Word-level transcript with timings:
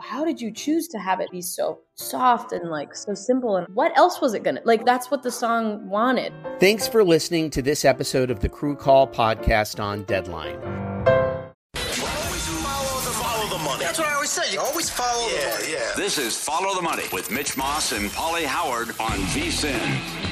how 0.00 0.24
did 0.24 0.40
you 0.40 0.50
choose 0.50 0.88
to 0.88 0.98
have 0.98 1.20
it 1.20 1.30
be 1.30 1.40
so 1.40 1.80
soft 1.94 2.52
and 2.52 2.70
like 2.70 2.94
so 2.94 3.14
simple 3.14 3.56
and 3.56 3.66
what 3.74 3.96
else 3.96 4.20
was 4.20 4.34
it 4.34 4.42
gonna 4.42 4.60
like 4.64 4.84
that's 4.84 5.10
what 5.10 5.22
the 5.22 5.30
song 5.30 5.88
wanted 5.88 6.32
thanks 6.60 6.86
for 6.86 7.02
listening 7.02 7.50
to 7.50 7.62
this 7.62 7.84
episode 7.84 8.30
of 8.30 8.40
the 8.40 8.48
crew 8.48 8.76
call 8.76 9.06
podcast 9.06 9.82
on 9.82 10.02
deadline 10.04 10.58
Follow 13.18 13.48
the 13.48 13.58
money. 13.64 13.84
That's 13.84 13.98
what 13.98 14.08
I 14.08 14.14
always 14.14 14.30
say. 14.30 14.52
You 14.52 14.60
always 14.60 14.90
follow 14.90 15.28
yeah, 15.28 15.56
the 15.56 15.62
money. 15.62 15.72
Yeah. 15.72 15.92
This 15.96 16.18
is 16.18 16.36
Follow 16.36 16.74
the 16.74 16.82
Money 16.82 17.04
with 17.12 17.30
Mitch 17.30 17.56
Moss 17.56 17.92
and 17.92 18.10
Pauly 18.10 18.44
Howard 18.44 18.90
on 19.00 19.18
VSIN. 19.32 20.28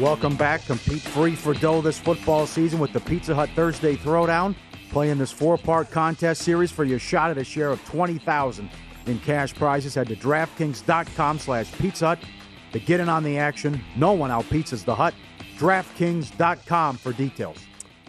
Welcome 0.00 0.36
back. 0.36 0.64
Compete 0.66 1.00
free 1.00 1.34
for 1.34 1.54
dough 1.54 1.80
this 1.80 1.98
football 1.98 2.46
season 2.46 2.78
with 2.78 2.92
the 2.92 3.00
Pizza 3.00 3.34
Hut 3.34 3.48
Thursday 3.54 3.96
Throwdown. 3.96 4.54
Playing 4.90 5.18
this 5.18 5.32
four-part 5.32 5.90
contest 5.90 6.42
series 6.42 6.70
for 6.70 6.84
your 6.84 6.98
shot 6.98 7.30
at 7.30 7.38
a 7.38 7.44
share 7.44 7.70
of 7.70 7.84
20000 7.86 8.70
in 9.06 9.18
cash 9.20 9.54
prizes. 9.54 9.94
Head 9.94 10.08
to 10.08 10.16
DraftKings.com 10.16 11.38
slash 11.38 11.72
Pizza 11.72 12.06
Hut 12.06 12.18
to 12.72 12.80
get 12.80 13.00
in 13.00 13.08
on 13.08 13.22
the 13.22 13.38
action. 13.38 13.82
No 13.96 14.12
one 14.12 14.30
out 14.30 14.44
pizzas 14.44 14.84
the 14.84 14.94
Hut. 14.94 15.14
DraftKings.com 15.58 16.96
for 16.98 17.12
details. 17.12 17.58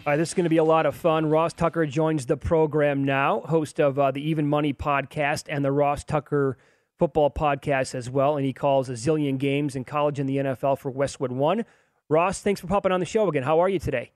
All 0.06 0.12
right, 0.12 0.16
this 0.16 0.28
is 0.28 0.34
going 0.34 0.44
to 0.44 0.50
be 0.50 0.56
a 0.56 0.64
lot 0.64 0.86
of 0.86 0.94
fun. 0.94 1.26
Ross 1.26 1.52
Tucker 1.52 1.84
joins 1.84 2.26
the 2.26 2.36
program 2.36 3.04
now, 3.04 3.40
host 3.40 3.78
of 3.78 3.98
uh, 3.98 4.10
the 4.10 4.26
Even 4.26 4.48
Money 4.48 4.72
podcast 4.72 5.44
and 5.48 5.64
the 5.64 5.72
Ross 5.72 6.02
Tucker 6.04 6.56
football 6.98 7.30
podcast 7.30 7.94
as 7.94 8.08
well. 8.08 8.36
And 8.36 8.46
he 8.46 8.52
calls 8.52 8.88
a 8.88 8.92
zillion 8.92 9.38
games 9.38 9.76
in 9.76 9.84
college 9.84 10.18
and 10.18 10.28
the 10.28 10.38
NFL 10.38 10.78
for 10.78 10.90
Westwood 10.90 11.32
One. 11.32 11.64
Ross, 12.08 12.40
thanks 12.40 12.60
for 12.60 12.66
popping 12.66 12.90
on 12.90 13.00
the 13.00 13.06
show 13.06 13.28
again. 13.28 13.42
How 13.42 13.60
are 13.60 13.68
you 13.68 13.78
today? 13.78 14.12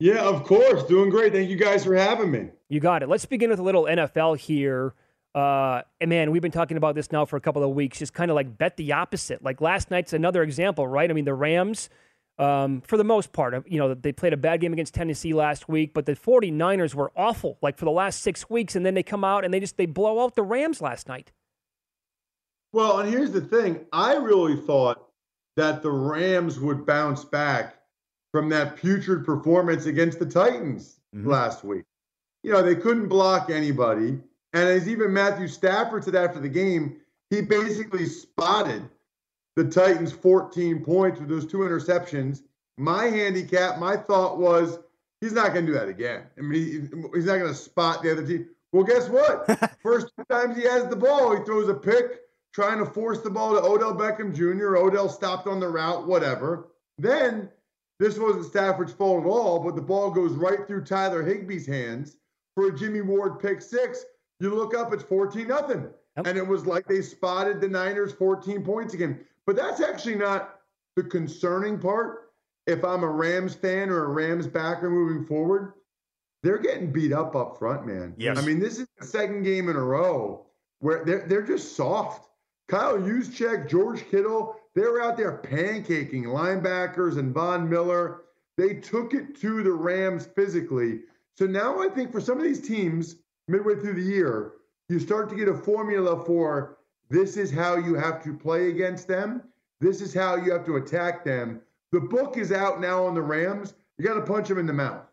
Yeah, 0.00 0.22
of 0.22 0.44
course. 0.44 0.82
Doing 0.84 1.10
great. 1.10 1.32
Thank 1.32 1.50
you 1.50 1.56
guys 1.56 1.84
for 1.84 1.94
having 1.94 2.30
me. 2.30 2.48
You 2.70 2.80
got 2.80 3.02
it. 3.02 3.08
Let's 3.08 3.26
begin 3.26 3.50
with 3.50 3.58
a 3.58 3.62
little 3.62 3.84
NFL 3.84 4.38
here. 4.38 4.94
Uh, 5.34 5.82
and 6.00 6.08
man, 6.08 6.30
we've 6.30 6.40
been 6.40 6.50
talking 6.50 6.78
about 6.78 6.94
this 6.94 7.12
now 7.12 7.26
for 7.26 7.36
a 7.36 7.40
couple 7.40 7.62
of 7.62 7.70
weeks. 7.70 7.98
Just 7.98 8.14
kind 8.14 8.30
of 8.30 8.34
like 8.34 8.56
bet 8.56 8.78
the 8.78 8.92
opposite. 8.92 9.44
Like 9.44 9.60
last 9.60 9.90
night's 9.90 10.14
another 10.14 10.42
example, 10.42 10.88
right? 10.88 11.08
I 11.08 11.12
mean, 11.12 11.26
the 11.26 11.34
Rams, 11.34 11.90
um, 12.38 12.80
for 12.80 12.96
the 12.96 13.04
most 13.04 13.34
part, 13.34 13.54
you 13.70 13.78
know, 13.78 13.92
they 13.92 14.10
played 14.10 14.32
a 14.32 14.38
bad 14.38 14.62
game 14.62 14.72
against 14.72 14.94
Tennessee 14.94 15.34
last 15.34 15.68
week, 15.68 15.92
but 15.92 16.06
the 16.06 16.16
49ers 16.16 16.94
were 16.94 17.12
awful, 17.14 17.58
like 17.60 17.76
for 17.76 17.84
the 17.84 17.90
last 17.90 18.22
six 18.22 18.48
weeks. 18.48 18.74
And 18.74 18.86
then 18.86 18.94
they 18.94 19.02
come 19.02 19.22
out 19.22 19.44
and 19.44 19.52
they 19.52 19.60
just, 19.60 19.76
they 19.76 19.86
blow 19.86 20.24
out 20.24 20.34
the 20.34 20.42
Rams 20.42 20.80
last 20.80 21.08
night. 21.08 21.30
Well, 22.72 23.00
and 23.00 23.10
here's 23.10 23.32
the 23.32 23.42
thing. 23.42 23.84
I 23.92 24.14
really 24.14 24.56
thought 24.56 25.10
that 25.56 25.82
the 25.82 25.90
Rams 25.90 26.58
would 26.58 26.86
bounce 26.86 27.22
back 27.22 27.79
from 28.32 28.48
that 28.50 28.76
putrid 28.76 29.24
performance 29.24 29.86
against 29.86 30.18
the 30.18 30.26
Titans 30.26 31.00
mm-hmm. 31.14 31.28
last 31.28 31.64
week. 31.64 31.84
You 32.42 32.52
know, 32.52 32.62
they 32.62 32.76
couldn't 32.76 33.08
block 33.08 33.50
anybody. 33.50 34.18
And 34.52 34.68
as 34.68 34.88
even 34.88 35.12
Matthew 35.12 35.48
Stafford 35.48 36.04
said 36.04 36.14
after 36.14 36.40
the 36.40 36.48
game, 36.48 36.96
he 37.28 37.42
basically 37.42 38.06
spotted 38.06 38.88
the 39.56 39.64
Titans 39.64 40.12
14 40.12 40.84
points 40.84 41.20
with 41.20 41.28
those 41.28 41.46
two 41.46 41.58
interceptions. 41.58 42.42
My 42.78 43.04
handicap, 43.04 43.78
my 43.78 43.96
thought 43.96 44.38
was 44.38 44.78
he's 45.20 45.32
not 45.32 45.52
going 45.52 45.66
to 45.66 45.72
do 45.72 45.78
that 45.78 45.88
again. 45.88 46.22
I 46.38 46.40
mean, 46.40 46.62
he, 46.62 46.70
he's 47.14 47.26
not 47.26 47.38
going 47.38 47.52
to 47.52 47.54
spot 47.54 48.02
the 48.02 48.12
other 48.12 48.26
team. 48.26 48.48
Well, 48.72 48.84
guess 48.84 49.08
what? 49.08 49.46
First 49.82 50.12
two 50.16 50.24
times 50.30 50.56
he 50.56 50.62
has 50.62 50.88
the 50.88 50.96
ball, 50.96 51.36
he 51.36 51.44
throws 51.44 51.68
a 51.68 51.74
pick, 51.74 52.20
trying 52.52 52.78
to 52.78 52.86
force 52.86 53.20
the 53.20 53.30
ball 53.30 53.54
to 53.54 53.62
Odell 53.62 53.94
Beckham 53.94 54.34
Jr. 54.34 54.76
Odell 54.76 55.08
stopped 55.08 55.46
on 55.46 55.60
the 55.60 55.68
route, 55.68 56.06
whatever. 56.06 56.68
Then 56.98 57.48
this 58.00 58.18
wasn't 58.18 58.46
Stafford's 58.46 58.94
fault 58.94 59.24
at 59.24 59.28
all, 59.28 59.60
but 59.60 59.76
the 59.76 59.82
ball 59.82 60.10
goes 60.10 60.32
right 60.32 60.66
through 60.66 60.84
Tyler 60.84 61.22
Higbee's 61.22 61.66
hands 61.66 62.16
for 62.54 62.68
a 62.68 62.76
Jimmy 62.76 63.02
Ward 63.02 63.38
pick 63.38 63.60
six. 63.60 64.06
You 64.40 64.54
look 64.54 64.74
up, 64.74 64.92
it's 64.94 65.02
14 65.02 65.46
nothing. 65.46 65.86
Yep. 66.16 66.26
And 66.26 66.38
it 66.38 66.46
was 66.46 66.64
like 66.64 66.86
they 66.86 67.02
spotted 67.02 67.60
the 67.60 67.68
Niners 67.68 68.12
14 68.12 68.64
points 68.64 68.94
again. 68.94 69.20
But 69.46 69.54
that's 69.54 69.82
actually 69.82 70.14
not 70.14 70.60
the 70.96 71.02
concerning 71.02 71.78
part. 71.78 72.30
If 72.66 72.84
I'm 72.84 73.02
a 73.02 73.08
Rams 73.08 73.54
fan 73.54 73.90
or 73.90 74.04
a 74.04 74.08
Rams 74.08 74.46
backer 74.46 74.88
moving 74.88 75.26
forward, 75.26 75.74
they're 76.42 76.58
getting 76.58 76.90
beat 76.90 77.12
up 77.12 77.36
up 77.36 77.58
front, 77.58 77.86
man. 77.86 78.14
Yes. 78.16 78.38
I 78.38 78.42
mean, 78.42 78.60
this 78.60 78.78
is 78.78 78.88
the 78.98 79.06
second 79.06 79.42
game 79.42 79.68
in 79.68 79.76
a 79.76 79.82
row 79.82 80.46
where 80.78 81.04
they're 81.04 81.26
they're 81.26 81.42
just 81.42 81.76
soft. 81.76 82.28
Kyle 82.68 82.96
Juszczyk, 82.98 83.68
George 83.68 84.08
Kittle, 84.10 84.56
they 84.74 84.82
were 84.82 85.02
out 85.02 85.16
there 85.16 85.38
pancaking 85.38 86.24
linebackers 86.24 87.18
and 87.18 87.34
Von 87.34 87.68
Miller. 87.68 88.22
They 88.56 88.74
took 88.74 89.14
it 89.14 89.40
to 89.40 89.62
the 89.62 89.72
Rams 89.72 90.28
physically. 90.34 91.00
So 91.36 91.46
now 91.46 91.80
I 91.80 91.88
think 91.88 92.12
for 92.12 92.20
some 92.20 92.38
of 92.38 92.44
these 92.44 92.60
teams, 92.60 93.16
midway 93.48 93.74
through 93.74 93.94
the 93.94 94.02
year, 94.02 94.52
you 94.88 94.98
start 94.98 95.28
to 95.30 95.36
get 95.36 95.48
a 95.48 95.54
formula 95.54 96.24
for 96.24 96.78
this 97.08 97.36
is 97.36 97.50
how 97.50 97.76
you 97.76 97.94
have 97.94 98.22
to 98.24 98.32
play 98.32 98.68
against 98.68 99.08
them. 99.08 99.42
This 99.80 100.00
is 100.00 100.14
how 100.14 100.36
you 100.36 100.52
have 100.52 100.64
to 100.66 100.76
attack 100.76 101.24
them. 101.24 101.60
The 101.92 102.00
book 102.00 102.36
is 102.36 102.52
out 102.52 102.80
now 102.80 103.04
on 103.04 103.14
the 103.14 103.22
Rams. 103.22 103.74
You 103.98 104.04
got 104.04 104.14
to 104.14 104.22
punch 104.22 104.48
them 104.48 104.58
in 104.58 104.66
the 104.66 104.72
mouth. 104.72 105.04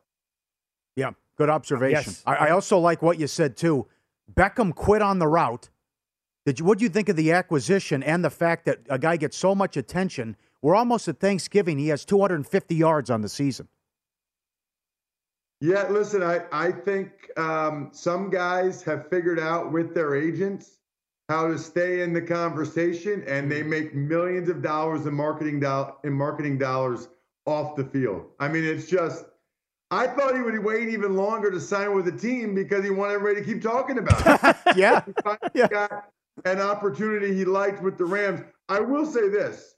Yeah, 0.95 1.11
good 1.37 1.49
observation. 1.49 2.03
Yes. 2.05 2.23
I, 2.25 2.35
I 2.35 2.49
also 2.51 2.77
like 2.77 3.01
what 3.01 3.19
you 3.19 3.27
said 3.27 3.57
too. 3.57 3.87
Beckham 4.33 4.75
quit 4.75 5.01
on 5.01 5.19
the 5.19 5.27
route 5.27 5.69
did 6.47 6.59
you, 6.59 6.65
what 6.65 6.77
do 6.77 6.85
you 6.85 6.89
think 6.89 7.09
of 7.09 7.17
the 7.17 7.33
acquisition 7.33 8.01
and 8.03 8.23
the 8.23 8.29
fact 8.29 8.63
that 8.67 8.79
a 8.89 8.97
guy 8.97 9.17
gets 9.17 9.35
so 9.35 9.53
much 9.53 9.75
attention? 9.75 10.37
We're 10.61 10.75
almost 10.75 11.09
at 11.09 11.19
Thanksgiving. 11.19 11.77
He 11.77 11.89
has 11.89 12.05
250 12.05 12.73
yards 12.73 13.09
on 13.09 13.19
the 13.19 13.27
season. 13.27 13.67
Yeah, 15.59 15.89
listen, 15.89 16.23
I, 16.23 16.45
I 16.53 16.71
think 16.71 17.09
um, 17.35 17.89
some 17.91 18.29
guys 18.29 18.81
have 18.83 19.09
figured 19.09 19.41
out 19.41 19.73
with 19.73 19.93
their 19.93 20.15
agents 20.15 20.77
how 21.27 21.49
to 21.49 21.59
stay 21.59 21.99
in 21.99 22.13
the 22.13 22.21
conversation, 22.21 23.25
and 23.27 23.51
they 23.51 23.61
make 23.61 23.93
millions 23.93 24.47
of 24.47 24.61
dollars 24.61 25.05
in 25.05 25.13
marketing 25.13 25.59
do- 25.59 25.91
in 26.05 26.13
marketing 26.13 26.57
dollars 26.57 27.09
off 27.45 27.75
the 27.75 27.83
field. 27.83 28.23
I 28.39 28.47
mean, 28.47 28.63
it's 28.63 28.87
just. 28.87 29.25
I 29.91 30.07
thought 30.07 30.33
he 30.33 30.41
would 30.41 30.63
wait 30.63 30.87
even 30.87 31.17
longer 31.17 31.51
to 31.51 31.59
sign 31.59 31.93
with 31.93 32.05
the 32.05 32.11
team 32.13 32.55
because 32.55 32.85
he 32.85 32.89
wanted 32.89 33.15
everybody 33.15 33.45
to 33.45 33.53
keep 33.53 33.61
talking 33.61 33.97
about 33.97 34.21
it. 34.25 34.57
yeah. 34.77 35.03
yeah. 35.53 35.67
got 35.67 36.05
an 36.45 36.59
opportunity 36.59 37.33
he 37.33 37.45
liked 37.45 37.81
with 37.81 37.97
the 37.97 38.05
Rams. 38.05 38.41
I 38.69 38.79
will 38.79 39.05
say 39.05 39.29
this 39.29 39.75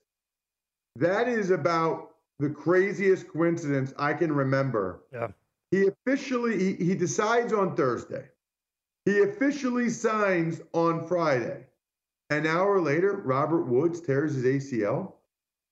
that 0.96 1.28
is 1.28 1.52
about 1.52 2.16
the 2.40 2.50
craziest 2.50 3.28
coincidence 3.28 3.94
I 3.98 4.14
can 4.14 4.32
remember. 4.32 5.04
Yeah. 5.14 5.28
He 5.72 5.88
officially 5.88 6.58
he, 6.58 6.86
he 6.86 6.96
decides 6.96 7.54
on 7.54 7.76
Thursday. 7.76 8.26
He 9.06 9.22
officially 9.22 9.90
signs 9.90 10.62
on 10.74 11.08
Friday. 11.08 11.66
An 12.30 12.46
hour 12.46 12.80
later, 12.80 13.14
Robert 13.14 13.64
Woods 13.64 14.02
tears 14.02 14.36
his 14.36 14.46
ACL. 14.46 15.14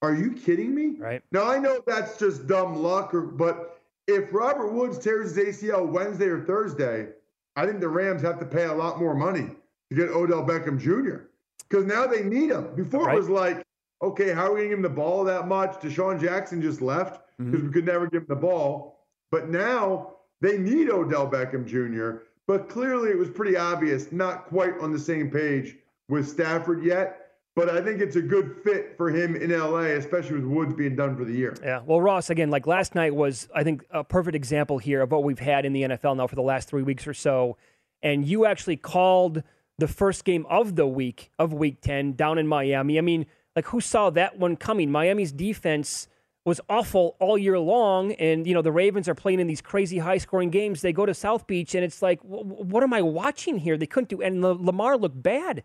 Are 0.02 0.14
you 0.14 0.32
kidding 0.32 0.74
me? 0.74 0.96
Right. 0.98 1.22
Now 1.32 1.50
I 1.50 1.60
know 1.60 1.82
that's 1.86 2.18
just 2.18 2.48
dumb 2.48 2.82
luck, 2.82 3.14
or, 3.14 3.22
but 3.22 3.80
if 4.08 4.34
Robert 4.34 4.72
Woods 4.72 4.98
tears 4.98 5.36
his 5.36 5.62
ACL 5.62 5.88
Wednesday 5.88 6.28
or 6.28 6.46
Thursday, 6.46 7.10
I 7.56 7.66
think 7.66 7.80
the 7.80 7.90
Rams 7.90 8.22
have 8.22 8.40
to 8.40 8.46
pay 8.46 8.66
a 8.66 8.74
lot 8.74 9.00
more 9.00 9.16
money 9.16 9.50
to 9.90 9.96
get 9.96 10.10
Odell 10.10 10.46
Beckham 10.46 10.80
Jr. 10.80 11.28
because 11.70 11.86
now 11.86 12.06
they 12.08 12.24
need 12.24 12.52
him. 12.52 12.76
Before 12.76 13.06
right. 13.06 13.16
it 13.16 13.18
was 13.18 13.30
like, 13.30 13.64
okay, 14.02 14.32
how 14.34 14.48
are 14.48 14.54
we 14.54 14.62
getting 14.62 14.74
him 14.74 14.82
the 14.82 14.90
ball 14.90 15.24
that 15.24 15.48
much? 15.48 15.74
DeSean 15.80 16.20
Jackson 16.20 16.62
just 16.62 16.82
left 16.82 17.22
because 17.38 17.54
mm-hmm. 17.54 17.68
we 17.68 17.74
could 17.74 17.86
never 17.86 18.08
give 18.08 18.24
him 18.24 18.28
the 18.30 18.36
ball. 18.36 19.06
But 19.32 19.50
now 19.50 20.16
they 20.42 20.58
need 20.58 20.90
Odell 20.90 21.30
Beckham 21.30 21.66
Jr. 21.66 22.24
But 22.48 22.70
clearly 22.70 23.10
it 23.10 23.18
was 23.18 23.30
pretty 23.30 23.58
obvious, 23.58 24.12
not 24.12 24.46
quite 24.46 24.78
on 24.80 24.94
the 24.94 25.00
same 25.00 25.30
page 25.30 25.76
with 26.10 26.28
Stafford 26.28 26.84
yet. 26.84 27.24
But 27.56 27.70
I 27.70 27.82
think 27.82 28.02
it's 28.02 28.16
a 28.16 28.22
good 28.22 28.58
fit 28.64 28.96
for 28.98 29.10
him 29.10 29.36
in 29.36 29.50
LA, 29.50 29.96
especially 29.98 30.36
with 30.36 30.46
Woods 30.46 30.74
being 30.76 30.96
done 30.96 31.18
for 31.18 31.26
the 31.26 31.34
year. 31.34 31.56
Yeah. 31.64 31.82
Well, 31.84 32.00
Ross, 32.00 32.30
again, 32.30 32.52
like 32.52 32.68
last 32.68 32.94
night 32.94 33.16
was, 33.16 33.50
I 33.54 33.64
think, 33.64 33.84
a 33.90 34.04
perfect 34.04 34.36
example 34.36 34.78
here 34.78 35.02
of 35.02 35.12
what 35.12 35.24
we've 35.24 35.40
had 35.40 35.66
in 35.66 35.74
the 35.74 35.82
NFL 35.82 36.18
now 36.18 36.28
for 36.28 36.36
the 36.36 36.44
last 36.44 36.70
three 36.70 36.84
weeks 36.84 37.08
or 37.08 37.16
so. 37.16 37.58
And 38.04 38.24
you 38.24 38.46
actually 38.46 38.78
called 38.78 39.42
the 39.78 39.88
first 39.88 40.26
game 40.26 40.46
of 40.50 40.76
the 40.76 40.88
week, 40.88 41.32
of 41.38 41.54
week 41.54 41.82
10, 41.82 42.14
down 42.14 42.38
in 42.38 42.48
Miami. 42.48 42.98
I 42.98 43.02
mean, 43.02 43.26
like, 43.56 43.66
who 43.68 43.82
saw 43.82 44.10
that 44.12 44.38
one 44.38 44.56
coming? 44.56 44.92
Miami's 44.92 45.32
defense 45.32 46.08
was 46.46 46.62
awful 46.70 47.18
all 47.20 47.38
year 47.38 47.60
long. 47.60 48.14
And, 48.14 48.48
you 48.48 48.54
know, 48.54 48.62
the 48.62 48.72
Ravens 48.72 49.10
are 49.10 49.16
playing 49.16 49.40
in 49.40 49.48
these 49.48 49.62
crazy 49.62 50.00
high 50.00 50.18
scoring 50.18 50.50
games. 50.50 50.82
They 50.82 50.94
go 50.94 51.06
to 51.06 51.14
South 51.14 51.46
Beach, 51.46 51.76
and 51.76 51.84
it's 51.84 52.02
like, 52.02 52.20
what 52.22 52.84
am 52.84 52.94
I 52.94 53.02
watching 53.02 53.58
here? 53.58 53.78
They 53.78 53.86
couldn't 53.86 54.10
do, 54.10 54.22
and 54.22 54.42
Lamar 54.42 54.98
looked 54.98 55.22
bad. 55.22 55.64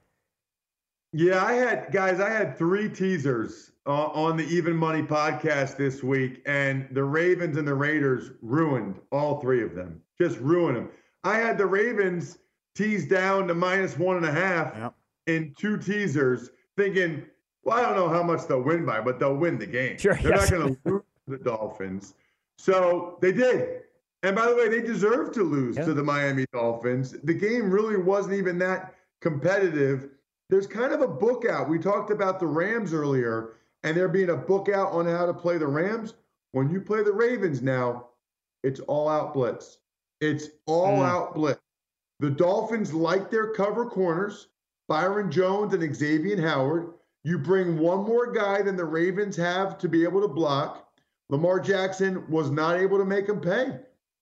Yeah, 1.15 1.45
I 1.45 1.53
had 1.53 1.93
guys. 1.93 2.21
I 2.21 2.31
had 2.31 2.57
three 2.57 2.89
teasers 2.89 3.73
uh, 3.87 4.07
on 4.07 4.39
the 4.39 4.45
Even 4.45 4.75
Money 4.75 5.03
podcast 5.03 5.77
this 5.77 6.03
week, 6.03 6.43
and 6.47 6.89
the 6.93 7.05
Ravens 7.05 7.59
and 7.59 7.69
the 7.69 7.75
Raiders 7.75 8.31
ruined 8.41 8.99
all 9.13 9.39
three 9.39 9.63
of 9.63 9.75
them. 9.75 10.01
Just 10.19 10.39
ruined 10.39 10.79
them. 10.79 10.89
I 11.23 11.37
had 11.37 11.59
the 11.59 11.67
Ravens 11.67 12.39
teased 12.75 13.11
down 13.11 13.49
to 13.49 13.55
minus 13.55 13.99
one 13.99 14.17
and 14.17 14.27
a 14.27 14.33
half 14.33 14.75
yep. 14.77 14.95
in 15.27 15.55
two 15.59 15.77
teasers, 15.77 16.51
thinking, 16.77 17.25
well, 17.65 17.79
I 17.79 17.83
don't 17.83 17.97
know 17.97 18.09
how 18.09 18.23
much 18.23 18.47
they'll 18.47 18.63
win 18.63 18.85
by, 18.85 19.01
but 19.01 19.19
they'll 19.19 19.37
win 19.37 19.59
the 19.59 19.67
game. 19.67 19.99
Sure, 19.99 20.15
They're 20.15 20.37
yes. 20.37 20.51
not 20.51 20.59
going 20.59 20.75
to 20.75 20.81
lose 20.85 21.03
the 21.29 21.39
Dolphins. 21.39 22.15
So 22.59 23.19
they 23.21 23.33
did. 23.33 23.83
And 24.23 24.37
by 24.37 24.47
the 24.47 24.55
way, 24.55 24.69
they 24.69 24.81
deserve 24.81 25.33
to 25.33 25.43
lose 25.43 25.77
to 25.77 25.95
the 25.95 26.03
Miami 26.03 26.47
Dolphins. 26.53 27.13
The 27.25 27.35
game 27.35 27.71
really 27.71 27.97
wasn't 27.97 28.35
even 28.35 28.59
that 28.59 28.95
competitive 29.21 30.11
there's 30.53 30.67
kind 30.67 30.93
of 30.93 31.01
a 31.01 31.09
book 31.09 31.47
out. 31.47 31.71
We 31.71 31.79
talked 31.79 32.11
about 32.11 32.39
the 32.39 32.47
Rams 32.47 32.93
earlier, 32.93 33.55
and 33.85 33.97
there 33.97 34.07
being 34.07 34.29
a 34.29 34.37
book 34.37 34.69
out 34.69 34.93
on 34.93 35.07
how 35.07 35.25
to 35.25 35.33
play 35.33 35.57
the 35.57 35.67
Rams. 35.67 36.13
When 36.51 36.69
you 36.69 36.79
play 36.83 37.03
the 37.03 37.11
Ravens 37.11 37.63
now, 37.63 38.09
it's 38.63 38.79
all 38.81 39.09
out 39.09 39.33
blitz. 39.33 39.79
It's 40.21 40.49
all 40.67 40.99
mm. 40.99 41.09
out 41.09 41.35
blitz. 41.35 41.62
The 42.23 42.31
Dolphins 42.31 42.95
like 42.95 43.33
their 43.33 43.49
cover 43.49 43.85
corners, 43.85 44.47
Byron 44.87 45.29
Jones 45.29 45.75
and 45.75 45.93
Xavier 45.93 46.41
Howard. 46.41 46.93
You 47.25 47.37
bring 47.37 47.81
one 47.81 48.05
more 48.05 48.31
guy 48.31 48.63
than 48.63 48.77
the 48.77 48.85
Ravens 48.85 49.37
have 49.39 49.77
to 49.79 49.89
be 49.89 50.05
able 50.05 50.21
to 50.21 50.29
block. 50.29 50.89
Lamar 51.31 51.59
Jackson 51.59 52.25
was 52.31 52.49
not 52.53 52.77
able 52.77 52.97
to 52.99 53.05
make 53.05 53.29
him 53.29 53.41
pay. 53.41 53.77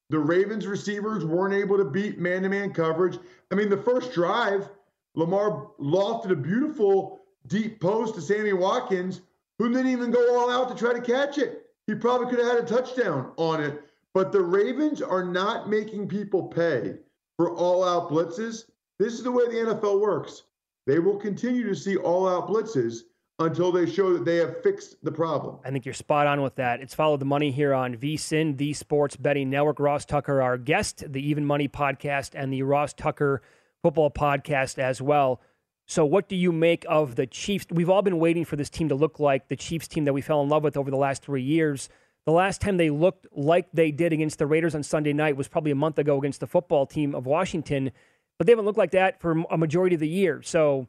The 0.09 0.19
Ravens 0.19 0.67
receivers 0.67 1.27
weren't 1.27 1.53
able 1.53 1.77
to 1.77 1.85
beat 1.85 2.19
man 2.19 2.43
to 2.45 2.49
man 2.49 2.73
coverage. 2.73 3.19
I 3.53 3.55
mean, 3.55 3.69
the 3.69 3.77
first 3.77 4.15
drive, 4.15 4.71
Lamar 5.15 5.71
lofted 5.79 6.31
a 6.31 6.37
beautiful 6.37 7.21
deep 7.49 7.83
post 7.83 8.15
to 8.15 8.23
Sammy 8.23 8.55
Watkins, 8.55 9.21
who 9.59 9.69
didn't 9.69 9.93
even 9.93 10.11
go 10.11 10.39
all 10.39 10.51
out 10.51 10.71
to 10.71 10.75
try 10.75 10.95
to 10.95 11.03
catch 11.03 11.37
it. 11.37 11.67
He 11.87 11.95
probably 11.95 12.31
could 12.31 12.43
have 12.43 12.57
had 12.57 12.65
a 12.65 12.67
touchdown 12.67 13.33
on 13.37 13.63
it. 13.63 13.83
But 14.15 14.33
the 14.33 14.41
Ravens 14.41 15.03
are 15.03 15.23
not 15.23 15.69
making 15.69 16.09
people 16.09 16.45
pay 16.45 16.97
for 17.41 17.53
all 17.53 17.83
out 17.83 18.11
blitzes. 18.11 18.65
This 18.99 19.15
is 19.15 19.23
the 19.23 19.33
way 19.33 19.47
the 19.47 19.75
NFL 19.75 19.99
works. 19.99 20.43
They 20.87 20.99
will 20.99 21.17
continue 21.17 21.67
to 21.67 21.75
see 21.75 21.97
all 21.97 22.29
out 22.29 22.51
blitzes 22.51 23.05
until 23.39 23.73
they 23.73 23.91
show 23.91 24.13
that 24.13 24.27
they 24.27 24.37
have 24.37 24.63
fixed 24.63 25.03
the 25.03 25.11
problem. 25.11 25.57
I 25.65 25.71
think 25.71 25.87
you're 25.87 25.95
spot 25.95 26.27
on 26.27 26.43
with 26.43 26.57
that. 26.57 26.83
It's 26.83 26.95
Follow 26.95 27.17
the 27.17 27.25
Money 27.25 27.51
here 27.51 27.73
on 27.73 27.97
VSIN, 27.97 28.59
the 28.59 28.75
Sports 28.75 29.17
Betting 29.17 29.49
Network. 29.49 29.81
Ross 29.81 30.05
Tucker, 30.05 30.43
our 30.43 30.59
guest, 30.59 31.11
the 31.11 31.27
Even 31.27 31.47
Money 31.47 31.67
podcast, 31.67 32.33
and 32.35 32.53
the 32.53 32.63
Ross 32.63 32.93
Tucker 32.93 33.41
football 33.83 34.11
podcast 34.11 34.79
as 34.79 35.01
well. 35.01 35.41
So, 35.87 36.05
what 36.05 36.29
do 36.29 36.37
you 36.37 36.53
make 36.53 36.85
of 36.91 37.15
the 37.15 37.27
Chiefs? 37.27 37.65
We've 37.71 37.89
all 37.89 38.03
been 38.03 38.19
waiting 38.19 38.45
for 38.45 38.57
this 38.57 38.69
team 38.69 38.91
to 38.91 38.95
look 38.95 39.19
like 39.19 39.49
the 39.49 39.57
Chiefs 39.57 39.89
team 39.89 40.05
that 40.05 40.13
we 40.13 40.21
fell 40.21 40.43
in 40.43 40.51
love 40.51 40.63
with 40.63 40.77
over 40.77 40.91
the 40.91 40.99
last 40.99 41.23
three 41.23 41.43
years. 41.43 41.89
The 42.27 42.33
last 42.33 42.61
time 42.61 42.77
they 42.77 42.91
looked 42.91 43.27
like 43.33 43.69
they 43.73 43.91
did 43.91 44.13
against 44.13 44.39
the 44.39 44.47
Raiders 44.47 44.75
on 44.75 44.83
Sunday 44.83 45.13
night 45.13 45.37
was 45.37 45.49
probably 45.49 45.71
a 45.71 45.77
month 45.77 45.99
ago 45.99 46.19
against 46.19 46.41
the 46.41 46.47
football 46.47 46.87
team 46.87 47.15
of 47.15 47.27
Washington, 47.27 47.91
but 48.39 48.47
they 48.47 48.53
haven't 48.53 48.67
looked 48.67 48.79
like 48.79 48.91
that 48.93 49.21
for 49.21 49.45
a 49.51 49.57
majority 49.57 49.95
of 49.95 50.01
the 50.01 50.09
year. 50.09 50.43
So, 50.43 50.87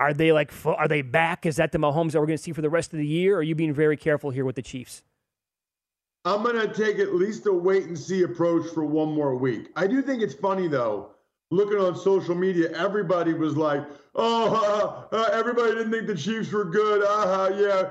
are 0.00 0.12
they 0.12 0.32
like 0.32 0.52
are 0.66 0.88
they 0.88 1.02
back? 1.02 1.46
Is 1.46 1.56
that 1.56 1.72
the 1.72 1.78
Mahomes 1.78 2.12
that 2.12 2.20
we're 2.20 2.26
going 2.26 2.38
to 2.38 2.42
see 2.42 2.52
for 2.52 2.62
the 2.62 2.70
rest 2.70 2.92
of 2.92 2.98
the 2.98 3.06
year? 3.06 3.36
Or 3.36 3.38
are 3.38 3.42
you 3.42 3.54
being 3.54 3.72
very 3.72 3.96
careful 3.96 4.30
here 4.30 4.44
with 4.44 4.56
the 4.56 4.62
Chiefs? 4.62 5.04
I'm 6.24 6.42
going 6.42 6.56
to 6.56 6.72
take 6.72 6.98
at 6.98 7.14
least 7.14 7.46
a 7.46 7.52
wait 7.52 7.84
and 7.84 7.98
see 7.98 8.22
approach 8.22 8.66
for 8.72 8.84
one 8.84 9.12
more 9.12 9.36
week. 9.36 9.70
I 9.76 9.86
do 9.86 10.02
think 10.02 10.22
it's 10.22 10.34
funny 10.34 10.66
though 10.66 11.10
looking 11.54 11.78
on 11.78 11.96
social 11.96 12.34
media, 12.34 12.70
everybody 12.76 13.32
was 13.32 13.56
like, 13.56 13.84
"Oh, 14.14 15.08
uh, 15.12 15.16
uh, 15.16 15.30
everybody 15.32 15.72
didn't 15.72 15.92
think 15.92 16.06
the 16.06 16.16
Chiefs 16.16 16.52
were 16.52 16.64
good." 16.64 17.02
Uh, 17.06 17.50
yeah. 17.56 17.88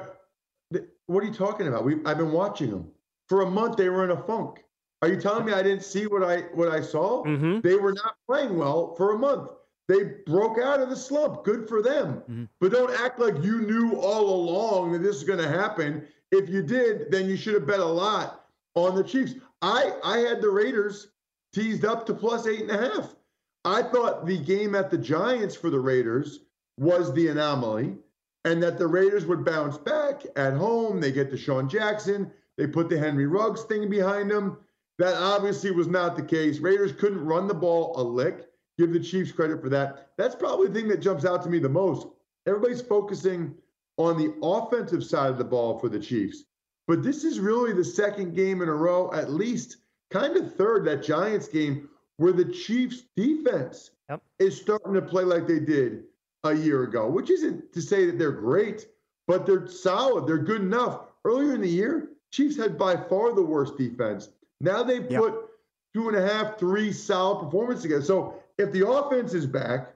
What 1.08 1.24
are 1.24 1.28
you 1.28 1.34
talking 1.34 1.68
about? 1.68 1.86
We 1.86 1.96
I've 2.06 2.18
been 2.18 2.32
watching 2.32 2.72
them 2.72 2.92
for 3.28 3.42
a 3.42 3.50
month. 3.50 3.78
They 3.78 3.90
were 3.90 4.04
in 4.04 4.12
a 4.12 4.24
funk. 4.24 4.64
Are 5.02 5.10
you 5.10 5.20
telling 5.20 5.46
me 5.46 5.52
I 5.52 5.62
didn't 5.62 5.84
see 5.84 6.08
what 6.08 6.24
I 6.24 6.42
what 6.54 6.70
I 6.70 6.82
saw? 6.82 7.24
Mm-hmm. 7.26 7.60
They 7.60 7.76
were 7.76 7.94
not 7.94 8.16
playing 8.28 8.58
well 8.58 8.96
for 8.96 9.14
a 9.14 9.18
month. 9.18 9.50
They 9.90 10.04
broke 10.26 10.60
out 10.60 10.80
of 10.80 10.90
the 10.90 10.96
slump. 10.96 11.44
Good 11.44 11.68
for 11.68 11.82
them. 11.82 12.22
Mm-hmm. 12.22 12.44
But 12.62 12.72
don't 12.72 12.98
act 13.02 13.20
like 13.20 13.44
you 13.44 13.62
knew 13.62 13.96
all 13.98 14.30
along 14.30 14.94
that 14.94 15.04
this 15.04 15.18
is 15.18 15.26
going 15.26 15.40
to 15.40 15.48
happen. 15.48 16.08
If 16.32 16.48
you 16.48 16.64
did, 16.64 17.12
then 17.12 17.28
you 17.28 17.36
should 17.36 17.54
have 17.56 17.68
bet 17.68 17.82
a 17.82 17.86
lot 17.86 18.46
on 18.76 18.96
the 18.96 19.04
Chiefs. 19.04 19.36
I 19.62 19.92
I 20.04 20.20
had 20.20 20.42
the 20.42 20.50
Raiders 20.50 21.10
teased 21.54 21.84
up 21.84 22.06
to 22.06 22.14
plus 22.14 22.48
eight 22.48 22.62
and 22.62 22.72
a 22.72 22.78
half. 22.78 23.14
I 23.66 23.84
thought 23.84 24.26
the 24.26 24.38
game 24.38 24.74
at 24.76 24.90
the 24.90 24.98
Giants 24.98 25.56
for 25.56 25.70
the 25.70 25.80
Raiders 25.80 26.40
was 26.78 27.14
the 27.14 27.28
anomaly 27.28 27.98
and 28.46 28.62
that 28.62 28.78
the 28.78 28.88
Raiders 28.88 29.26
would 29.26 29.46
bounce 29.46 29.78
back 29.78 30.24
at 30.36 30.54
home. 30.54 31.00
They 31.00 31.12
get 31.12 31.32
DeSean 31.32 31.70
Jackson. 31.70 32.32
They 32.58 32.68
put 32.68 32.90
the 32.90 33.00
Henry 33.00 33.26
Ruggs 33.26 33.64
thing 33.64 33.90
behind 33.90 34.30
them. 34.30 34.58
That 35.00 35.16
obviously 35.16 35.72
was 35.72 35.88
not 35.88 36.16
the 36.16 36.24
case. 36.24 36.60
Raiders 36.60 36.92
couldn't 36.92 37.26
run 37.26 37.48
the 37.48 37.54
ball 37.54 37.94
a 38.00 38.04
lick. 38.04 38.48
Give 38.78 38.92
the 38.92 39.00
Chiefs 39.00 39.32
credit 39.32 39.62
for 39.62 39.70
that. 39.70 40.10
That's 40.18 40.36
probably 40.36 40.68
the 40.68 40.74
thing 40.74 40.88
that 40.90 41.02
jumps 41.02 41.26
out 41.26 41.44
to 41.44 41.50
me 41.50 41.60
the 41.60 41.70
most. 41.70 42.08
Everybody's 42.46 42.82
focusing 42.82 43.56
on 43.98 44.18
the 44.18 44.34
offensive 44.44 45.04
side 45.04 45.30
of 45.30 45.38
the 45.38 45.44
ball 45.44 45.80
for 45.80 45.90
the 45.90 46.00
Chiefs. 46.00 46.44
But 46.88 47.02
this 47.04 47.24
is 47.24 47.40
really 47.40 47.74
the 47.74 47.86
second 47.86 48.36
game 48.36 48.62
in 48.62 48.68
a 48.70 48.74
row, 48.74 49.12
at 49.14 49.32
least 49.32 49.78
kind 50.12 50.36
of 50.36 50.56
third, 50.56 50.86
that 50.86 51.04
Giants 51.04 51.48
game, 51.48 51.90
where 52.18 52.34
the 52.34 52.46
Chiefs 52.46 53.04
defense 53.16 53.92
yep. 54.10 54.22
is 54.40 54.60
starting 54.60 54.94
to 54.94 55.02
play 55.02 55.24
like 55.24 55.48
they 55.48 55.60
did 55.60 56.04
a 56.44 56.54
year 56.54 56.84
ago, 56.84 57.08
which 57.08 57.30
isn't 57.30 57.72
to 57.74 57.82
say 57.82 58.06
that 58.06 58.20
they're 58.20 58.32
great, 58.32 58.88
but 59.28 59.46
they're 59.46 59.68
solid. 59.68 60.28
They're 60.28 60.38
good 60.38 60.62
enough. 60.62 61.02
Earlier 61.26 61.56
in 61.56 61.62
the 61.62 61.70
year, 61.70 62.10
Chiefs 62.32 62.58
had 62.58 62.78
by 62.78 62.98
far 62.98 63.34
the 63.34 63.42
worst 63.42 63.78
defense. 63.78 64.30
Now 64.60 64.84
they 64.84 65.00
put 65.00 65.36
two 65.94 66.10
and 66.10 66.18
a 66.18 66.28
half, 66.28 66.58
three 66.58 66.92
solid 66.92 67.46
performances 67.46 67.84
together. 67.84 68.04
So 68.04 68.36
if 68.58 68.72
the 68.72 68.88
offense 68.88 69.34
is 69.34 69.46
back 69.46 69.94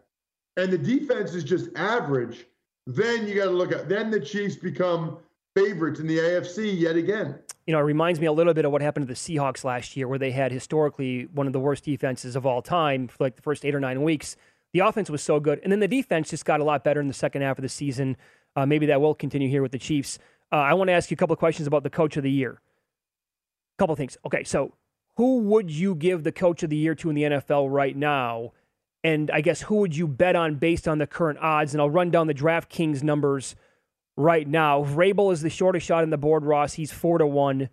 and 0.55 0.71
the 0.71 0.77
defense 0.77 1.33
is 1.33 1.43
just 1.43 1.69
average, 1.75 2.45
then 2.85 3.27
you 3.27 3.35
got 3.35 3.45
to 3.45 3.51
look 3.51 3.71
at 3.71 3.89
then 3.89 4.11
the 4.11 4.19
Chiefs 4.19 4.55
become 4.55 5.17
favorites 5.55 5.99
in 5.99 6.07
the 6.07 6.19
AFC 6.19 6.79
yet 6.79 6.95
again 6.95 7.39
you 7.67 7.73
know, 7.73 7.79
it 7.79 7.83
reminds 7.83 8.21
me 8.21 8.27
a 8.27 8.31
little 8.31 8.53
bit 8.53 8.63
of 8.63 8.71
what 8.71 8.81
happened 8.81 9.05
to 9.07 9.13
the 9.13 9.19
Seahawks 9.19 9.65
last 9.65 9.97
year, 9.97 10.07
where 10.07 10.17
they 10.17 10.31
had 10.31 10.53
historically 10.53 11.27
one 11.33 11.47
of 11.47 11.53
the 11.53 11.59
worst 11.59 11.83
defenses 11.83 12.37
of 12.37 12.45
all 12.45 12.61
time 12.61 13.09
for 13.09 13.25
like 13.25 13.35
the 13.35 13.41
first 13.41 13.65
eight 13.65 13.75
or 13.75 13.79
nine 13.81 14.01
weeks. 14.03 14.37
The 14.73 14.79
offense 14.79 15.09
was 15.09 15.21
so 15.21 15.39
good, 15.39 15.59
and 15.63 15.71
then 15.71 15.79
the 15.79 15.87
defense 15.87 16.29
just 16.29 16.45
got 16.45 16.59
a 16.59 16.63
lot 16.63 16.83
better 16.83 16.99
in 16.99 17.07
the 17.07 17.13
second 17.13 17.41
half 17.41 17.57
of 17.57 17.61
the 17.61 17.69
season. 17.69 18.17
Uh, 18.55 18.65
maybe 18.65 18.85
that 18.87 18.99
will 18.99 19.15
continue 19.15 19.49
here 19.49 19.61
with 19.61 19.71
the 19.71 19.79
Chiefs. 19.79 20.19
Uh, 20.51 20.57
I 20.57 20.73
want 20.73 20.89
to 20.89 20.93
ask 20.93 21.11
you 21.11 21.15
a 21.15 21.17
couple 21.17 21.33
of 21.33 21.39
questions 21.39 21.67
about 21.67 21.83
the 21.83 21.89
coach 21.89 22.17
of 22.17 22.23
the 22.23 22.31
year. 22.31 22.61
A 23.77 23.77
couple 23.81 23.95
things. 23.95 24.17
Okay, 24.25 24.43
so 24.43 24.73
who 25.17 25.39
would 25.39 25.71
you 25.71 25.95
give 25.95 26.23
the 26.23 26.31
coach 26.31 26.63
of 26.63 26.69
the 26.69 26.75
year 26.75 26.95
to 26.95 27.09
in 27.09 27.15
the 27.15 27.23
NFL 27.23 27.71
right 27.71 27.95
now? 27.95 28.53
And 29.03 29.31
I 29.31 29.41
guess 29.41 29.63
who 29.63 29.75
would 29.77 29.95
you 29.95 30.07
bet 30.07 30.35
on 30.35 30.55
based 30.55 30.87
on 30.87 30.97
the 30.97 31.07
current 31.07 31.39
odds? 31.39 31.73
And 31.73 31.81
I'll 31.81 31.89
run 31.89 32.11
down 32.11 32.27
the 32.27 32.33
DraftKings 32.33 33.03
numbers 33.03 33.55
right 34.15 34.47
now. 34.47 34.83
Vrabel 34.83 35.31
is 35.31 35.41
the 35.41 35.49
shortest 35.49 35.85
shot 35.85 36.03
in 36.03 36.09
the 36.09 36.17
board, 36.17 36.43
Ross. 36.43 36.73
He's 36.73 36.91
four 36.91 37.17
to 37.17 37.27
one. 37.27 37.69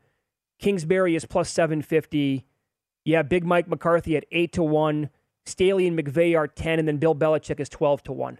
Kingsbury 0.59 1.17
is 1.17 1.25
plus 1.25 1.51
seven 1.51 1.83
fifty. 1.83 2.45
Yeah, 3.05 3.23
Big 3.23 3.45
Mike 3.45 3.69
McCarthy 3.69 4.17
at 4.17 4.25
eight 4.31 4.53
to 4.53 4.63
one. 4.63 5.11
Staley 5.47 5.87
and 5.87 5.99
McVay 5.99 6.37
are 6.37 6.49
ten, 6.49 6.79
and 6.79 6.89
then 6.89 6.99
Bill 6.99 7.15
Belichick 7.15 7.61
is 7.61 7.69
twelve 7.69 8.03
to 8.05 8.13
one. 8.13 8.39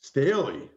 Staley. 0.00 0.68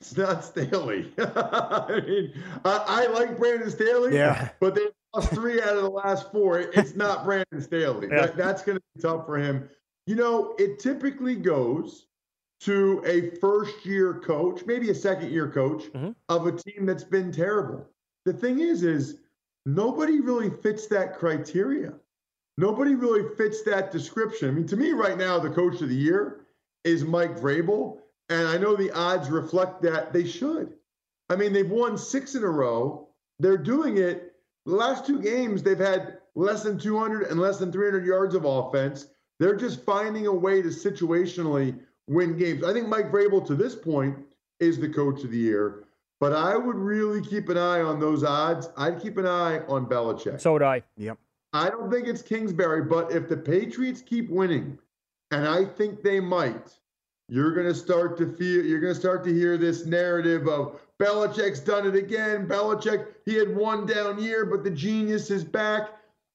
It's 0.00 0.16
not 0.16 0.44
Staley. 0.44 1.12
I 1.18 2.00
mean, 2.06 2.32
I, 2.64 2.84
I, 2.86 3.06
like 3.06 3.36
Brandon 3.36 3.70
Staley, 3.70 4.14
yeah. 4.14 4.50
but 4.60 4.76
they 4.76 4.86
lost 5.12 5.30
three 5.30 5.60
out 5.60 5.76
of 5.76 5.82
the 5.82 5.90
last 5.90 6.30
four. 6.30 6.60
It's 6.60 6.94
not 6.94 7.24
Brandon 7.24 7.60
Staley. 7.60 8.06
Yeah. 8.08 8.26
That, 8.26 8.36
that's 8.36 8.62
going 8.62 8.78
to 8.78 8.84
be 8.94 9.02
tough 9.02 9.26
for 9.26 9.36
him. 9.36 9.68
You 10.06 10.14
know, 10.14 10.54
it 10.58 10.78
typically 10.78 11.34
goes 11.34 12.06
to 12.60 13.02
a 13.04 13.36
first 13.38 13.84
year 13.84 14.14
coach, 14.14 14.62
maybe 14.66 14.90
a 14.90 14.94
second 14.94 15.32
year 15.32 15.50
coach 15.50 15.84
mm-hmm. 15.86 16.10
of 16.28 16.46
a 16.46 16.52
team 16.52 16.86
that's 16.86 17.04
been 17.04 17.32
terrible. 17.32 17.86
The 18.24 18.32
thing 18.32 18.60
is, 18.60 18.84
is 18.84 19.18
nobody 19.66 20.20
really 20.20 20.50
fits 20.50 20.86
that 20.88 21.18
criteria. 21.18 21.94
Nobody 22.58 22.94
really 22.94 23.34
fits 23.36 23.62
that 23.62 23.90
description. 23.90 24.48
I 24.48 24.52
mean, 24.52 24.66
to 24.66 24.76
me, 24.76 24.90
right 24.92 25.16
now, 25.16 25.38
the 25.38 25.48
coach 25.48 25.80
of 25.80 25.88
the 25.88 25.94
year 25.94 26.40
is 26.84 27.04
Mike 27.04 27.38
Vrabel 27.38 27.98
and 28.28 28.46
I 28.46 28.58
know 28.58 28.76
the 28.76 28.90
odds 28.90 29.30
reflect 29.30 29.82
that 29.82 30.12
they 30.12 30.24
should. 30.24 30.74
I 31.30 31.36
mean, 31.36 31.52
they've 31.52 31.70
won 31.70 31.96
six 31.96 32.34
in 32.34 32.44
a 32.44 32.48
row. 32.48 33.08
They're 33.38 33.56
doing 33.56 33.98
it. 33.98 34.34
The 34.66 34.74
last 34.74 35.06
two 35.06 35.20
games, 35.20 35.62
they've 35.62 35.78
had 35.78 36.18
less 36.34 36.62
than 36.62 36.78
200 36.78 37.28
and 37.28 37.40
less 37.40 37.58
than 37.58 37.72
300 37.72 38.04
yards 38.04 38.34
of 38.34 38.44
offense. 38.44 39.06
They're 39.38 39.56
just 39.56 39.84
finding 39.84 40.26
a 40.26 40.32
way 40.32 40.60
to 40.62 40.68
situationally 40.68 41.78
win 42.06 42.36
games. 42.36 42.64
I 42.64 42.72
think 42.72 42.88
Mike 42.88 43.10
Vrabel, 43.10 43.46
to 43.46 43.54
this 43.54 43.74
point, 43.74 44.18
is 44.60 44.78
the 44.78 44.88
coach 44.88 45.24
of 45.24 45.30
the 45.30 45.38
year. 45.38 45.84
But 46.20 46.32
I 46.32 46.56
would 46.56 46.76
really 46.76 47.22
keep 47.22 47.48
an 47.48 47.56
eye 47.56 47.80
on 47.80 48.00
those 48.00 48.24
odds. 48.24 48.68
I'd 48.76 49.00
keep 49.00 49.16
an 49.18 49.26
eye 49.26 49.60
on 49.68 49.86
Belichick. 49.86 50.40
So 50.40 50.54
would 50.54 50.62
I. 50.62 50.82
Yep. 50.96 51.18
I 51.52 51.70
don't 51.70 51.90
think 51.90 52.06
it's 52.06 52.22
Kingsbury, 52.22 52.82
but 52.82 53.12
if 53.12 53.28
the 53.28 53.36
Patriots 53.36 54.02
keep 54.02 54.28
winning, 54.30 54.78
and 55.30 55.46
I 55.46 55.64
think 55.64 56.02
they 56.02 56.20
might, 56.20 56.74
you're 57.28 57.54
going 57.54 57.66
to 57.66 57.74
start 57.74 58.16
to 58.18 58.26
feel, 58.26 58.64
you're 58.64 58.80
going 58.80 58.94
to 58.94 59.00
start 59.00 59.24
to 59.24 59.32
hear 59.32 59.56
this 59.56 59.86
narrative 59.86 60.46
of 60.48 60.80
Belichick's 60.98 61.60
done 61.60 61.86
it 61.86 61.94
again. 61.94 62.46
Belichick, 62.46 63.06
he 63.24 63.34
had 63.34 63.54
one 63.54 63.86
down 63.86 64.22
year, 64.22 64.44
but 64.44 64.64
the 64.64 64.70
genius 64.70 65.30
is 65.30 65.44
back. 65.44 65.90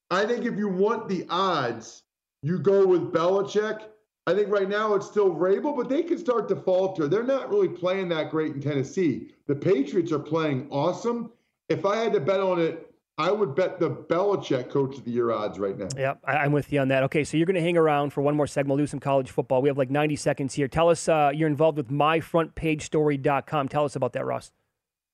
I 0.09 0.25
think 0.25 0.45
if 0.45 0.55
you 0.57 0.67
want 0.67 1.09
the 1.09 1.25
odds, 1.29 2.03
you 2.41 2.59
go 2.59 2.85
with 2.85 3.11
Belichick. 3.11 3.81
I 4.25 4.33
think 4.33 4.49
right 4.49 4.69
now 4.69 4.93
it's 4.93 5.07
still 5.07 5.33
Vrabel, 5.33 5.75
but 5.75 5.89
they 5.89 6.01
can 6.01 6.17
start 6.17 6.47
to 6.49 6.55
falter. 6.55 7.07
They're 7.07 7.23
not 7.23 7.49
really 7.49 7.67
playing 7.67 8.09
that 8.09 8.31
great 8.31 8.53
in 8.53 8.61
Tennessee. 8.61 9.31
The 9.47 9.55
Patriots 9.55 10.11
are 10.11 10.19
playing 10.19 10.67
awesome. 10.69 11.31
If 11.69 11.85
I 11.85 11.97
had 11.97 12.13
to 12.13 12.19
bet 12.19 12.39
on 12.39 12.59
it, 12.59 12.92
I 13.17 13.31
would 13.31 13.53
bet 13.53 13.79
the 13.79 13.91
Belichick 13.91 14.71
coach 14.71 14.97
of 14.97 15.05
the 15.05 15.11
year 15.11 15.31
odds 15.31 15.59
right 15.59 15.77
now. 15.77 15.87
Yeah, 15.95 16.15
I'm 16.25 16.51
with 16.51 16.73
you 16.73 16.79
on 16.79 16.87
that. 16.87 17.03
Okay, 17.03 17.23
so 17.23 17.37
you're 17.37 17.45
going 17.45 17.55
to 17.55 17.61
hang 17.61 17.77
around 17.77 18.11
for 18.11 18.21
one 18.21 18.35
more 18.35 18.47
segment. 18.47 18.69
We'll 18.69 18.85
do 18.85 18.87
some 18.87 18.99
college 18.99 19.29
football. 19.29 19.61
We 19.61 19.69
have 19.69 19.77
like 19.77 19.91
90 19.91 20.15
seconds 20.15 20.55
here. 20.55 20.67
Tell 20.67 20.89
us 20.89 21.07
uh, 21.07 21.31
you're 21.33 21.47
involved 21.47 21.77
with 21.77 21.89
myfrontpagestory.com. 21.89 23.67
Tell 23.67 23.85
us 23.85 23.95
about 23.95 24.13
that, 24.13 24.25
Ross. 24.25 24.51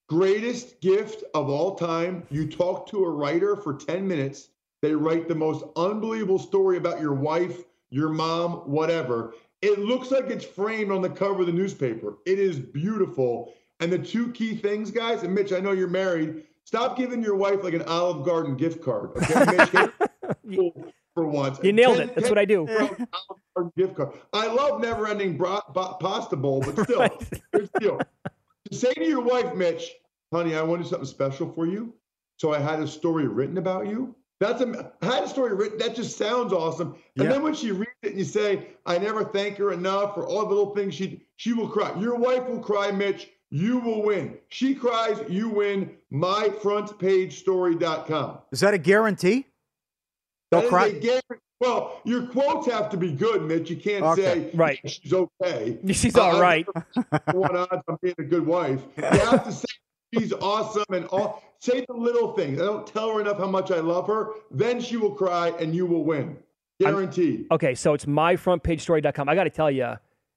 Greatest 0.08 0.80
gift 0.80 1.24
of 1.34 1.50
all 1.50 1.76
time. 1.76 2.24
You 2.32 2.50
talk 2.50 2.88
to 2.90 3.04
a 3.04 3.10
writer 3.10 3.58
for 3.58 3.74
10 3.74 4.08
minutes. 4.08 4.50
They 4.82 4.96
write 4.96 5.28
the 5.28 5.36
most 5.36 5.66
unbelievable 5.76 6.40
story 6.40 6.78
about 6.78 7.02
your 7.02 7.14
wife, 7.14 7.64
your 7.90 8.10
mom, 8.10 8.54
whatever. 8.60 9.34
It 9.62 9.78
looks 9.78 10.10
like 10.10 10.30
it's 10.30 10.46
framed 10.46 10.92
on 10.92 11.02
the 11.02 11.10
cover 11.10 11.42
of 11.42 11.48
the 11.48 11.54
newspaper. 11.54 12.18
It 12.26 12.40
is 12.40 12.60
beautiful. 12.60 13.54
And 13.82 13.92
the 13.92 14.00
two 14.00 14.32
key 14.32 14.56
things, 14.56 14.90
guys, 14.90 15.24
and 15.24 15.36
Mitch, 15.36 15.52
I 15.52 15.60
know 15.60 15.74
you're 15.74 15.90
married 15.90 16.46
Stop 16.70 16.96
giving 16.96 17.24
your 17.24 17.36
wife 17.36 17.64
like 17.64 17.74
an 17.74 17.82
Olive 17.82 18.24
Garden 18.24 18.56
gift 18.56 18.84
card. 18.84 19.10
Okay, 19.18 19.88
for 21.16 21.26
once. 21.26 21.58
You 21.64 21.74
nailed 21.74 22.00
it. 22.00 22.14
That's 22.14 22.30
what 22.30 22.38
I 22.38 22.46
do. 22.46 22.68
gift 23.76 23.96
card. 23.96 24.14
I 24.34 24.46
love 24.46 24.80
never 24.80 25.08
ending 25.08 25.36
bra- 25.36 25.64
b- 25.74 25.96
pasta 26.00 26.36
bowl, 26.36 26.62
but 26.62 26.78
still, 26.84 27.10
deal. 27.80 28.00
To 28.70 28.78
say 28.78 28.94
to 28.94 29.04
your 29.04 29.22
wife, 29.22 29.56
Mitch, 29.56 29.96
honey, 30.32 30.54
I 30.54 30.62
wanted 30.62 30.86
something 30.86 31.08
special 31.08 31.52
for 31.52 31.66
you. 31.66 31.92
So 32.38 32.54
I 32.54 32.60
had 32.60 32.80
a 32.82 32.88
story 32.88 33.28
written 33.28 33.58
about 33.58 33.88
you. 33.88 34.14
That's 34.40 34.62
a, 34.62 34.94
I 35.02 35.06
had 35.08 35.24
a 35.24 35.28
story 35.28 35.56
written. 35.56 35.80
That 35.80 35.96
just 35.96 36.20
sounds 36.20 36.54
awesome. 36.54 36.90
And 37.18 37.26
yeah. 37.26 37.32
then 37.32 37.42
when 37.42 37.56
she 37.56 37.72
reads 37.72 37.90
it 38.04 38.10
and 38.10 38.20
you 38.20 38.26
say, 38.26 38.68
I 38.86 39.00
never 39.00 39.24
thank 39.24 39.58
her 39.58 39.74
enough 39.74 40.14
for 40.14 40.28
all 40.28 40.44
the 40.44 40.54
little 40.54 40.76
things 40.76 40.94
she 40.94 41.24
she 41.36 41.52
will 41.54 41.68
cry. 41.68 42.00
Your 42.00 42.16
wife 42.16 42.48
will 42.48 42.60
cry, 42.60 42.92
Mitch 42.92 43.28
you 43.52 43.80
will 43.80 44.04
win. 44.04 44.38
She 44.50 44.76
cries, 44.76 45.18
you 45.30 45.48
win. 45.50 45.96
MyFrontPageStory.com. 46.12 48.40
Is 48.52 48.60
that 48.60 48.74
a 48.74 48.78
guarantee? 48.78 49.46
They'll 50.52 50.68
cry. 50.68 51.00
Well, 51.60 52.00
your 52.06 52.28
quotes 52.28 52.68
have 52.68 52.90
to 52.92 52.98
be 52.98 53.12
good, 53.12 53.44
Mitch. 53.44 53.70
You 53.70 53.76
can't 53.76 54.04
okay. 54.04 54.22
say 54.22 54.52
right. 54.54 54.80
she's 54.86 55.14
okay. 55.14 55.78
She's 55.92 56.16
all 56.16 56.38
uh, 56.38 56.42
right. 56.42 56.66
One 57.34 57.56
odds 57.56 57.84
on 57.88 57.98
being 58.02 58.16
a 58.18 58.24
good 58.24 58.46
wife. 58.46 58.82
You 58.96 59.04
have 59.04 59.44
to 59.44 59.52
say 59.52 59.68
she's 60.14 60.32
awesome 60.34 60.86
and 60.92 61.06
all. 61.08 61.44
Say 61.60 61.86
the 61.86 61.94
little 61.94 62.34
things. 62.34 62.62
I 62.62 62.66
don't 62.66 62.88
tell 62.88 63.14
her 63.14 63.20
enough 63.20 63.38
how 63.38 63.48
much 63.48 63.72
I 63.72 63.82
love 63.82 64.08
her. 64.08 64.30
Then 64.50 64.80
she 64.80 64.96
will 64.96 65.14
cry 65.14 65.50
and 65.60 65.76
you 65.76 65.86
will 65.86 66.06
win. 66.06 66.38
Guaranteed. 66.80 67.48
I'm, 67.52 67.56
okay, 67.56 67.76
so 67.76 67.94
it's 67.94 68.06
myfrontpagestory.com. 68.06 69.28
I 69.28 69.36
got 69.36 69.44
to 69.44 69.50
tell 69.50 69.70
you, 69.70 69.96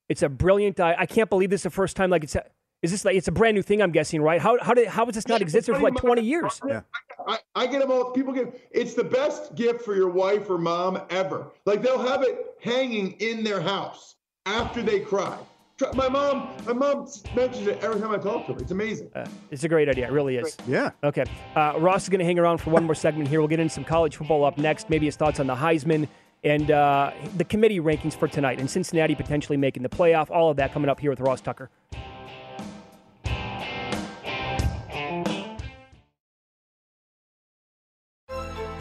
it's 0.09 0.25
a 0.25 0.29
brilliant. 0.29 0.81
I, 0.81 0.97
I 0.99 1.07
can't 1.07 1.31
believe 1.31 1.51
this 1.51 1.61
is 1.61 1.65
the 1.65 1.71
first 1.71 1.97
time. 1.97 2.11
Like 2.11 2.25
it's 2.25 2.37
is 2.83 2.91
this 2.91 3.05
like 3.05 3.17
it's 3.17 3.29
a 3.29 3.33
brand 3.33 3.55
new 3.55 3.63
thing? 3.63 3.81
I'm 3.81 3.93
guessing, 3.93 4.21
right? 4.21 4.41
How 4.41 4.59
how 4.61 4.75
did 4.75 4.89
how 4.89 5.07
has 5.07 5.15
this 5.15 5.29
not 5.29 5.41
existed 5.41 5.75
for 5.75 5.81
like 5.81 5.95
20 5.95 6.23
years? 6.23 6.61
Yeah. 6.67 6.83
I, 7.27 7.39
I 7.55 7.67
get 7.69 7.81
them 7.81 7.93
all. 7.93 8.11
People 8.11 8.33
get 8.33 8.69
it's 8.73 8.95
the 8.95 9.05
best 9.05 9.55
gift 9.55 9.83
for 9.85 9.95
your 9.95 10.09
wife 10.09 10.51
or 10.51 10.59
mom 10.59 11.01
ever. 11.11 11.47
Like 11.65 11.81
they'll 11.81 12.05
have 12.05 12.23
it 12.23 12.57
hanging 12.61 13.13
in 13.21 13.45
their 13.45 13.61
house 13.61 14.17
after 14.47 14.83
they 14.83 15.01
cry. 15.01 15.39
My 15.95 16.09
mom, 16.09 16.49
my 16.65 16.73
mom 16.73 17.09
mentions 17.35 17.67
it 17.67 17.83
every 17.83 18.01
time 18.01 18.13
I 18.13 18.19
talk 18.19 18.47
to 18.47 18.55
her. 18.55 18.61
It's 18.61 18.71
amazing. 18.71 19.11
Uh, 19.17 19.27
it's 19.51 19.65
a 19.65 19.69
great 19.69 19.89
idea. 19.89 20.07
It 20.07 20.13
really 20.13 20.37
is. 20.37 20.57
Yeah. 20.69 20.91
Okay. 21.03 21.25
Uh, 21.57 21.75
Ross 21.79 22.05
is 22.05 22.09
going 22.09 22.21
to 22.21 22.25
hang 22.25 22.39
around 22.39 22.59
for 22.59 22.71
one 22.71 22.85
more 22.85 22.95
segment 22.95 23.29
here. 23.29 23.41
We'll 23.41 23.49
get 23.49 23.59
into 23.59 23.75
some 23.75 23.83
college 23.83 24.17
football 24.17 24.45
up 24.45 24.59
next. 24.59 24.91
Maybe 24.91 25.07
his 25.07 25.17
thoughts 25.17 25.41
on 25.41 25.49
the 25.49 25.57
Heisman 25.57 26.07
and 26.45 26.71
uh, 26.71 27.13
the 27.37 27.45
committee 27.45 27.81
rankings 27.81 28.15
for 28.15 28.29
tonight, 28.29 28.59
and 28.61 28.69
Cincinnati 28.69 29.15
potentially 29.15 29.57
making 29.57 29.83
the 29.83 29.89
playoff. 29.89 30.31
All 30.31 30.51
of 30.51 30.57
that 30.59 30.73
coming 30.73 30.89
up 30.89 31.01
here 31.01 31.11
with 31.11 31.21
Ross 31.21 31.41
Tucker. 31.41 31.71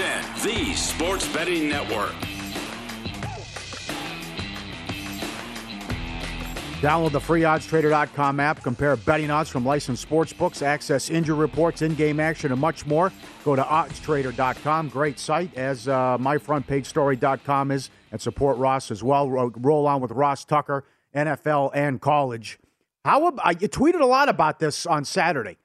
on 0.00 0.22
VSIN, 0.22 0.42
the 0.42 0.74
sports 0.74 1.28
betting 1.32 1.68
network. 1.68 2.14
Download 6.80 7.10
the 7.10 7.20
free 7.20 7.40
oddstrader.com 7.40 8.38
app, 8.38 8.62
compare 8.62 8.94
betting 8.94 9.32
odds 9.32 9.50
from 9.50 9.66
licensed 9.66 10.00
sports 10.00 10.32
books, 10.32 10.62
access 10.62 11.10
injury 11.10 11.36
reports, 11.36 11.82
in 11.82 11.96
game 11.96 12.20
action, 12.20 12.52
and 12.52 12.60
much 12.60 12.86
more. 12.86 13.12
Go 13.44 13.56
to 13.56 13.62
oddstrader.com. 13.62 14.88
Great 14.88 15.18
site, 15.18 15.56
as 15.56 15.88
uh, 15.88 16.16
myfrontpagestory.com 16.18 17.72
is, 17.72 17.90
and 18.12 18.20
support 18.20 18.58
Ross 18.58 18.92
as 18.92 19.02
well. 19.02 19.28
Roll 19.28 19.88
on 19.88 20.00
with 20.00 20.12
Ross 20.12 20.44
Tucker, 20.44 20.84
NFL 21.16 21.72
and 21.74 22.00
college. 22.00 22.60
How 23.04 23.26
ab- 23.26 23.40
I 23.42 23.50
you 23.58 23.68
tweeted 23.68 24.00
a 24.00 24.06
lot 24.06 24.28
about 24.28 24.60
this 24.60 24.86
on 24.86 25.04
Saturday. 25.04 25.56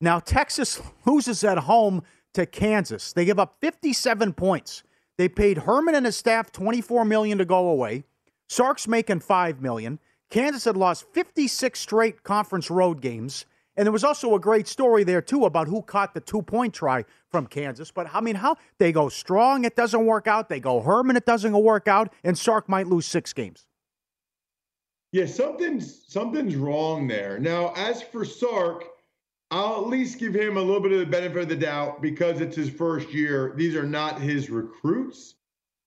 Now, 0.00 0.20
Texas 0.20 0.80
loses 1.04 1.42
at 1.42 1.58
home 1.58 2.04
to 2.38 2.46
Kansas. 2.46 3.12
They 3.12 3.24
give 3.24 3.40
up 3.40 3.56
57 3.60 4.32
points. 4.32 4.84
They 5.16 5.28
paid 5.28 5.58
Herman 5.58 5.96
and 5.96 6.06
his 6.06 6.16
staff 6.16 6.52
24 6.52 7.04
million 7.04 7.38
to 7.38 7.44
go 7.44 7.68
away. 7.68 8.04
Sark's 8.48 8.86
making 8.86 9.20
5 9.20 9.60
million. 9.60 9.98
Kansas 10.30 10.64
had 10.64 10.76
lost 10.76 11.06
56 11.12 11.78
straight 11.78 12.22
conference 12.22 12.70
road 12.70 13.00
games. 13.00 13.44
And 13.76 13.86
there 13.86 13.92
was 13.92 14.04
also 14.04 14.36
a 14.36 14.40
great 14.40 14.68
story 14.68 15.02
there 15.02 15.20
too 15.20 15.46
about 15.46 15.66
who 15.66 15.82
caught 15.82 16.14
the 16.14 16.20
two-point 16.20 16.74
try 16.74 17.04
from 17.28 17.46
Kansas. 17.46 17.90
But 17.90 18.08
I 18.12 18.20
mean, 18.20 18.36
how 18.36 18.56
they 18.78 18.92
go 18.92 19.08
strong, 19.08 19.64
it 19.64 19.74
doesn't 19.74 20.06
work 20.06 20.28
out. 20.28 20.48
They 20.48 20.60
go 20.60 20.80
Herman, 20.80 21.16
it 21.16 21.26
doesn't 21.26 21.52
work 21.52 21.88
out, 21.88 22.12
and 22.22 22.38
Sark 22.38 22.68
might 22.68 22.86
lose 22.86 23.06
six 23.06 23.32
games. 23.32 23.66
Yeah, 25.10 25.26
something's 25.26 26.04
something's 26.06 26.54
wrong 26.54 27.08
there. 27.08 27.38
Now, 27.38 27.72
as 27.76 28.02
for 28.02 28.24
Sark, 28.24 28.84
I'll 29.50 29.80
at 29.80 29.88
least 29.88 30.18
give 30.18 30.34
him 30.34 30.56
a 30.56 30.62
little 30.62 30.80
bit 30.80 30.92
of 30.92 30.98
the 30.98 31.06
benefit 31.06 31.42
of 31.42 31.48
the 31.48 31.56
doubt 31.56 32.02
because 32.02 32.40
it's 32.40 32.56
his 32.56 32.68
first 32.68 33.12
year. 33.12 33.54
These 33.56 33.74
are 33.74 33.86
not 33.86 34.20
his 34.20 34.50
recruits. 34.50 35.34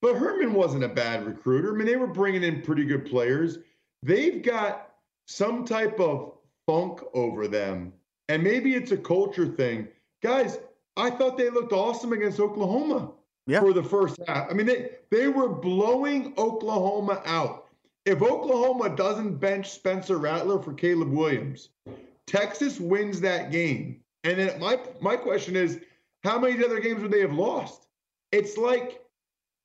But 0.01 0.15
Herman 0.15 0.53
wasn't 0.53 0.83
a 0.83 0.89
bad 0.89 1.27
recruiter. 1.27 1.73
I 1.73 1.77
mean, 1.77 1.85
they 1.85 1.95
were 1.95 2.07
bringing 2.07 2.43
in 2.43 2.63
pretty 2.63 2.85
good 2.85 3.05
players. 3.05 3.59
They've 4.01 4.41
got 4.41 4.89
some 5.27 5.63
type 5.63 5.99
of 5.99 6.33
funk 6.65 7.01
over 7.13 7.47
them. 7.47 7.93
And 8.27 8.43
maybe 8.43 8.73
it's 8.73 8.91
a 8.91 8.97
culture 8.97 9.47
thing. 9.47 9.87
Guys, 10.23 10.57
I 10.97 11.11
thought 11.11 11.37
they 11.37 11.51
looked 11.51 11.71
awesome 11.71 12.13
against 12.13 12.39
Oklahoma 12.39 13.11
yeah. 13.45 13.59
for 13.59 13.73
the 13.73 13.83
first 13.83 14.19
half. 14.27 14.49
I 14.49 14.53
mean, 14.53 14.65
they, 14.65 14.91
they 15.11 15.27
were 15.27 15.49
blowing 15.49 16.33
Oklahoma 16.37 17.21
out. 17.25 17.67
If 18.05 18.23
Oklahoma 18.23 18.95
doesn't 18.95 19.35
bench 19.37 19.69
Spencer 19.69 20.17
Rattler 20.17 20.59
for 20.59 20.73
Caleb 20.73 21.11
Williams, 21.11 21.69
Texas 22.31 22.79
wins 22.79 23.19
that 23.21 23.51
game. 23.51 23.99
And 24.23 24.39
then 24.39 24.59
my 24.59 24.79
my 25.01 25.17
question 25.17 25.55
is, 25.55 25.79
how 26.23 26.39
many 26.39 26.63
other 26.63 26.79
games 26.79 27.01
would 27.01 27.11
they 27.11 27.19
have 27.19 27.33
lost? 27.33 27.87
It's 28.31 28.57
like 28.57 29.01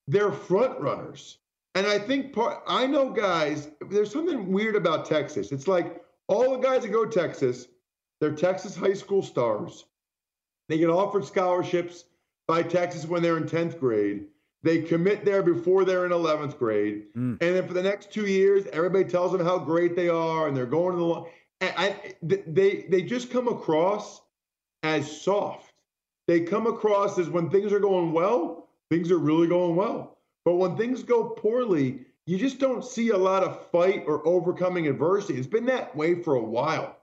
they're 0.09 0.33
front 0.33 0.81
runners. 0.81 1.39
And 1.77 1.87
I 1.87 1.99
think 1.99 2.33
part 2.33 2.63
I 2.67 2.87
know 2.87 3.11
guys, 3.11 3.69
there's 3.91 4.11
something 4.11 4.51
weird 4.51 4.75
about 4.75 5.05
Texas. 5.05 5.53
It's 5.53 5.69
like 5.69 6.03
all 6.27 6.53
the 6.53 6.59
guys 6.59 6.83
that 6.83 6.89
go 6.89 7.05
to 7.05 7.21
Texas, 7.21 7.69
they're 8.21 8.33
Texas 8.33 8.75
high 8.75 8.95
school 8.95 9.23
stars. 9.23 9.85
They 10.69 10.79
get 10.79 10.89
offered 10.89 11.25
scholarships 11.25 12.07
by 12.49 12.63
Texas 12.63 13.07
when 13.07 13.23
they're 13.23 13.37
in 13.37 13.45
10th 13.45 13.79
grade. 13.79 14.25
They 14.65 14.83
commit 14.83 15.25
there 15.25 15.43
before 15.43 15.85
they're 15.85 16.07
in 16.07 16.11
11th 16.11 16.59
grade. 16.59 17.05
Mm. 17.17 17.41
And 17.41 17.57
then 17.57 17.69
for 17.69 17.75
the 17.75 17.83
next 17.83 18.13
two 18.13 18.27
years, 18.27 18.67
everybody 18.73 19.05
tells 19.05 19.31
them 19.31 19.45
how 19.45 19.59
great 19.59 19.95
they 19.95 20.09
are 20.09 20.49
and 20.49 20.57
they're 20.57 20.67
going 20.67 20.97
to 20.97 20.99
the. 20.99 21.31
Lo- 21.61 21.69
and 21.69 21.75
I, 21.77 22.15
they, 22.23 22.87
they 22.89 23.03
just 23.03 23.31
come 23.31 23.49
across 23.49 24.21
as 24.83 25.21
soft. 25.23 25.73
They 26.27 26.41
come 26.41 26.67
across 26.67 27.19
as 27.19 27.29
when 27.29 27.51
things 27.51 27.73
are 27.73 27.81
going 27.81 28.13
well, 28.13 28.69
things 28.91 29.11
are 29.11 29.19
really 29.19 29.47
going 29.47 29.77
well. 29.77 30.19
But 30.45 30.55
when 30.55 30.77
things 30.77 31.03
go 31.03 31.25
poorly, 31.31 32.01
you 32.27 32.39
just 32.39 32.59
don't 32.59 32.85
see 32.85 33.11
a 33.11 33.17
lot 33.17 33.43
of 33.45 33.71
fight 33.71 34.05
or 34.07 34.27
overcoming 34.27 34.89
adversity. 34.89 35.39
It's 35.39 35.47
been 35.47 35.67
that 35.67 35.95
way 35.95 36.23
for 36.23 36.35
a 36.35 36.43
while. 36.43 36.97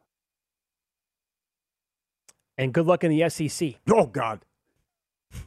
And 2.57 2.73
good 2.73 2.85
luck 2.85 3.03
in 3.03 3.17
the 3.17 3.29
SEC. 3.29 3.75
Oh, 3.89 4.05
God. 4.05 4.45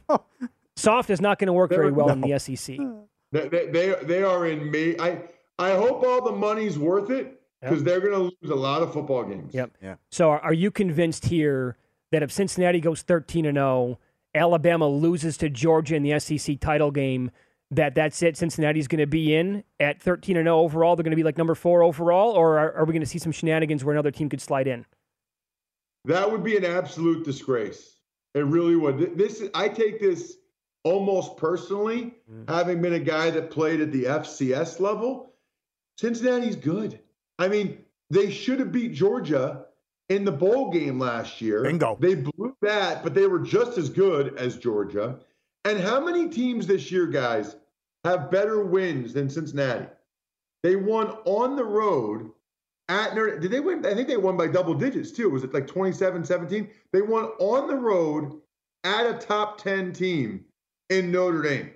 Soft 0.75 1.09
is 1.09 1.21
not 1.21 1.39
going 1.39 1.47
to 1.47 1.53
work 1.53 1.69
very 1.69 1.91
well 1.91 2.09
in 2.09 2.21
the 2.21 2.37
SEC. 2.37 2.77
They, 3.31 3.47
they, 3.47 3.67
they, 3.67 3.95
they 4.03 4.23
are 4.23 4.47
in 4.47 4.69
me. 4.69 4.95
I, 4.99 5.21
I 5.57 5.71
hope 5.71 6.03
all 6.03 6.23
the 6.23 6.31
money's 6.31 6.77
worth 6.77 7.09
it 7.09 7.36
because 7.61 7.83
they're 7.83 7.99
going 7.99 8.13
to 8.13 8.35
lose 8.41 8.51
a 8.51 8.55
lot 8.55 8.81
of 8.81 8.93
football 8.93 9.23
games. 9.23 9.53
Yep. 9.53 9.71
Yeah. 9.81 9.95
So 10.11 10.29
are, 10.29 10.39
are 10.41 10.53
you 10.53 10.71
convinced 10.71 11.25
here 11.25 11.77
that 12.11 12.23
if 12.23 12.31
Cincinnati 12.31 12.79
goes 12.79 13.01
13 13.01 13.45
and 13.45 13.57
0, 13.57 13.99
Alabama 14.35 14.87
loses 14.87 15.37
to 15.37 15.49
Georgia 15.49 15.95
in 15.95 16.03
the 16.03 16.19
SEC 16.19 16.59
title 16.59 16.91
game, 16.91 17.31
that 17.71 17.95
that's 17.95 18.21
it? 18.21 18.37
Cincinnati's 18.37 18.87
going 18.87 18.99
to 18.99 19.07
be 19.07 19.35
in 19.35 19.63
at 19.79 20.01
13 20.01 20.37
and 20.37 20.45
0 20.45 20.59
overall. 20.59 20.95
They're 20.95 21.03
going 21.03 21.11
to 21.11 21.17
be 21.17 21.23
like 21.23 21.37
number 21.37 21.55
four 21.55 21.83
overall, 21.83 22.31
or 22.31 22.59
are, 22.59 22.73
are 22.73 22.85
we 22.85 22.93
going 22.93 23.01
to 23.01 23.07
see 23.07 23.19
some 23.19 23.31
shenanigans 23.31 23.83
where 23.83 23.93
another 23.93 24.11
team 24.11 24.29
could 24.29 24.41
slide 24.41 24.67
in? 24.67 24.85
That 26.05 26.31
would 26.31 26.43
be 26.43 26.55
an 26.55 26.63
absolute 26.63 27.25
disgrace. 27.25 27.97
It 28.33 28.45
really 28.45 28.75
would. 28.75 29.17
This 29.17 29.43
I 29.53 29.67
take 29.67 29.99
this 29.99 30.37
almost 30.83 31.35
personally, 31.37 32.13
mm. 32.31 32.49
having 32.49 32.81
been 32.81 32.93
a 32.93 32.99
guy 32.99 33.29
that 33.31 33.49
played 33.49 33.81
at 33.81 33.91
the 33.91 34.05
FCS 34.05 34.79
level. 34.79 35.33
Cincinnati's 35.97 36.55
good. 36.55 36.99
I 37.39 37.47
mean, 37.47 37.79
they 38.09 38.31
should 38.31 38.59
have 38.59 38.71
beat 38.71 38.93
Georgia 38.93 39.65
in 40.09 40.25
the 40.25 40.31
bowl 40.31 40.71
game 40.71 40.99
last 40.99 41.41
year. 41.41 41.63
Bingo. 41.63 41.97
They 41.99 42.15
blew 42.15 42.55
that, 42.61 43.03
but 43.03 43.13
they 43.13 43.27
were 43.27 43.39
just 43.39 43.77
as 43.77 43.89
good 43.89 44.37
as 44.37 44.57
Georgia. 44.57 45.19
And 45.65 45.79
how 45.79 45.99
many 45.99 46.29
teams 46.29 46.65
this 46.65 46.91
year, 46.91 47.07
guys, 47.07 47.55
have 48.03 48.31
better 48.31 48.63
wins 48.63 49.13
than 49.13 49.29
Cincinnati? 49.29 49.87
They 50.63 50.75
won 50.75 51.09
on 51.25 51.55
the 51.55 51.65
road 51.65 52.31
at 52.89 53.15
Notre 53.15 53.37
Did 53.39 53.51
they 53.51 53.59
win? 53.59 53.85
I 53.85 53.93
think 53.93 54.07
they 54.07 54.17
won 54.17 54.37
by 54.37 54.47
double 54.47 54.73
digits 54.73 55.11
too. 55.11 55.29
Was 55.29 55.43
it 55.43 55.53
like 55.53 55.67
27 55.67 56.23
17? 56.23 56.69
They 56.93 57.01
won 57.01 57.25
on 57.39 57.67
the 57.67 57.75
road 57.75 58.39
at 58.83 59.05
a 59.05 59.17
top 59.17 59.61
10 59.61 59.91
team 59.93 60.45
in 60.89 61.11
Notre 61.11 61.41
Dame. 61.41 61.71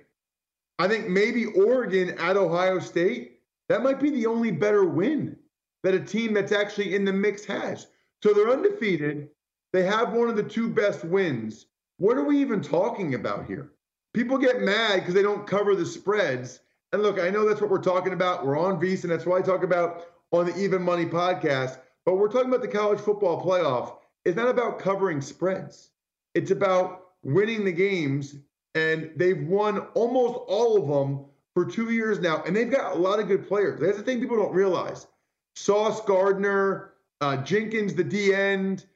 I 0.78 0.88
think 0.88 1.08
maybe 1.08 1.46
Oregon 1.46 2.18
at 2.18 2.36
Ohio 2.36 2.78
State. 2.78 3.40
That 3.68 3.82
might 3.82 4.00
be 4.00 4.10
the 4.10 4.26
only 4.26 4.50
better 4.50 4.84
win 4.84 5.36
that 5.82 5.94
a 5.94 6.00
team 6.00 6.34
that's 6.34 6.52
actually 6.52 6.94
in 6.94 7.04
the 7.04 7.12
mix 7.12 7.44
has. 7.44 7.88
So 8.22 8.32
they're 8.32 8.50
undefeated. 8.50 9.28
They 9.72 9.84
have 9.84 10.12
one 10.12 10.28
of 10.28 10.36
the 10.36 10.42
two 10.42 10.68
best 10.68 11.04
wins. 11.04 11.66
What 11.98 12.16
are 12.16 12.24
we 12.24 12.38
even 12.38 12.60
talking 12.60 13.14
about 13.14 13.46
here? 13.46 13.72
people 14.12 14.38
get 14.38 14.60
mad 14.60 15.00
because 15.00 15.14
they 15.14 15.22
don't 15.22 15.46
cover 15.46 15.74
the 15.74 15.86
spreads. 15.86 16.60
And 16.92 17.02
look, 17.02 17.18
I 17.18 17.30
know 17.30 17.48
that's 17.48 17.60
what 17.60 17.70
we're 17.70 17.82
talking 17.82 18.12
about. 18.12 18.46
We're 18.46 18.58
on 18.58 18.80
VSiN, 18.80 19.04
and 19.04 19.12
that's 19.12 19.26
what 19.26 19.42
I 19.42 19.46
talk 19.46 19.62
about 19.62 20.04
on 20.30 20.46
the 20.46 20.56
Even 20.56 20.82
Money 20.82 21.06
podcast. 21.06 21.78
But 22.04 22.16
we're 22.16 22.28
talking 22.28 22.48
about 22.48 22.62
the 22.62 22.68
college 22.68 23.00
football 23.00 23.42
playoff. 23.42 23.96
It's 24.24 24.36
not 24.36 24.48
about 24.48 24.78
covering 24.78 25.20
spreads. 25.20 25.90
It's 26.34 26.50
about 26.50 27.12
winning 27.22 27.64
the 27.64 27.72
games, 27.72 28.36
and 28.74 29.10
they've 29.16 29.42
won 29.46 29.78
almost 29.94 30.40
all 30.46 30.76
of 30.76 30.88
them 30.88 31.26
for 31.54 31.64
two 31.64 31.90
years 31.90 32.18
now, 32.18 32.42
and 32.46 32.54
they've 32.54 32.70
got 32.70 32.94
a 32.94 32.98
lot 32.98 33.20
of 33.20 33.28
good 33.28 33.46
players. 33.46 33.80
That's 33.80 33.96
the 33.96 34.02
thing 34.02 34.20
people 34.20 34.36
don't 34.36 34.54
realize. 34.54 35.06
Sauce 35.54 36.00
Gardner, 36.04 36.92
uh, 37.20 37.38
Jenkins, 37.38 37.94
the 37.94 38.04
D 38.04 38.34
end, 38.34 38.86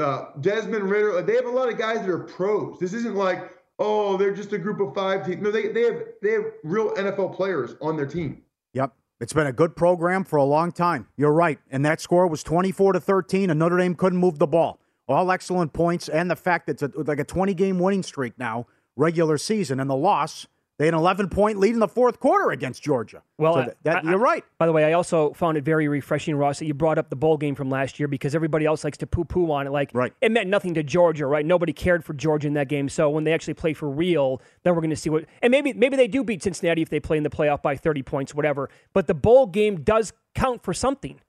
uh, 0.00 0.26
Desmond 0.40 0.90
Ridder. 0.90 1.22
They 1.22 1.34
have 1.34 1.46
a 1.46 1.50
lot 1.50 1.68
of 1.68 1.78
guys 1.78 2.00
that 2.00 2.10
are 2.10 2.18
pros. 2.18 2.78
This 2.78 2.92
isn't 2.92 3.14
like 3.14 3.52
oh 3.78 4.16
they're 4.16 4.34
just 4.34 4.52
a 4.52 4.58
group 4.58 4.80
of 4.80 4.94
five 4.94 5.26
team. 5.26 5.42
No, 5.42 5.50
they 5.50 5.68
they 5.68 5.82
have 5.82 6.02
they 6.22 6.32
have 6.32 6.44
real 6.62 6.94
NFL 6.94 7.34
players 7.34 7.74
on 7.80 7.96
their 7.96 8.06
team. 8.06 8.42
Yep. 8.72 8.92
It's 9.20 9.32
been 9.32 9.46
a 9.46 9.52
good 9.52 9.76
program 9.76 10.24
for 10.24 10.36
a 10.36 10.44
long 10.44 10.72
time. 10.72 11.08
You're 11.16 11.32
right. 11.32 11.58
And 11.70 11.84
that 11.86 12.00
score 12.00 12.26
was 12.26 12.42
24 12.42 12.94
to 12.94 13.00
13, 13.00 13.48
and 13.48 13.58
Notre 13.58 13.78
Dame 13.78 13.94
couldn't 13.94 14.18
move 14.18 14.38
the 14.38 14.46
ball. 14.46 14.78
All 15.08 15.30
excellent 15.30 15.72
points, 15.72 16.08
and 16.08 16.30
the 16.30 16.36
fact 16.36 16.66
that 16.66 16.82
it's 16.82 16.96
a, 16.96 17.02
like 17.02 17.20
a 17.20 17.24
20 17.24 17.54
game 17.54 17.78
winning 17.78 18.02
streak 18.02 18.38
now, 18.38 18.66
regular 18.96 19.38
season, 19.38 19.78
and 19.78 19.88
the 19.88 19.96
loss 19.96 20.48
they 20.78 20.84
had 20.84 20.94
an 20.94 21.00
11 21.00 21.30
point 21.30 21.58
lead 21.58 21.72
in 21.72 21.78
the 21.78 21.88
fourth 21.88 22.20
quarter 22.20 22.50
against 22.50 22.82
Georgia. 22.82 23.22
Well, 23.38 23.54
so 23.54 23.60
that, 23.62 23.76
that, 23.84 24.04
I, 24.04 24.10
you're 24.10 24.18
right. 24.18 24.44
By 24.58 24.66
the 24.66 24.72
way, 24.72 24.84
I 24.84 24.92
also 24.92 25.32
found 25.32 25.56
it 25.56 25.64
very 25.64 25.88
refreshing, 25.88 26.36
Ross, 26.36 26.58
that 26.58 26.66
you 26.66 26.74
brought 26.74 26.98
up 26.98 27.08
the 27.08 27.16
bowl 27.16 27.38
game 27.38 27.54
from 27.54 27.70
last 27.70 27.98
year 27.98 28.08
because 28.08 28.34
everybody 28.34 28.66
else 28.66 28.84
likes 28.84 28.98
to 28.98 29.06
poo 29.06 29.24
poo 29.24 29.50
on 29.50 29.66
it. 29.66 29.70
Like, 29.70 29.90
right. 29.94 30.12
it 30.20 30.30
meant 30.30 30.50
nothing 30.50 30.74
to 30.74 30.82
Georgia, 30.82 31.26
right? 31.26 31.46
Nobody 31.46 31.72
cared 31.72 32.04
for 32.04 32.12
Georgia 32.12 32.46
in 32.46 32.54
that 32.54 32.68
game. 32.68 32.90
So 32.90 33.08
when 33.08 33.24
they 33.24 33.32
actually 33.32 33.54
play 33.54 33.72
for 33.72 33.88
real, 33.88 34.42
then 34.64 34.74
we're 34.74 34.82
going 34.82 34.90
to 34.90 34.96
see 34.96 35.08
what. 35.08 35.24
And 35.40 35.50
maybe 35.50 35.72
maybe 35.72 35.96
they 35.96 36.08
do 36.08 36.22
beat 36.22 36.42
Cincinnati 36.42 36.82
if 36.82 36.90
they 36.90 37.00
play 37.00 37.16
in 37.16 37.22
the 37.22 37.30
playoff 37.30 37.62
by 37.62 37.76
30 37.76 38.02
points, 38.02 38.34
whatever. 38.34 38.68
But 38.92 39.06
the 39.06 39.14
bowl 39.14 39.46
game 39.46 39.82
does 39.82 40.12
count 40.34 40.62
for 40.62 40.74
something. 40.74 41.20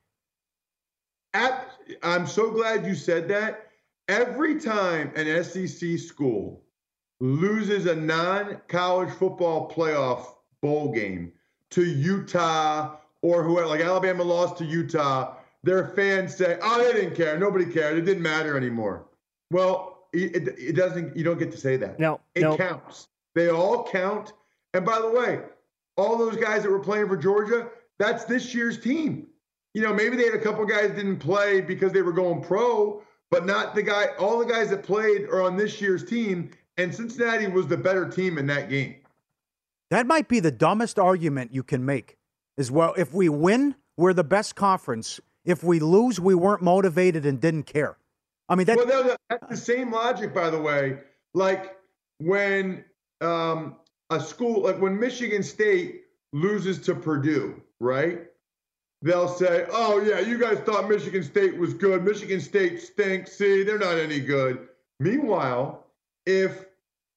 At, 1.34 1.72
I'm 2.04 2.28
so 2.28 2.52
glad 2.52 2.86
you 2.86 2.96
said 2.96 3.30
that. 3.30 3.64
Every 4.10 4.60
time 4.60 5.12
an 5.16 5.44
SEC 5.44 6.00
school 6.00 6.64
loses 7.20 7.86
a 7.86 7.96
non 7.96 8.62
college 8.68 9.10
football 9.14 9.70
playoff 9.70 10.28
bowl 10.62 10.92
game 10.92 11.32
to 11.72 11.84
Utah 11.84 12.98
or 13.22 13.44
whoever, 13.44 13.68
like 13.68 13.82
Alabama 13.82 14.24
lost 14.24 14.58
to 14.58 14.66
Utah, 14.66 15.36
their 15.64 15.88
fans 15.90 16.36
say, 16.36 16.58
oh, 16.62 16.84
they 16.84 16.94
didn't 16.94 17.16
care. 17.16 17.38
Nobody 17.38 17.66
cared. 17.66 17.98
It 17.98 18.06
didn't 18.06 18.24
matter 18.24 18.56
anymore. 18.56 19.06
Well, 19.52 20.08
it, 20.14 20.48
it 20.58 20.76
doesn't, 20.76 21.16
you 21.16 21.24
don't 21.24 21.40
get 21.40 21.52
to 21.52 21.58
say 21.58 21.78
that. 21.78 22.00
No. 22.00 22.20
It 22.36 22.42
no. 22.42 22.56
counts. 22.56 23.08
They 23.36 23.50
all 23.50 23.84
count. 23.84 24.34
And 24.74 24.86
by 24.86 25.00
the 25.00 25.10
way, 25.10 25.42
all 25.98 26.18
those 26.18 26.38
guys 26.38 26.64
that 26.64 26.72
were 26.72 26.80
playing 26.80 27.08
for 27.08 27.18
Georgia, 27.18 27.68
that's 27.98 28.26
this 28.26 28.54
year's 28.54 28.80
team. 28.80 29.28
You 29.74 29.82
know, 29.82 29.94
maybe 29.94 30.16
they 30.16 30.26
had 30.26 30.36
a 30.36 30.42
couple 30.42 30.66
guys 30.66 30.92
didn't 30.92 31.20
play 31.20 31.62
because 31.62 31.92
they 31.92 32.02
were 32.02 32.14
going 32.14 32.42
pro, 32.42 33.02
but 33.30 33.46
not 33.46 33.76
the 33.76 33.84
guy, 33.84 34.08
all 34.20 34.40
the 34.40 34.46
guys 34.46 34.70
that 34.70 34.84
played 34.84 35.24
are 35.24 35.42
on 35.42 35.58
this 35.58 35.82
year's 35.82 36.06
team 36.06 36.52
and 36.78 36.94
Cincinnati 36.94 37.48
was 37.48 37.68
the 37.68 37.78
better 37.78 38.08
team 38.08 38.38
in 38.38 38.48
that 38.48 38.70
game. 38.70 38.96
That 39.90 40.06
might 40.06 40.28
be 40.28 40.40
the 40.40 40.52
dumbest 40.52 41.00
argument 41.00 41.54
you 41.54 41.64
can 41.64 41.86
make. 41.86 42.18
Is 42.58 42.72
well, 42.72 42.94
if 42.98 43.14
we 43.14 43.30
win, 43.30 43.76
we're 43.98 44.14
the 44.14 44.24
best 44.24 44.56
conference. 44.56 45.20
If 45.46 45.64
we 45.64 45.80
lose, 45.80 46.20
we 46.20 46.36
weren't 46.36 46.62
motivated 46.62 47.26
and 47.26 47.40
didn't 47.40 47.64
care. 47.64 47.98
I 48.50 48.56
mean, 48.56 48.66
that, 48.66 48.78
well, 48.78 49.16
that's 49.30 49.48
the 49.50 49.58
same 49.58 49.92
logic, 49.92 50.34
by 50.34 50.50
the 50.50 50.60
way. 50.60 51.00
Like 51.34 51.78
when 52.20 52.84
um, 53.22 53.78
a 54.10 54.20
school, 54.20 54.64
like 54.64 54.80
when 54.80 55.00
Michigan 55.00 55.44
State 55.44 56.04
loses 56.34 56.80
to 56.80 56.96
Purdue, 56.96 57.62
right? 57.80 58.22
They'll 59.02 59.28
say, 59.28 59.68
"Oh 59.72 60.02
yeah, 60.02 60.20
you 60.20 60.38
guys 60.38 60.58
thought 60.60 60.90
Michigan 60.90 61.24
State 61.24 61.58
was 61.58 61.74
good. 61.74 62.04
Michigan 62.04 62.42
State 62.42 62.82
stinks. 62.82 63.34
See, 63.34 63.64
they're 63.64 63.78
not 63.78 63.98
any 63.98 64.20
good." 64.20 64.68
Meanwhile, 65.00 65.86
if 66.26 66.66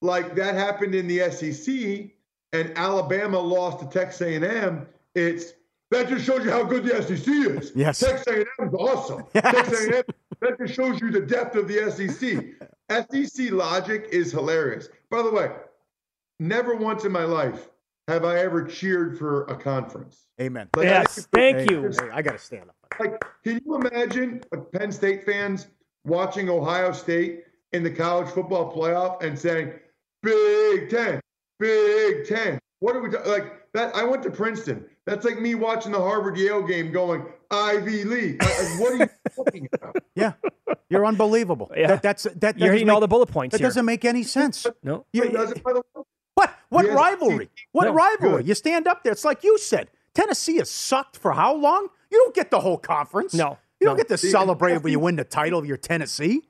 like 0.03 0.35
that 0.35 0.55
happened 0.55 0.95
in 0.95 1.07
the 1.07 1.31
SEC 1.31 2.11
and 2.53 2.77
Alabama 2.77 3.39
lost 3.39 3.81
to 3.81 3.87
Texas 3.87 4.21
A&M, 4.23 4.87
it's 5.15 5.53
that 5.91 6.09
just 6.09 6.25
shows 6.25 6.45
you 6.45 6.51
how 6.51 6.63
good 6.63 6.85
the 6.85 7.03
SEC 7.03 7.27
is. 7.27 7.73
Yes. 7.77 7.99
Texas 7.99 8.27
A&M 8.27 8.69
is 8.69 8.75
awesome. 8.75 9.25
Yes. 9.35 9.55
Texas 9.55 9.89
A&M, 9.89 10.05
that 10.41 10.59
just 10.59 10.75
shows 10.75 11.01
you 11.01 11.11
the 11.11 11.21
depth 11.21 11.57
of 11.57 11.69
the 11.69 11.91
SEC. 11.91 12.45
SEC 13.11 13.51
logic 13.53 14.09
is 14.11 14.33
hilarious. 14.33 14.89
By 15.11 15.23
the 15.23 15.31
way, 15.31 15.51
never 16.39 16.75
once 16.75 17.05
in 17.05 17.13
my 17.13 17.25
life 17.25 17.69
have 18.09 18.25
I 18.25 18.39
ever 18.39 18.65
cheered 18.65 19.19
for 19.19 19.45
a 19.45 19.57
conference. 19.57 20.27
Amen. 20.41 20.69
Like, 20.75 20.85
yes, 20.85 21.29
thank 21.33 21.71
you. 21.71 21.83
Hey, 21.83 22.09
I 22.13 22.23
got 22.23 22.33
to 22.33 22.39
stand 22.39 22.69
up. 22.69 22.77
Like, 22.99 23.23
can 23.45 23.61
you 23.65 23.77
imagine 23.77 24.43
Penn 24.73 24.91
State 24.91 25.25
fans 25.25 25.69
watching 26.05 26.49
Ohio 26.49 26.93
State 26.93 27.45
in 27.73 27.83
the 27.85 27.91
college 27.91 28.29
football 28.29 28.75
playoff 28.75 29.23
and 29.23 29.39
saying, 29.39 29.73
Big 30.23 30.91
Ten, 30.91 31.21
Big 31.59 32.27
Ten. 32.27 32.59
What 32.81 32.97
are 32.97 33.01
we 33.03 33.11
ta- 33.11 33.23
like? 33.27 33.57
That 33.73 33.95
I 33.95 34.05
went 34.05 34.23
to 34.25 34.31
Princeton. 34.31 34.85
That's 35.07 35.25
like 35.25 35.41
me 35.41 35.55
watching 35.55 35.93
the 35.93 35.99
Harvard 36.01 36.37
Yale 36.37 36.63
game, 36.67 36.91
going 36.93 37.25
Ivy 37.51 38.05
League. 38.05 38.43
Like, 38.43 38.81
what 38.81 38.93
are 38.93 38.97
you 38.97 39.09
talking 39.37 39.69
about? 39.73 39.97
Yeah, 40.15 40.33
you're 40.89 41.07
unbelievable. 41.07 41.71
Yeah. 41.77 41.87
That, 41.89 42.03
that's 42.03 42.23
that. 42.25 42.41
that 42.41 42.59
You're 42.59 42.73
hitting 42.73 42.89
make- 42.89 42.95
all 42.95 43.01
the 43.01 43.09
bullet 43.09 43.29
points 43.31 43.53
That 43.53 43.61
here. 43.61 43.69
doesn't 43.69 43.85
make 43.85 44.05
any 44.05 44.23
sense. 44.25 44.67
No. 44.83 45.07
You- 45.13 45.25
It 45.25 45.33
doesn't, 45.33 45.63
by 45.63 45.73
the 45.75 45.81
way. 45.95 46.03
what 46.35 46.55
what 46.69 46.87
Yes. 46.87 46.97
rivalry? 46.97 47.49
What 47.73 47.85
No. 47.85 47.93
rivalry? 47.93 48.39
Good. 48.39 48.49
You 48.49 48.55
stand 48.55 48.87
up 48.89 49.05
there. 49.05 49.13
It's 49.13 49.25
like 49.25 49.45
you 49.45 49.57
said. 49.59 49.89
Tennessee 50.15 50.57
has 50.57 50.69
sucked 50.69 51.17
for 51.17 51.33
how 51.33 51.55
long? 51.55 51.89
You 52.11 52.19
don't 52.19 52.35
get 52.35 52.51
the 52.51 52.59
whole 52.61 52.79
conference. 52.79 53.33
No, 53.33 53.59
You 53.79 53.87
don't 53.87 53.95
no. 53.97 54.03
get 54.03 54.09
to 54.09 54.19
celebrate 54.19 54.83
when 54.83 54.91
you 54.93 54.99
win 54.99 55.15
the 55.15 55.23
title 55.25 55.59
of 55.61 55.67
your 55.67 55.77
Tennessee. 55.77 56.43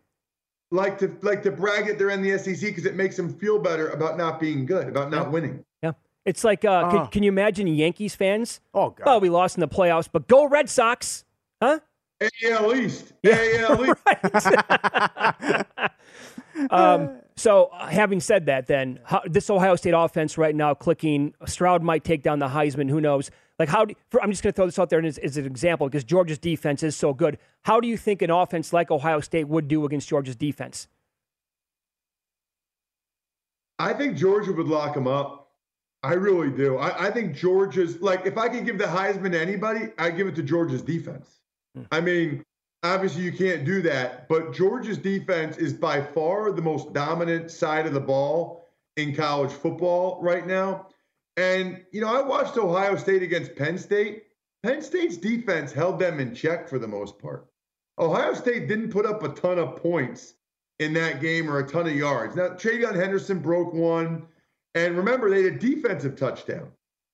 Like 0.73 0.99
to 0.99 1.17
like 1.23 1.43
to 1.43 1.51
brag 1.51 1.87
that 1.89 1.99
they're 1.99 2.11
in 2.11 2.23
the 2.23 2.39
SEC 2.39 2.61
because 2.61 2.87
it 2.87 2.95
makes 2.95 3.17
them 3.17 3.33
feel 3.35 3.59
better 3.59 3.89
about 3.91 4.17
not 4.17 4.39
being 4.39 4.67
good, 4.67 4.87
about 4.89 5.11
not 5.11 5.33
winning. 5.33 5.65
Yeah. 5.83 5.93
It's 6.25 6.45
like, 6.45 6.65
uh, 6.65 6.85
Oh. 6.87 6.91
can, 6.91 7.07
can 7.09 7.23
you 7.25 7.29
imagine 7.29 7.67
Yankees 7.67 8.15
fans? 8.15 8.61
Oh 8.73 8.91
God. 8.91 9.05
Oh, 9.07 9.19
we 9.19 9.31
lost 9.31 9.57
in 9.57 9.61
the 9.61 9.69
playoffs, 9.69 10.09
but 10.13 10.29
go 10.29 10.47
Red 10.47 10.69
Sox. 10.71 11.25
Huh? 11.61 11.81
AL 12.45 12.77
East, 12.77 13.13
AL 13.25 13.85
East. 13.87 13.97
Um, 16.71 17.21
so, 17.37 17.71
uh, 17.73 17.87
having 17.87 18.21
said 18.21 18.47
that, 18.47 18.67
then 18.67 19.01
how, 19.05 19.23
this 19.25 19.49
Ohio 19.49 19.75
State 19.77 19.95
offense 19.97 20.37
right 20.37 20.55
now 20.55 20.75
clicking. 20.75 21.35
Stroud 21.47 21.83
might 21.83 22.05
take 22.05 22.23
down 22.23 22.39
the 22.39 22.49
Heisman. 22.49 22.91
Who 22.91 23.01
knows? 23.01 23.31
Like, 23.59 23.69
how? 23.69 23.87
Do, 23.87 23.95
for, 24.11 24.23
I'm 24.23 24.31
just 24.31 24.43
going 24.43 24.53
to 24.53 24.57
throw 24.57 24.67
this 24.67 24.79
out 24.79 24.91
there 24.91 25.05
as, 25.05 25.19
as 25.19 25.37
an 25.37 25.47
example 25.47 25.89
because 25.89 26.05
Georgia's 26.05 26.39
defense 26.39 26.83
is 26.83 26.97
so 26.97 27.15
good. 27.15 27.39
How 27.63 27.81
do 27.81 27.89
you 27.89 27.97
think 27.97 28.23
an 28.23 28.31
offense 28.31 28.73
like 28.73 28.91
Ohio 28.91 29.21
State 29.21 29.49
would 29.49 29.69
do 29.69 29.85
against 29.85 30.09
Georgia's 30.09 30.37
defense? 30.37 30.89
I 33.79 33.95
think 33.95 34.17
Georgia 34.17 34.53
would 34.53 34.67
lock 34.67 34.93
them 34.95 35.07
up. 35.09 35.53
I 36.03 36.15
really 36.15 36.51
do. 36.51 36.77
I, 36.77 37.07
I 37.07 37.11
think 37.11 37.35
Georgia's 37.35 38.01
like 38.01 38.27
if 38.27 38.39
I 38.39 38.49
could 38.49 38.65
give 38.65 38.79
the 38.79 38.85
Heisman 38.85 39.33
to 39.33 39.41
anybody, 39.41 39.89
I'd 39.99 40.17
give 40.17 40.27
it 40.27 40.35
to 40.37 40.43
Georgia's 40.43 40.83
defense. 40.83 41.41
I 41.93 42.01
mean, 42.01 42.45
obviously 42.83 43.23
you 43.23 43.33
can't 43.33 43.65
do 43.65 43.83
that, 43.83 44.29
but 44.29 44.53
Georgia's 44.53 44.99
defense 44.99 45.57
is 45.59 45.73
by 45.73 46.03
far 46.03 46.53
the 46.53 46.63
most 46.63 46.93
dominant 46.93 47.51
side 47.51 47.87
of 47.87 47.93
the 47.93 48.01
ball 48.01 48.69
in 48.97 49.15
college 49.15 49.53
football 49.53 50.21
right 50.23 50.47
now. 50.47 50.89
And 51.37 51.85
you 51.93 52.01
know, 52.01 52.15
I 52.15 52.23
watched 52.23 52.57
Ohio 52.57 52.97
State 52.97 53.23
against 53.23 53.57
Penn 53.57 53.79
State. 53.79 54.25
Penn 54.63 54.83
State's 54.83 55.17
defense 55.17 55.73
held 55.73 55.99
them 55.99 56.21
in 56.21 56.35
check 56.35 56.69
for 56.69 56.79
the 56.79 56.89
most 56.89 57.19
part. 57.19 57.47
Ohio 57.99 58.35
State 58.35 58.69
didn't 58.69 58.91
put 58.91 59.07
up 59.07 59.23
a 59.23 59.29
ton 59.29 59.59
of 59.59 59.77
points 59.77 60.35
in 60.79 60.93
that 60.95 61.21
game 61.21 61.49
or 61.49 61.59
a 61.59 61.69
ton 61.69 61.87
of 61.87 61.95
yards. 61.95 62.37
Now, 62.37 62.49
TreVeyon 62.49 62.95
Henderson 62.95 63.39
broke 63.39 63.73
one. 63.73 64.27
And 64.75 64.97
remember, 64.97 65.29
they 65.29 65.43
had 65.43 65.55
a 65.55 65.59
defensive 65.59 66.17
touchdown. 66.17 66.69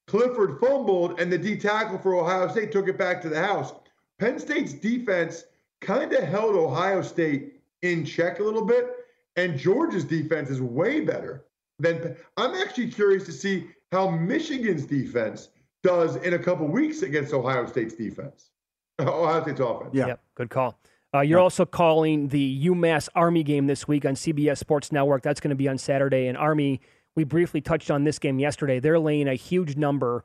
Clifford 0.07 0.61
fumbled, 0.61 1.21
and 1.21 1.33
the 1.33 1.39
D 1.39 1.57
tackle 1.57 1.99
for 1.99 2.15
Ohio 2.15 2.49
State 2.49 2.71
took 2.71 2.87
it 2.87 2.99
back 2.99 3.21
to 3.23 3.29
the 3.29 3.43
house. 3.43 3.73
Penn 4.19 4.39
State's 4.39 4.73
defense 4.73 5.45
kind 5.87 6.12
of 6.12 6.25
held 6.25 6.57
Ohio 6.57 7.01
State 7.01 7.61
in 7.83 8.05
check 8.05 8.40
a 8.40 8.42
little 8.42 8.64
bit, 8.64 8.90
and 9.37 9.57
Georgia's 9.57 10.05
defense 10.05 10.51
is 10.51 10.61
way 10.61 11.01
better 11.01 11.44
than. 11.79 12.16
I'm 12.37 12.55
actually 12.55 12.90
curious 12.90 13.25
to 13.27 13.33
see 13.33 13.68
how 13.92 14.11
Michigan's 14.11 14.85
defense 14.85 15.51
does 15.83 16.16
in 16.16 16.35
a 16.35 16.38
couple 16.38 16.66
weeks 16.66 17.03
against 17.03 17.33
Ohio 17.33 17.66
State's 17.66 17.94
defense. 17.94 18.51
Ohio 19.01 19.42
State's 19.42 19.61
offense. 19.61 19.90
Yeah. 19.92 20.09
Yep, 20.09 20.20
good 20.35 20.51
call. 20.51 20.79
Uh, 21.14 21.20
you're 21.20 21.38
also 21.38 21.64
calling 21.64 22.29
the 22.29 22.66
UMass 22.66 23.09
Army 23.14 23.42
game 23.42 23.66
this 23.66 23.87
week 23.87 24.05
on 24.05 24.14
CBS 24.14 24.59
Sports 24.59 24.90
Network. 24.90 25.22
That's 25.22 25.40
going 25.40 25.51
to 25.51 25.57
be 25.57 25.68
on 25.68 25.79
Saturday. 25.79 26.27
And 26.27 26.37
Army, 26.37 26.81
we 27.14 27.25
briefly 27.25 27.61
touched 27.61 27.90
on 27.90 28.05
this 28.05 28.18
game 28.18 28.38
yesterday. 28.38 28.81
They're 28.81 28.99
laying 28.99 29.29
a 29.29 29.35
huge 29.35 29.77
number, 29.77 30.25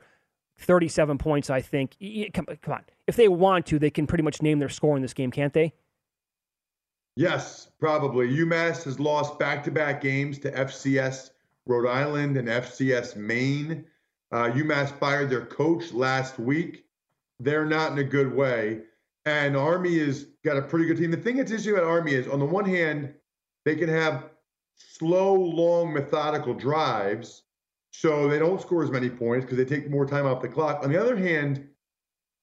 37 0.59 1.17
points, 1.17 1.49
I 1.49 1.61
think. 1.61 1.95
Come, 2.33 2.45
on. 2.67 2.83
If 3.07 3.15
they 3.15 3.27
want 3.27 3.65
to, 3.67 3.79
they 3.79 3.89
can 3.89 4.07
pretty 4.07 4.23
much 4.23 4.41
name 4.41 4.59
their 4.59 4.69
score 4.69 4.95
in 4.95 5.01
this 5.01 5.13
game, 5.13 5.31
can't 5.31 5.53
they? 5.53 5.73
Yes, 7.15 7.69
probably. 7.79 8.29
UMass 8.29 8.83
has 8.83 8.99
lost 8.99 9.37
back 9.37 9.63
to 9.65 9.71
back 9.71 10.01
games 10.01 10.39
to 10.39 10.51
FCS 10.51 11.31
Rhode 11.65 11.87
Island, 11.87 12.37
and 12.37 12.47
FCS 12.47 13.15
Maine. 13.15 13.85
Uh, 14.31 14.49
UMass 14.51 14.91
fired 14.97 15.29
their 15.29 15.45
coach 15.45 15.91
last 15.91 16.39
week. 16.39 16.85
They're 17.39 17.65
not 17.65 17.91
in 17.91 17.99
a 17.99 18.03
good 18.03 18.33
way. 18.33 18.81
And 19.25 19.55
Army 19.55 19.99
has 19.99 20.25
got 20.43 20.57
a 20.57 20.61
pretty 20.61 20.85
good 20.85 20.97
team. 20.97 21.11
The 21.11 21.17
thing 21.17 21.37
that's 21.37 21.51
interesting 21.51 21.73
about 21.73 21.87
Army 21.87 22.13
is, 22.13 22.27
on 22.27 22.39
the 22.39 22.45
one 22.45 22.65
hand, 22.65 23.13
they 23.65 23.75
can 23.75 23.89
have 23.89 24.29
slow, 24.75 25.33
long, 25.35 25.93
methodical 25.93 26.53
drives, 26.53 27.43
so 27.91 28.27
they 28.27 28.39
don't 28.39 28.61
score 28.61 28.83
as 28.83 28.89
many 28.89 29.09
points 29.09 29.45
because 29.45 29.57
they 29.57 29.65
take 29.65 29.89
more 29.89 30.05
time 30.05 30.25
off 30.25 30.41
the 30.41 30.47
clock. 30.47 30.83
On 30.83 30.91
the 30.91 30.99
other 30.99 31.15
hand, 31.15 31.67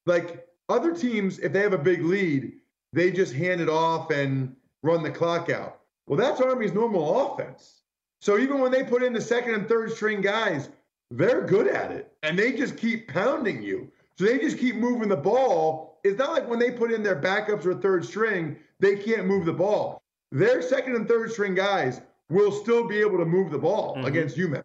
like 0.07 0.47
other 0.69 0.95
teams, 0.95 1.39
if 1.39 1.53
they 1.53 1.61
have 1.61 1.73
a 1.73 1.79
big 1.79 2.05
lead, 2.05 2.53
they 2.93 3.11
just 3.11 3.33
hand 3.33 3.61
it 3.61 3.69
off 3.69 4.11
and 4.11 4.55
run 4.83 5.03
the 5.03 5.11
clock 5.11 5.51
out. 5.51 5.81
Well, 6.07 6.19
that's 6.19 6.41
Army's 6.41 6.73
normal 6.73 7.33
offense. 7.33 7.83
So 8.21 8.39
even 8.39 8.61
when 8.61 8.73
they 8.73 8.83
put 8.83 9.03
in 9.03 9.13
the 9.13 9.21
second 9.21 9.55
and 9.55 9.69
third 9.69 9.93
string 9.93 10.21
guys, 10.21 10.69
they're 11.11 11.47
good 11.47 11.67
at 11.67 11.91
it 11.91 12.13
and 12.23 12.39
they 12.39 12.53
just 12.53 12.77
keep 12.77 13.09
pounding 13.09 13.63
you. 13.63 13.91
So 14.19 14.25
they 14.25 14.39
just 14.39 14.59
keep 14.59 14.77
moving 14.77 15.09
the 15.09 15.17
ball. 15.17 16.01
It's 16.05 16.19
not 16.19 16.33
like 16.33 16.49
when 16.49 16.59
they 16.59 16.71
put 16.71 16.93
in 16.93 17.03
their 17.03 17.21
backups 17.21 17.65
or 17.65 17.75
third 17.75 18.05
string, 18.05 18.57
they 18.81 18.97
can't 18.97 19.27
move 19.27 19.45
the 19.45 19.53
ball. 19.53 20.03
Their 20.33 20.61
second 20.61 20.97
and 20.97 21.09
third 21.09 21.33
string 21.33 21.55
guys 21.55 22.01
will 22.29 22.53
still 22.53 22.87
be 22.87 22.99
able 22.99 23.19
to 23.19 23.25
move 23.25 23.51
the 23.51 23.59
ball 23.59 23.97
mm-hmm. 23.97 24.07
against 24.07 24.37
UMass. 24.37 24.65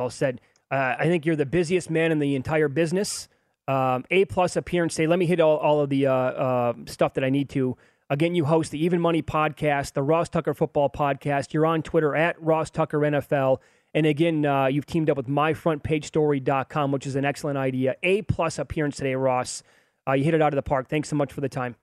Well 0.00 0.08
said. 0.08 0.40
Uh, 0.70 0.94
I 0.98 1.04
think 1.04 1.26
you're 1.26 1.36
the 1.36 1.44
busiest 1.44 1.90
man 1.90 2.10
in 2.10 2.20
the 2.20 2.34
entire 2.34 2.68
business. 2.68 3.28
Um, 3.68 4.04
a 4.10 4.24
plus 4.24 4.56
appearance 4.56 4.94
today. 4.94 5.06
Let 5.06 5.18
me 5.18 5.26
hit 5.26 5.40
all, 5.40 5.58
all 5.58 5.80
of 5.80 5.90
the 5.90 6.06
uh, 6.06 6.12
uh, 6.12 6.72
stuff 6.86 7.14
that 7.14 7.24
I 7.24 7.28
need 7.28 7.50
to. 7.50 7.76
Again, 8.08 8.34
you 8.34 8.46
host 8.46 8.70
the 8.70 8.82
Even 8.82 8.98
Money 8.98 9.22
podcast, 9.22 9.92
the 9.92 10.02
Ross 10.02 10.30
Tucker 10.30 10.54
Football 10.54 10.88
podcast. 10.88 11.52
You're 11.52 11.66
on 11.66 11.82
Twitter 11.82 12.16
at 12.16 12.40
Ross 12.42 12.70
Tucker 12.70 12.98
NFL. 12.98 13.58
And 13.92 14.06
again, 14.06 14.46
uh, 14.46 14.66
you've 14.66 14.86
teamed 14.86 15.10
up 15.10 15.18
with 15.18 15.28
myfrontpagestory.com, 15.28 16.92
which 16.92 17.06
is 17.06 17.14
an 17.14 17.26
excellent 17.26 17.58
idea. 17.58 17.96
A 18.02 18.22
plus 18.22 18.58
appearance 18.58 18.96
today, 18.96 19.16
Ross. 19.16 19.62
Uh, 20.08 20.12
you 20.12 20.24
hit 20.24 20.32
it 20.32 20.40
out 20.40 20.54
of 20.54 20.56
the 20.56 20.62
park. 20.62 20.88
Thanks 20.88 21.10
so 21.10 21.16
much 21.16 21.30
for 21.30 21.42
the 21.42 21.48
time. 21.50 21.76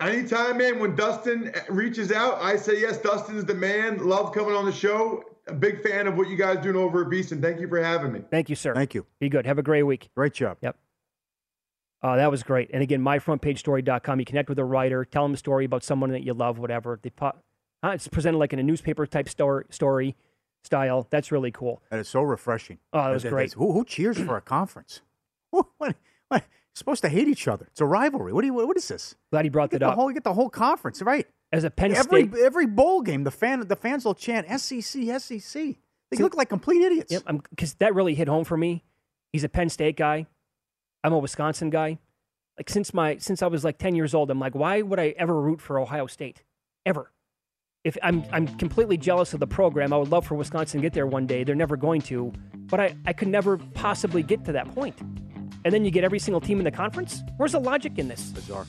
Anytime, 0.00 0.58
man. 0.58 0.78
When 0.78 0.96
Dustin 0.96 1.52
reaches 1.68 2.10
out, 2.10 2.40
I 2.40 2.56
say 2.56 2.80
yes. 2.80 2.98
Dustin's 2.98 3.44
the 3.44 3.54
man. 3.54 4.06
Love 4.06 4.32
coming 4.32 4.54
on 4.54 4.64
the 4.64 4.72
show. 4.72 5.24
A 5.46 5.52
big 5.52 5.82
fan 5.82 6.06
of 6.06 6.16
what 6.16 6.28
you 6.28 6.36
guys 6.36 6.58
doing 6.62 6.76
over 6.76 7.02
at 7.04 7.10
Beast, 7.10 7.32
and 7.32 7.42
thank 7.42 7.60
you 7.60 7.68
for 7.68 7.82
having 7.82 8.12
me. 8.12 8.22
Thank 8.30 8.48
you, 8.48 8.56
sir. 8.56 8.74
Thank 8.74 8.94
you. 8.94 9.06
Be 9.18 9.28
good. 9.28 9.46
Have 9.46 9.58
a 9.58 9.62
great 9.62 9.82
week. 9.82 10.08
Great 10.14 10.32
job. 10.32 10.58
Yep. 10.60 10.76
Uh, 12.02 12.16
that 12.16 12.30
was 12.30 12.42
great. 12.42 12.70
And 12.72 12.82
again, 12.82 13.02
myfrontpagestory.com. 13.02 14.20
You 14.20 14.24
connect 14.24 14.48
with 14.48 14.58
a 14.58 14.64
writer, 14.64 15.04
tell 15.04 15.24
them 15.24 15.34
a 15.34 15.36
story 15.36 15.64
about 15.64 15.82
someone 15.82 16.10
that 16.12 16.22
you 16.22 16.32
love, 16.32 16.58
whatever. 16.58 16.98
They 17.02 17.12
uh, 17.20 17.32
it's 17.84 18.08
presented 18.08 18.38
like 18.38 18.52
in 18.52 18.58
a 18.58 18.62
newspaper 18.62 19.06
type 19.06 19.28
story, 19.28 19.64
story 19.70 20.16
style. 20.64 21.06
That's 21.10 21.30
really 21.32 21.50
cool. 21.50 21.82
That 21.90 22.00
is 22.00 22.08
so 22.08 22.22
refreshing. 22.22 22.78
Oh, 22.92 23.04
that 23.04 23.10
was 23.10 23.22
that, 23.24 23.30
great. 23.30 23.52
Who, 23.54 23.72
who, 23.72 23.84
cheers 23.84 24.18
for 24.18 24.36
a 24.36 24.40
conference? 24.42 25.00
What, 25.50 25.66
what, 25.78 25.96
what, 26.28 26.44
supposed 26.80 27.02
to 27.02 27.08
hate 27.08 27.28
each 27.28 27.46
other. 27.46 27.66
It's 27.70 27.80
a 27.80 27.86
rivalry. 27.86 28.32
What 28.32 28.40
do 28.40 28.46
you? 28.46 28.54
What 28.54 28.76
is 28.76 28.88
this? 28.88 29.14
Glad 29.30 29.44
he 29.44 29.48
brought 29.48 29.70
that 29.70 29.82
up. 29.82 29.94
Whole, 29.94 30.10
you 30.10 30.14
get 30.14 30.24
the 30.24 30.34
whole 30.34 30.50
conference 30.50 31.00
right. 31.02 31.26
As 31.52 31.64
a 31.64 31.70
Penn 31.70 31.94
every, 31.94 32.28
State, 32.28 32.40
every 32.42 32.66
bowl 32.66 33.02
game, 33.02 33.24
the 33.24 33.30
fan 33.30 33.66
the 33.66 33.76
fans 33.76 34.04
will 34.04 34.14
chant 34.14 34.46
SEC, 34.60 34.82
SEC. 35.20 35.52
They 36.10 36.16
See, 36.16 36.22
look 36.22 36.36
like 36.36 36.48
complete 36.48 36.82
idiots. 36.82 37.12
Yep, 37.12 37.24
because 37.50 37.74
that 37.74 37.94
really 37.94 38.14
hit 38.14 38.28
home 38.28 38.44
for 38.44 38.56
me. 38.56 38.84
He's 39.32 39.44
a 39.44 39.48
Penn 39.48 39.68
State 39.68 39.96
guy. 39.96 40.26
I'm 41.04 41.12
a 41.12 41.18
Wisconsin 41.18 41.70
guy. 41.70 41.98
Like 42.58 42.68
since 42.68 42.92
my 42.92 43.16
since 43.18 43.42
I 43.42 43.46
was 43.46 43.64
like 43.64 43.78
10 43.78 43.94
years 43.94 44.14
old, 44.14 44.30
I'm 44.30 44.38
like, 44.38 44.54
why 44.54 44.82
would 44.82 44.98
I 44.98 45.14
ever 45.16 45.40
root 45.40 45.60
for 45.60 45.78
Ohio 45.78 46.06
State? 46.06 46.42
Ever. 46.84 47.10
If 47.84 47.96
I'm 48.02 48.24
I'm 48.32 48.46
completely 48.58 48.96
jealous 48.96 49.32
of 49.32 49.40
the 49.40 49.46
program. 49.46 49.92
I 49.92 49.96
would 49.96 50.10
love 50.10 50.26
for 50.26 50.34
Wisconsin 50.34 50.80
to 50.80 50.82
get 50.82 50.92
there 50.92 51.06
one 51.06 51.26
day. 51.26 51.44
They're 51.44 51.54
never 51.54 51.76
going 51.76 52.02
to, 52.02 52.32
but 52.66 52.80
I, 52.80 52.94
I 53.06 53.12
could 53.12 53.28
never 53.28 53.56
possibly 53.56 54.22
get 54.22 54.44
to 54.44 54.52
that 54.52 54.72
point. 54.74 54.98
And 55.64 55.74
then 55.74 55.84
you 55.84 55.90
get 55.90 56.04
every 56.04 56.18
single 56.18 56.40
team 56.40 56.58
in 56.58 56.64
the 56.64 56.70
conference? 56.70 57.22
Where's 57.36 57.52
the 57.52 57.60
logic 57.60 57.98
in 57.98 58.08
this? 58.08 58.30
Bizarre. 58.30 58.66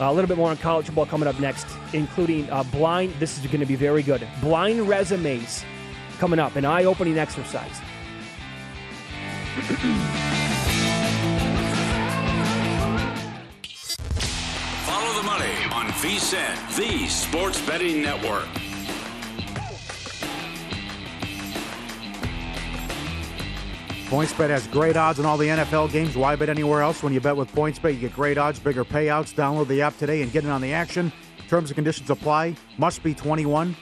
Uh, 0.00 0.04
a 0.04 0.12
little 0.12 0.28
bit 0.28 0.36
more 0.36 0.50
on 0.50 0.56
college 0.58 0.86
football 0.86 1.06
coming 1.06 1.28
up 1.28 1.38
next, 1.40 1.66
including 1.92 2.48
uh, 2.50 2.62
blind. 2.64 3.12
This 3.18 3.36
is 3.36 3.46
going 3.46 3.60
to 3.60 3.66
be 3.66 3.74
very 3.74 4.02
good. 4.02 4.26
Blind 4.40 4.88
resumes 4.88 5.64
coming 6.18 6.38
up, 6.38 6.54
an 6.54 6.64
eye 6.64 6.84
opening 6.84 7.18
exercise. 7.18 7.80
Follow 14.86 15.14
the 15.16 15.26
money 15.26 15.52
on 15.72 15.86
VSIN, 15.98 16.76
the 16.76 17.08
sports 17.08 17.60
betting 17.66 18.02
network. 18.02 18.46
PointsBet 24.08 24.48
has 24.48 24.66
great 24.68 24.96
odds 24.96 25.18
on 25.18 25.26
all 25.26 25.36
the 25.36 25.48
NFL 25.48 25.92
games. 25.92 26.16
Why 26.16 26.34
bet 26.34 26.48
anywhere 26.48 26.80
else? 26.80 27.02
When 27.02 27.12
you 27.12 27.20
bet 27.20 27.36
with 27.36 27.52
PointsBet, 27.52 27.92
you 27.92 28.00
get 28.00 28.14
great 28.14 28.38
odds, 28.38 28.58
bigger 28.58 28.82
payouts. 28.82 29.34
Download 29.34 29.68
the 29.68 29.82
app 29.82 29.98
today 29.98 30.22
and 30.22 30.32
get 30.32 30.44
in 30.44 30.50
on 30.50 30.62
the 30.62 30.72
action. 30.72 31.12
Terms 31.46 31.68
and 31.68 31.74
conditions 31.74 32.08
apply. 32.08 32.56
Must 32.78 33.02
be 33.02 33.12
21. 33.12 33.76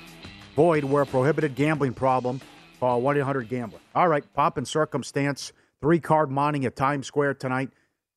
Void 0.56 0.82
where 0.82 1.04
prohibited 1.04 1.54
gambling 1.54 1.94
problem. 1.94 2.40
Call 2.80 3.02
1 3.02 3.18
800 3.18 3.48
Gambler. 3.48 3.78
All 3.94 4.08
right, 4.08 4.24
pop 4.34 4.58
and 4.58 4.66
circumstance. 4.66 5.52
Three 5.80 6.00
card 6.00 6.28
mining 6.28 6.64
at 6.64 6.74
Times 6.74 7.06
Square 7.06 7.34
tonight. 7.34 7.70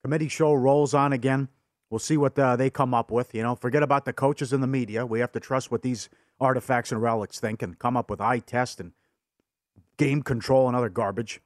Committee 0.04 0.30
show 0.30 0.56
rolls 0.56 0.96
on 0.96 1.14
again. 1.14 1.48
We'll 1.92 2.00
see 2.00 2.18
what 2.18 2.38
uh, 2.40 2.56
they 2.56 2.72
come 2.72 2.96
up 2.96 3.12
with. 3.12 3.36
You 3.36 3.44
know, 3.44 3.54
forget 3.54 3.84
about 3.84 4.06
the 4.06 4.14
coaches 4.14 4.52
and 4.52 4.64
the 4.64 4.68
media. 4.68 5.06
We 5.06 5.20
have 5.20 5.32
to 5.34 5.40
trust 5.40 5.70
what 5.70 5.84
these 5.84 6.10
artifacts 6.40 6.92
and 6.92 7.04
relics 7.04 7.40
think 7.40 7.62
and 7.62 7.78
come 7.78 7.96
up 7.96 8.10
with 8.10 8.20
eye 8.20 8.40
test 8.40 8.80
and 8.80 8.94
game 9.98 10.24
control 10.24 10.68
and 10.68 10.76
other 10.76 10.90
garbage. 10.90 11.40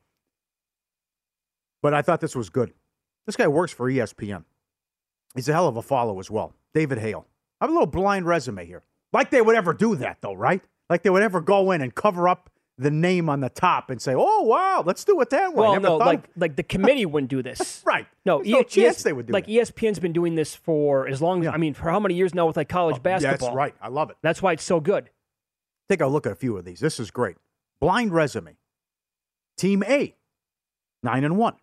But 1.84 1.94
I 1.94 2.02
thought 2.02 2.22
this 2.22 2.36
was 2.36 2.50
good. 2.50 2.74
This 3.28 3.36
guy 3.36 3.48
works 3.48 3.74
for 3.74 3.92
ESPN. 3.92 4.46
He's 5.36 5.50
a 5.50 5.54
hell 5.54 5.68
of 5.68 5.78
a 5.78 5.82
follow 5.82 6.20
as 6.20 6.32
well. 6.32 6.56
David 6.74 6.98
Hale. 6.98 7.28
I 7.60 7.66
have 7.66 7.70
a 7.70 7.74
little 7.74 7.88
blind 7.88 8.26
resume 8.26 8.66
here. 8.66 8.84
Like 9.12 9.30
they 9.30 9.42
would 9.42 9.56
ever 9.56 9.74
do 9.74 9.96
that, 9.98 10.18
though, 10.22 10.34
right? 10.34 10.62
Like 10.90 11.04
they 11.04 11.10
would 11.10 11.22
ever 11.22 11.42
go 11.42 11.72
in 11.72 11.82
and 11.82 11.94
cover 11.94 12.28
up 12.28 12.50
the 12.78 12.90
name 12.90 13.30
on 13.30 13.42
the 13.42 13.50
top 13.50 13.90
and 13.90 14.02
say, 14.02 14.14
"Oh 14.16 14.42
wow, 14.44 14.84
let's 14.86 15.04
do 15.04 15.20
it 15.22 15.30
that 15.30 15.54
way." 15.54 15.68
Well, 15.68 15.80
no, 15.80 15.98
like 15.98 16.28
like 16.36 16.56
the 16.56 16.64
committee 16.74 17.06
wouldn't 17.06 17.30
do 17.30 17.44
this, 17.44 17.84
right? 17.86 18.08
No, 18.26 18.38
There's 18.38 18.50
no 18.50 18.64
chance 18.64 18.98
ES, 18.98 19.04
they 19.04 19.14
would 19.14 19.28
do. 19.28 19.34
Like 19.34 19.46
that. 19.46 19.52
ESPN's 19.52 20.00
been 20.00 20.14
doing 20.14 20.36
this 20.36 20.56
for 20.56 21.08
as 21.08 21.22
long. 21.22 21.42
as 21.42 21.46
yeah. 21.46 21.52
I 21.52 21.58
mean, 21.58 21.74
for 21.74 21.92
how 21.92 22.00
many 22.00 22.16
years 22.16 22.34
now 22.34 22.48
with 22.48 22.58
like 22.58 22.70
college 22.70 22.98
oh, 22.98 23.00
basketball? 23.00 23.50
That's 23.50 23.56
right. 23.56 23.76
I 23.82 23.90
love 23.90 24.10
it. 24.10 24.18
That's 24.22 24.42
why 24.42 24.54
it's 24.54 24.64
so 24.64 24.80
good. 24.80 25.10
Take 25.90 26.02
a 26.02 26.08
look 26.08 26.26
at 26.26 26.32
a 26.32 26.36
few 26.36 26.58
of 26.58 26.66
these. 26.66 26.80
This 26.80 27.00
is 27.00 27.12
great. 27.12 27.38
Blind 27.80 28.14
resume. 28.14 28.58
Team 29.58 29.84
A, 29.84 30.16
nine 31.04 31.24
and 31.24 31.38
one. 31.38 31.56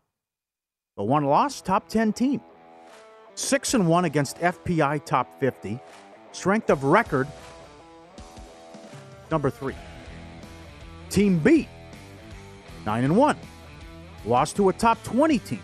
The 1.01 1.05
one 1.05 1.25
loss, 1.25 1.63
top 1.63 1.89
10 1.89 2.13
team. 2.13 2.43
6 3.35 3.73
and 3.73 3.89
1 3.89 4.05
against 4.05 4.37
FPI 4.37 5.03
top 5.07 5.41
50. 5.41 5.81
Strength 6.33 6.69
of 6.69 6.85
record, 6.85 7.27
number 9.31 9.49
3. 9.49 9.75
Team 11.09 11.39
B, 11.39 11.67
9 12.85 13.05
and 13.05 13.17
1. 13.17 13.37
Lost 14.27 14.57
to 14.57 14.69
a 14.69 14.75
top 14.75 15.03
20 15.03 15.39
team. 15.39 15.63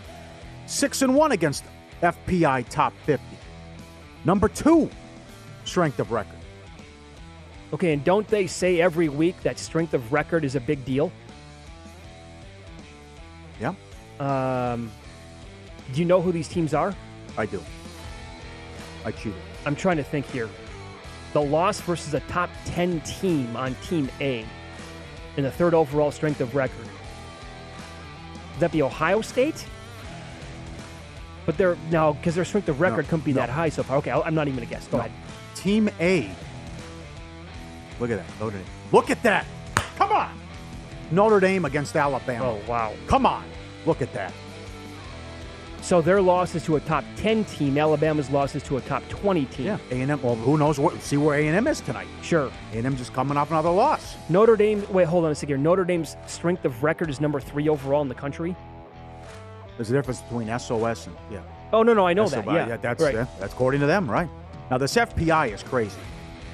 6 0.64 1.02
and 1.02 1.14
1 1.14 1.32
against 1.32 1.64
FPI 2.00 2.66
top 2.70 2.94
50. 3.04 3.22
Number 4.24 4.48
2, 4.48 4.88
strength 5.66 6.00
of 6.00 6.12
record. 6.12 6.38
Okay, 7.74 7.92
and 7.92 8.02
don't 8.04 8.26
they 8.28 8.46
say 8.46 8.80
every 8.80 9.10
week 9.10 9.38
that 9.42 9.58
strength 9.58 9.92
of 9.92 10.14
record 10.14 10.46
is 10.46 10.54
a 10.54 10.60
big 10.60 10.82
deal? 10.86 11.12
Yeah. 13.60 13.74
Um, 14.18 14.90
do 15.92 16.00
you 16.00 16.04
know 16.04 16.20
who 16.20 16.32
these 16.32 16.48
teams 16.48 16.74
are? 16.74 16.94
I 17.36 17.46
do. 17.46 17.62
I 19.04 19.12
cheated. 19.12 19.40
I'm 19.64 19.76
trying 19.76 19.96
to 19.98 20.02
think 20.02 20.26
here. 20.26 20.48
The 21.32 21.42
loss 21.42 21.80
versus 21.80 22.14
a 22.14 22.20
top 22.20 22.50
10 22.66 23.00
team 23.02 23.56
on 23.56 23.74
Team 23.76 24.08
A 24.20 24.44
in 25.36 25.44
the 25.44 25.50
third 25.50 25.74
overall 25.74 26.10
strength 26.10 26.40
of 26.40 26.54
record. 26.54 26.86
Is 28.54 28.60
that 28.60 28.72
the 28.72 28.82
Ohio 28.82 29.20
State? 29.20 29.66
But 31.44 31.56
they're 31.58 31.76
now 31.90 32.14
because 32.14 32.34
their 32.34 32.44
strength 32.44 32.68
of 32.68 32.80
record 32.80 33.04
no, 33.04 33.10
couldn't 33.10 33.24
be 33.24 33.32
no. 33.32 33.40
that 33.40 33.50
high 33.50 33.68
so 33.68 33.82
far. 33.82 33.98
Okay, 33.98 34.10
I'm 34.10 34.34
not 34.34 34.48
even 34.48 34.58
gonna 34.58 34.70
guess. 34.70 34.88
Go 34.88 34.96
no. 34.96 35.04
ahead. 35.04 35.12
Team 35.54 35.88
A. 36.00 36.30
Look 38.00 38.10
at 38.10 38.18
that. 38.18 38.40
Notre 38.40 38.56
Dame. 38.56 38.66
Look 38.92 39.10
at 39.10 39.22
that. 39.22 39.46
Come 39.96 40.10
on. 40.10 40.36
Notre 41.12 41.38
Dame 41.38 41.64
against 41.64 41.94
Alabama. 41.94 42.50
Oh 42.50 42.60
wow. 42.66 42.94
Come 43.06 43.26
on. 43.26 43.44
Look 43.84 44.02
at 44.02 44.12
that. 44.14 44.32
So 45.86 46.02
their 46.02 46.20
losses 46.20 46.64
to 46.64 46.74
a 46.74 46.80
top 46.80 47.04
10 47.14 47.44
team, 47.44 47.78
Alabama's 47.78 48.28
losses 48.28 48.60
to 48.64 48.76
a 48.76 48.80
top 48.80 49.08
20 49.08 49.44
team. 49.44 49.66
Yeah, 49.66 49.78
A&M, 49.92 50.20
well, 50.20 50.34
who 50.34 50.58
knows 50.58 50.80
what, 50.80 51.00
see 51.00 51.16
where 51.16 51.38
A&M 51.38 51.64
is 51.68 51.80
tonight. 51.80 52.08
Sure. 52.22 52.50
A&M 52.72 52.96
just 52.96 53.12
coming 53.12 53.36
off 53.36 53.52
another 53.52 53.70
loss. 53.70 54.16
Notre 54.28 54.56
Dame, 54.56 54.84
wait, 54.92 55.06
hold 55.06 55.24
on 55.24 55.30
a 55.30 55.34
second 55.36 55.50
here. 55.50 55.58
Notre 55.58 55.84
Dame's 55.84 56.16
strength 56.26 56.64
of 56.64 56.82
record 56.82 57.08
is 57.08 57.20
number 57.20 57.38
three 57.38 57.68
overall 57.68 58.02
in 58.02 58.08
the 58.08 58.16
country. 58.16 58.56
There's 59.76 59.88
a 59.88 59.92
difference 59.92 60.22
between 60.22 60.48
SOS 60.58 61.06
and, 61.06 61.14
yeah. 61.30 61.42
Oh, 61.72 61.84
no, 61.84 61.94
no, 61.94 62.04
I 62.04 62.14
know 62.14 62.28
that, 62.30 62.44
yeah. 62.46 62.66
yeah 62.66 62.76
that's, 62.78 63.04
right. 63.04 63.14
uh, 63.14 63.26
that's 63.38 63.52
according 63.52 63.80
to 63.80 63.86
them, 63.86 64.10
right? 64.10 64.28
Now, 64.72 64.78
this 64.78 64.96
FPI 64.96 65.54
is 65.54 65.62
crazy. 65.62 66.00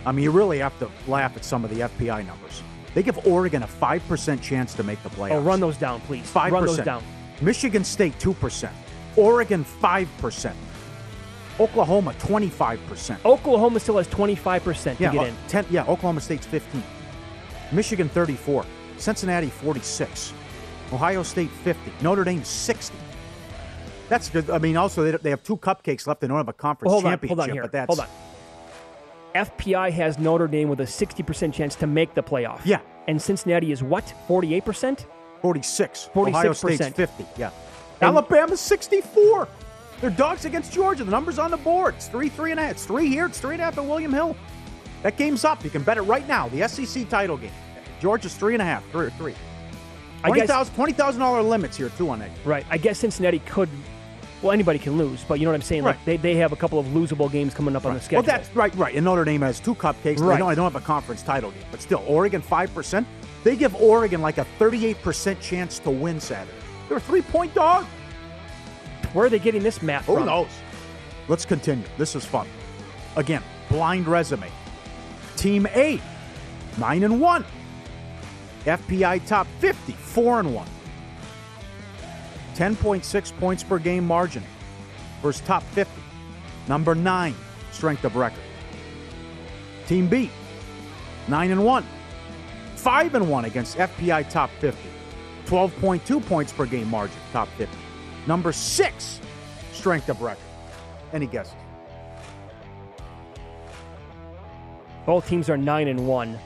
I 0.05 0.13
mean, 0.13 0.25
you 0.25 0.31
really 0.31 0.59
have 0.59 0.79
to 0.81 0.91
laugh 1.09 1.39
at 1.39 1.45
some 1.47 1.65
of 1.65 1.71
the 1.71 1.81
FPI 1.81 2.27
numbers. 2.27 2.63
They 2.93 3.03
give 3.03 3.27
Oregon 3.27 3.63
a 3.63 3.67
5% 3.67 4.43
chance 4.43 4.75
to 4.75 4.83
make 4.83 5.03
the 5.03 5.09
playoffs. 5.09 5.37
Oh, 5.37 5.41
run 5.41 5.59
those 5.59 5.79
down, 5.79 6.03
please. 6.03 6.31
5%. 6.31 6.51
Run 6.51 6.67
those 6.67 6.77
down. 6.81 7.03
Michigan 7.41 7.83
State, 7.83 8.19
2%. 8.19 8.71
Oregon, 9.17 9.65
5%. 9.65 10.55
Oklahoma, 11.61 12.15
25%. 12.19 13.25
Oklahoma 13.25 13.79
still 13.81 13.99
has 13.99 14.09
25% 14.09 14.97
to 14.97 15.03
yeah, 15.03 15.13
get 15.13 15.29
in. 15.29 15.35
10, 15.49 15.67
yeah, 15.71 15.83
Oklahoma 15.83 16.21
State's 16.21 16.47
15. 16.47 16.83
Michigan, 17.73 18.09
34. 18.09 18.65
Cincinnati, 18.97 19.49
46. 19.49 20.33
Ohio 20.93 21.23
State, 21.23 21.51
50. 21.51 21.93
Notre 22.03 22.25
Dame, 22.25 22.45
60. 22.45 22.97
That's 24.09 24.29
good. 24.29 24.51
I 24.51 24.59
mean, 24.59 24.77
also, 24.77 25.05
they, 25.05 25.17
they 25.17 25.31
have 25.31 25.43
two 25.43 25.57
cupcakes 25.57 26.07
left. 26.07 26.21
They 26.21 26.27
don't 26.27 26.37
have 26.37 26.49
a 26.49 26.53
conference 26.53 26.91
Well, 26.91 27.01
hold 27.01 27.07
on, 27.07 27.13
championship, 27.13 27.39
hold 27.39 27.49
on 27.49 27.55
here. 27.55 27.63
but 27.63 27.73
that's. 27.73 27.95
Hold 27.95 28.01
on. 28.01 28.09
FPI 29.35 29.91
has 29.93 30.19
Notre 30.19 30.47
Dame 30.47 30.69
with 30.69 30.81
a 30.81 30.85
60% 30.85 31.53
chance 31.53 31.75
to 31.77 31.87
make 31.87 32.15
the 32.15 32.23
playoff. 32.23 32.61
Yeah. 32.65 32.81
And 33.09 33.21
Cincinnati 33.21 33.73
is 33.73 33.83
what? 33.83 34.13
48%? 34.29 35.07
46. 35.41 36.11
46%. 36.15 36.29
Ohio 36.29 36.53
State's 36.53 36.89
50. 36.89 37.27
Yeah. 37.39 37.51
Alabama's 38.03 38.61
64. 38.61 39.49
They're 40.01 40.11
dogs 40.11 40.45
against 40.45 40.73
Georgia. 40.73 41.05
The 41.05 41.11
number's 41.13 41.39
on 41.39 41.51
the 41.51 41.57
board. 41.57 41.95
It's 41.95 42.09
three, 42.09 42.29
three 42.29 42.51
and 42.51 42.59
a 42.59 42.65
half. 42.65 42.73
It's 42.73 42.85
three 42.85 43.09
here. 43.09 43.27
It's 43.27 43.39
three 43.41 43.55
and 43.55 43.63
a 43.63 43.65
half 43.67 43.79
at 43.79 43.85
William 43.85 44.13
Hill. 44.13 44.37
That 45.03 45.17
game's 45.17 45.45
up. 45.45 45.63
You 45.65 45.71
can 45.71 45.83
bet 45.83 45.97
it 45.97 46.03
right 46.03 46.27
now. 46.27 46.49
The 46.49 46.67
SEC 46.69 47.09
title 47.09 47.37
game. 47.37 47.53
Georgia's 48.01 48.35
three 48.35 48.55
and 48.55 48.63
a 48.63 48.65
half. 48.65 48.85
Three 48.91 49.07
or 49.07 49.11
three. 49.11 49.35
$20,000 50.25 50.47
$20,000 50.95 51.49
limits 51.49 51.77
here, 51.77 51.89
too, 51.91 52.11
on 52.11 52.19
that. 52.21 52.31
Right. 52.45 52.65
I 52.71 52.79
guess 52.79 52.99
Cincinnati 52.99 53.41
could. 53.41 53.69
Well, 54.41 54.51
anybody 54.51 54.81
can 54.81 54.99
lose, 54.99 55.23
but 55.23 55.39
you 55.39 55.45
know 55.47 55.53
what 55.53 55.57
I'm 55.57 55.63
saying? 55.63 55.85
Like 55.85 55.97
Right. 55.99 56.05
they, 56.05 56.17
they 56.17 56.35
have 56.37 56.51
a 56.53 56.57
couple 56.57 56.79
of 56.81 56.87
losable 56.87 57.31
games 57.31 57.55
coming 57.55 57.77
up 57.77 57.85
on 57.87 57.95
the 57.95 58.01
schedule. 58.01 58.23
Well, 58.27 58.37
that's 58.39 58.55
right, 58.57 58.75
right. 58.75 58.95
And 58.97 59.05
Notre 59.05 59.25
Dame 59.25 59.41
has 59.43 59.61
two 59.61 59.77
cupcakes. 59.77 60.17
They 60.19 60.25
Right. 60.25 60.39
don't, 60.39 60.49
they 60.49 60.55
don't 60.57 60.65
have 60.73 60.81
a 60.81 60.85
conference 60.85 61.23
title 61.23 61.53
game, 61.53 61.63
but 61.71 61.81
still, 61.81 62.03
Oregon 62.09 62.43
five 62.43 62.75
percent. 62.75 63.07
They 63.45 63.55
give 63.55 63.73
Oregon 63.77 64.21
like 64.21 64.39
a 64.39 64.45
thirty-eight 64.59 65.01
percent 65.01 65.41
chance 65.41 65.79
to 65.81 65.91
win 65.91 66.19
Saturday. 66.19 66.57
They're 66.93 66.99
a 66.99 67.01
three-point 67.01 67.55
dog. 67.55 67.87
Where 69.15 69.25
are 69.25 69.31
they 69.31 69.39
getting 69.39 69.63
this 69.63 69.81
math 69.81 70.05
from? 70.05 70.15
Who 70.17 70.21
from? 70.21 70.27
knows? 70.27 70.51
Let's 71.27 71.47
continue. 71.47 71.87
This 71.97 72.15
is 72.15 72.27
fun. 72.27 72.47
Again, 73.17 73.43
blind 73.71 74.07
resume. 74.07 74.51
Team 75.39 75.67
A, 75.69 75.99
nine 76.77 77.03
and 77.05 77.19
one. 77.19 77.47
FPI 78.67 79.27
top 79.27 79.47
50, 79.61 79.93
four 79.95 80.39
and 80.39 80.55
one. 80.55 80.67
10.6 82.57 83.39
points 83.39 83.63
per 83.63 83.79
game 83.79 84.07
margin 84.07 84.43
versus 85.23 85.41
top 85.47 85.63
50. 85.71 85.91
Number 86.69 86.95
nine, 86.95 87.35
strength 87.71 88.05
of 88.05 88.17
record. 88.17 88.45
Team 89.87 90.09
B, 90.09 90.31
nine 91.27 91.53
and 91.53 91.65
one. 91.65 91.87
Five 92.77 93.15
and 93.15 93.31
one 93.31 93.47
against 93.47 93.79
FPI 93.79 94.29
top 94.29 94.51
50. 94.61 94.92
12.2 95.47 96.25
points 96.27 96.53
per 96.53 96.67
game 96.67 96.89
margin, 96.89 97.17
top 97.33 97.49
50. 97.59 97.77
Number 98.27 98.53
six, 98.53 99.21
strength 99.73 100.09
of 100.09 100.23
record. 100.23 100.43
Any 101.13 101.27
guesses? 101.27 101.55
Both 105.05 105.29
teams 105.29 105.51
are 105.51 105.57
nine 105.57 105.89
and 105.89 106.07
one. 106.07 106.39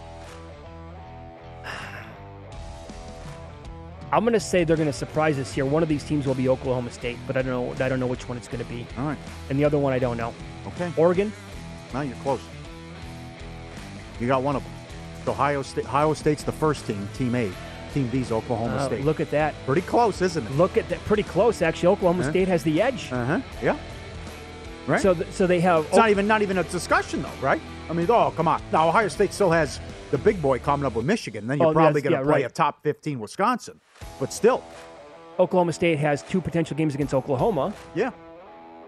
I'm 4.13 4.23
going 4.23 4.33
to 4.33 4.41
say 4.41 4.65
they're 4.65 4.77
going 4.77 4.89
to 4.89 4.93
surprise 4.93 5.39
us 5.39 5.53
here. 5.53 5.67
One 5.67 5.83
of 5.83 5.89
these 5.89 6.05
teams 6.05 6.27
will 6.27 6.35
be 6.35 6.49
Oklahoma 6.49 6.91
State, 6.91 7.19
but 7.27 7.37
I 7.37 7.43
don't 7.43 7.53
know. 7.53 7.85
I 7.85 7.89
don't 7.89 8.01
know 8.01 8.07
which 8.07 8.29
one 8.29 8.39
it's 8.39 8.49
going 8.49 8.65
to 8.65 8.71
be. 8.71 8.87
All 8.97 9.05
right. 9.05 9.19
And 9.51 9.59
the 9.59 9.65
other 9.65 9.79
one 9.79 9.93
I 9.93 9.99
don't 9.99 10.17
know. 10.17 10.33
Okay. 10.69 10.91
Oregon. 10.97 11.33
Now 11.93 12.01
you're 12.03 12.17
close. 12.17 12.41
You 14.21 14.27
got 14.27 14.43
one 14.43 14.57
of 14.57 14.63
them. 14.63 14.73
Ohio 15.29 15.61
State. 15.63 15.85
Ohio 15.85 16.15
State's 16.15 16.45
the 16.45 16.53
first 16.53 16.87
team. 16.87 17.09
Team 17.15 17.35
A. 17.35 17.51
Team 17.97 18.09
B's 18.09 18.31
Oklahoma 18.31 18.77
Uh, 18.77 18.87
State. 18.87 19.05
Look 19.07 19.21
at 19.21 19.31
that. 19.31 19.55
Pretty 19.65 19.81
close, 19.81 20.21
isn't 20.21 20.45
it? 20.47 20.53
Look 20.53 20.77
at 20.77 20.87
that. 20.91 21.03
Pretty 21.07 21.23
close, 21.23 21.63
actually. 21.63 21.89
Oklahoma 21.89 22.25
Huh? 22.25 22.31
State 22.31 22.47
has 22.49 22.63
the 22.63 22.83
edge. 22.83 23.11
Uh 23.11 23.25
huh. 23.25 23.41
Yeah. 23.63 23.77
Right. 24.87 25.01
So, 25.01 25.15
th- 25.15 25.31
so 25.33 25.47
they 25.47 25.61
have. 25.61 25.87
It's 25.87 25.97
not 25.97 26.11
even 26.11 26.27
not 26.27 26.43
even 26.43 26.59
a 26.59 26.65
discussion 26.65 27.23
though, 27.23 27.31
right? 27.41 27.61
I 27.89 27.95
mean, 27.95 28.07
oh 28.11 28.33
come 28.37 28.49
on. 28.49 28.61
Now 28.71 28.87
Ohio 28.89 29.09
State 29.09 29.33
still 29.33 29.51
has 29.51 29.81
the 30.11 30.19
big 30.19 30.43
boy 30.43 30.59
coming 30.59 30.85
up 30.85 30.95
with 30.95 31.07
Michigan. 31.07 31.47
Then 31.47 31.59
you're 31.59 31.69
Oh, 31.69 31.73
probably 31.73 32.03
going 32.03 32.13
to 32.13 32.19
yeah, 32.19 32.25
play 32.25 32.43
right. 32.43 32.51
a 32.51 32.55
top 32.55 32.83
15 32.83 33.19
Wisconsin, 33.19 33.81
but 34.21 34.31
still, 34.31 34.63
Oklahoma 35.39 35.73
State 35.73 35.99
has 35.99 36.23
two 36.23 36.41
potential 36.43 36.77
games 36.77 36.95
against 36.95 37.15
Oklahoma. 37.15 37.73
yeah. 37.95 38.11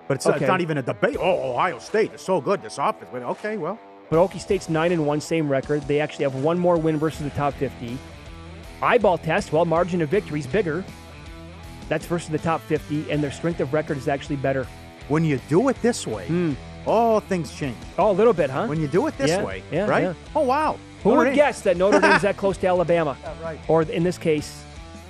But 0.07 0.17
it's, 0.19 0.27
Okay. 0.27 0.37
it's 0.37 0.47
not 0.47 0.61
even 0.61 0.79
a 0.79 0.83
debate. 0.83 1.17
Oh, 1.21 1.53
Ohio 1.53 1.79
State 1.79 2.13
is 2.15 2.21
so 2.21 2.41
good 2.41 2.63
this 2.63 2.79
offense. 2.79 3.09
But 3.13 3.23
okay, 3.23 3.57
well, 3.57 3.79
But 4.11 4.17
Okie 4.19 4.41
State's 4.41 4.69
nine 4.71 4.93
and 4.93 5.05
one, 5.07 5.21
same 5.21 5.49
record. 5.51 5.83
They 5.83 6.01
actually 6.01 6.25
have 6.25 6.37
one 6.37 6.59
more 6.59 6.77
win 6.79 6.97
versus 6.99 7.23
the 7.25 7.31
top 7.31 7.55
fifty. 7.55 7.99
Eyeball 8.83 9.19
test, 9.19 9.53
well, 9.53 9.65
margin 9.65 10.01
of 10.03 10.09
victory 10.09 10.41
is 10.41 10.47
bigger. 10.47 10.85
That's 11.89 12.07
versus 12.07 12.29
the 12.31 12.39
top 12.39 12.61
fifty, 12.63 13.11
and 13.11 13.23
their 13.23 13.31
strength 13.31 13.61
of 13.61 13.73
record 13.73 13.97
is 13.97 14.09
actually 14.09 14.37
better. 14.37 14.67
when 15.09 15.25
you 15.25 15.41
do 15.49 15.69
it 15.71 15.81
this 15.81 16.07
way, 16.07 16.55
all 16.87 17.19
things 17.21 17.55
change. 17.55 17.77
Oh, 17.99 18.11
a 18.11 18.13
little 18.13 18.35
bit, 18.35 18.51
huh? 18.51 18.67
When 18.67 18.79
you 18.81 18.87
do 18.89 19.07
it 19.07 19.17
this 19.17 19.31
Yeah, 19.31 19.43
way, 19.43 19.63
yeah, 19.73 19.87
right? 19.87 20.03
yeah. 20.05 20.15
Oh 20.37 20.43
wow. 20.43 20.79
Who 21.03 21.11
Notre 21.11 21.19
would 21.21 21.25
Dame- 21.27 21.35
guess 21.37 21.61
that 21.63 21.77
Notre 21.79 22.01
Dame's 22.01 22.23
that 22.23 22.37
close 22.37 22.59
to 22.59 22.67
Alabama? 22.75 23.17
right. 23.43 23.59
Or 23.69 23.83
in 23.83 24.03
this 24.03 24.19
case, 24.19 24.63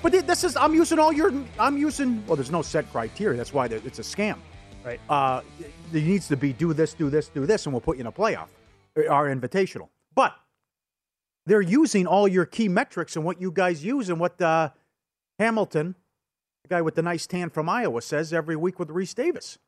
But 0.03 0.13
this 0.13 0.45
is 0.45 0.57
I'm 0.57 0.75
using 0.75 0.99
all 1.01 1.13
your 1.13 1.33
I'm 1.59 1.77
using 1.77 2.23
well 2.27 2.37
there's 2.37 2.51
no 2.53 2.63
set 2.63 2.89
criteria 2.93 3.37
that's 3.37 3.53
why 3.53 3.67
it's 3.67 3.99
a 3.99 4.03
scam. 4.03 4.37
Right. 4.85 5.01
Uh 5.11 5.41
there 5.91 6.03
needs 6.03 6.29
to 6.29 6.37
be 6.37 6.53
do 6.53 6.73
this 6.73 6.95
do 6.95 7.11
this 7.11 7.29
do 7.29 7.45
this 7.45 7.67
and 7.67 7.73
we'll 7.73 7.81
put 7.81 7.97
you 7.97 8.03
in 8.03 8.07
a 8.07 8.13
playoff 8.13 8.49
our 9.11 9.27
invitational. 9.35 9.89
But 10.15 10.35
they're 11.49 11.61
using 11.61 12.07
all 12.07 12.29
your 12.29 12.45
key 12.47 12.69
metrics 12.69 13.17
and 13.17 13.25
what 13.25 13.41
you 13.41 13.51
guys 13.51 13.85
use 13.85 14.09
and 14.09 14.21
what 14.21 14.41
uh, 14.41 14.71
Hamilton, 15.39 15.95
the 16.65 16.69
guy 16.69 16.83
with 16.83 16.95
the 16.95 17.03
nice 17.03 17.27
tan 17.27 17.51
from 17.51 17.69
Iowa, 17.69 18.03
says 18.03 18.33
every 18.33 18.57
week 18.57 18.79
with 18.79 18.91
Reese 18.91 19.15
Davis. 19.15 19.59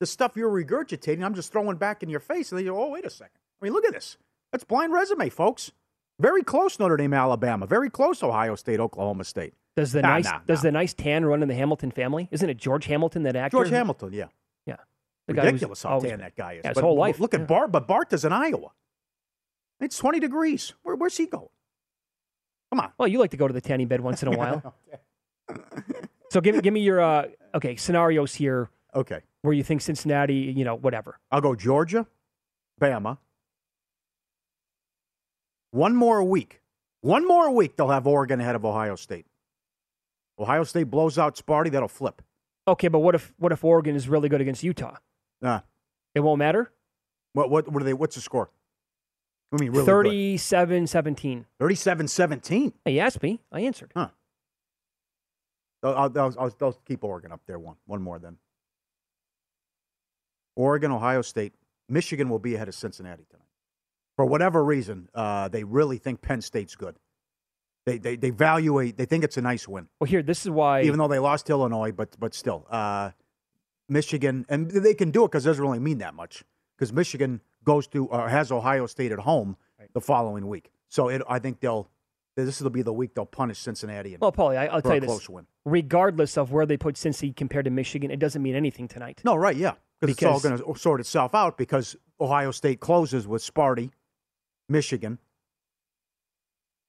The 0.00 0.06
stuff 0.06 0.36
you're 0.36 0.50
regurgitating, 0.50 1.24
I'm 1.24 1.34
just 1.34 1.52
throwing 1.52 1.76
back 1.76 2.02
in 2.02 2.08
your 2.08 2.20
face, 2.20 2.50
and 2.52 2.58
they 2.58 2.64
go, 2.64 2.78
"Oh, 2.82 2.90
wait 2.90 3.04
a 3.06 3.10
second! 3.10 3.38
I 3.60 3.64
mean, 3.64 3.72
look 3.72 3.84
at 3.84 3.92
this. 3.92 4.16
That's 4.52 4.64
blind 4.64 4.92
resume, 4.92 5.28
folks. 5.30 5.72
Very 6.20 6.42
close, 6.42 6.78
Notre 6.78 6.96
Dame, 6.96 7.14
Alabama. 7.14 7.66
Very 7.66 7.90
close, 7.90 8.22
Ohio 8.22 8.54
State, 8.54 8.80
Oklahoma 8.80 9.24
State. 9.24 9.54
does 9.76 9.92
the 9.92 10.02
Nah, 10.02 10.08
nice 10.08 10.24
nah, 10.26 10.40
does 10.46 10.58
nah. 10.62 10.68
the 10.68 10.72
nice 10.72 10.94
tan 10.94 11.24
run 11.24 11.42
in 11.42 11.48
the 11.48 11.54
Hamilton 11.54 11.90
family? 11.90 12.28
Isn't 12.30 12.48
it 12.50 12.56
George 12.56 12.84
Hamilton 12.86 13.22
that 13.24 13.34
actor? 13.36 13.56
George 13.56 13.70
Hamilton, 13.70 14.12
yeah. 14.12 14.26
Yeah. 14.66 14.76
The 15.26 15.34
Ridiculous 15.34 15.82
how 15.82 15.98
tan 16.00 16.18
that 16.20 16.36
guy 16.36 16.54
is. 16.54 16.60
Yeah, 16.64 16.70
his 16.70 16.74
But 16.76 16.84
whole 16.84 16.96
life. 16.96 17.18
Look 17.18 17.34
at 17.34 17.40
Yeah. 17.40 17.46
Bart, 17.46 17.72
but 17.72 17.88
Bart 17.88 18.12
is 18.12 18.24
in 18.24 18.32
Iowa. 18.32 18.70
It's 19.80 19.98
20 19.98 20.20
degrees. 20.20 20.72
Where, 20.82 20.96
where's 20.96 21.16
he 21.16 21.26
going? 21.26 21.48
Come 22.70 22.80
on. 22.80 22.92
Well, 22.98 23.08
you 23.08 23.18
like 23.18 23.30
to 23.32 23.36
go 23.36 23.46
to 23.46 23.54
the 23.54 23.60
tanning 23.60 23.88
bed 23.88 24.00
once 24.00 24.22
in 24.22 24.28
a 24.32 24.36
while. 24.36 24.74
so 26.30 26.40
give 26.40 26.54
me 26.54 26.60
give 26.60 26.72
me 26.74 26.80
your 26.80 27.00
uh, 27.00 27.26
okay 27.54 27.76
scenarios 27.76 28.34
here. 28.34 28.70
Okay. 28.94 29.20
Where 29.42 29.52
you 29.52 29.62
think 29.62 29.80
Cincinnati, 29.82 30.34
you 30.56 30.64
know, 30.64 30.74
whatever. 30.76 31.18
I'll 31.30 31.40
go 31.40 31.54
Georgia, 31.54 32.06
Bama. 32.80 33.18
One 35.70 35.94
more 35.96 36.22
week. 36.22 36.60
One 37.00 37.26
more 37.26 37.50
week, 37.50 37.76
they'll 37.76 37.88
have 37.90 38.06
Oregon 38.06 38.40
ahead 38.40 38.54
of 38.54 38.64
Ohio 38.64 38.96
State. 38.96 39.26
Ohio 40.38 40.64
State 40.64 40.84
blows 40.84 41.18
out 41.18 41.36
Sparty, 41.36 41.70
that'll 41.70 41.88
flip. 41.88 42.22
Okay, 42.66 42.88
but 42.88 43.00
what 43.00 43.14
if 43.14 43.34
what 43.38 43.52
if 43.52 43.62
Oregon 43.62 43.94
is 43.94 44.08
really 44.08 44.28
good 44.30 44.40
against 44.40 44.62
Utah? 44.62 44.96
Uh, 45.42 45.60
It 46.14 46.20
won't 46.20 46.38
matter. 46.38 46.72
what, 47.34 47.50
what, 47.50 47.68
what 47.68 47.82
are 47.82 47.84
they, 47.84 47.92
what's 47.92 48.14
the 48.14 48.22
score? 48.22 48.50
I 49.54 49.60
mean, 49.60 49.70
really 49.72 49.84
good. 49.86 50.40
37-17. 50.40 51.44
37-17. 51.60 52.72
Hey, 52.84 52.94
you 52.94 53.00
asked 53.00 53.22
me. 53.22 53.40
I 53.52 53.60
answered. 53.60 53.92
Huh. 53.94 54.08
I'll, 55.82 55.94
I'll, 56.16 56.34
I'll, 56.38 56.56
I'll- 56.60 56.78
keep 56.86 57.04
Oregon 57.04 57.30
up 57.32 57.40
there 57.46 57.58
one. 57.58 57.76
One 57.86 58.02
more 58.02 58.18
then. 58.18 58.36
Oregon, 60.56 60.90
Ohio 60.90 61.22
State, 61.22 61.52
Michigan 61.88 62.28
will 62.28 62.38
be 62.38 62.54
ahead 62.54 62.68
of 62.68 62.74
Cincinnati 62.74 63.24
tonight. 63.30 63.42
For 64.16 64.24
whatever 64.24 64.64
reason, 64.64 65.08
uh, 65.14 65.48
they 65.48 65.64
really 65.64 65.98
think 65.98 66.22
Penn 66.22 66.40
State's 66.40 66.76
good. 66.76 66.96
They, 67.86 67.98
they 67.98 68.16
they 68.16 68.28
evaluate. 68.28 68.96
They 68.96 69.04
think 69.04 69.24
it's 69.24 69.36
a 69.36 69.42
nice 69.42 69.68
win, 69.68 69.88
Well, 70.00 70.08
here, 70.08 70.22
this 70.22 70.42
is 70.46 70.50
why. 70.50 70.82
even 70.82 70.98
though 70.98 71.08
they 71.08 71.18
lost 71.18 71.46
to 71.46 71.52
Illinois. 71.52 71.92
But 71.92 72.16
but 72.18 72.32
still, 72.32 72.66
uh, 72.70 73.10
Michigan 73.90 74.46
and 74.48 74.70
they 74.70 74.94
can 74.94 75.10
do 75.10 75.24
it 75.24 75.32
because 75.32 75.44
it 75.44 75.50
doesn't 75.50 75.62
really 75.62 75.80
mean 75.80 75.98
that 75.98 76.14
much. 76.14 76.44
Because 76.78 76.92
Michigan 76.94 77.40
goes 77.64 77.86
to 77.88 78.06
or 78.06 78.28
has 78.28 78.52
Ohio 78.52 78.86
State 78.86 79.12
at 79.12 79.20
home 79.20 79.56
the 79.92 80.00
following 80.00 80.48
week. 80.48 80.70
So 80.88 81.08
it, 81.08 81.22
I 81.28 81.38
think 81.38 81.60
they'll. 81.60 81.90
This 82.36 82.60
will 82.60 82.70
be 82.70 82.82
the 82.82 82.92
week 82.92 83.14
they'll 83.14 83.26
punish 83.26 83.60
Cincinnati. 83.60 84.14
And, 84.14 84.20
well, 84.20 84.32
Pauly, 84.32 84.56
I, 84.56 84.66
I'll 84.66 84.82
tell 84.82 84.94
you 84.94 85.00
this. 85.00 85.08
close 85.08 85.28
win. 85.28 85.46
Regardless 85.64 86.36
of 86.36 86.50
where 86.50 86.66
they 86.66 86.76
put 86.76 86.96
Cincy 86.96 87.34
compared 87.34 87.64
to 87.66 87.70
Michigan, 87.70 88.10
it 88.10 88.18
doesn't 88.18 88.42
mean 88.42 88.56
anything 88.56 88.88
tonight. 88.88 89.20
No, 89.24 89.36
right, 89.36 89.54
yeah. 89.56 89.74
Because 90.00 90.16
it's 90.16 90.24
all 90.24 90.40
going 90.40 90.58
to 90.58 90.78
sort 90.80 90.98
itself 90.98 91.32
out 91.32 91.56
because 91.56 91.94
Ohio 92.20 92.50
State 92.50 92.80
closes 92.80 93.28
with 93.28 93.40
Sparty, 93.40 93.92
Michigan, 94.68 95.20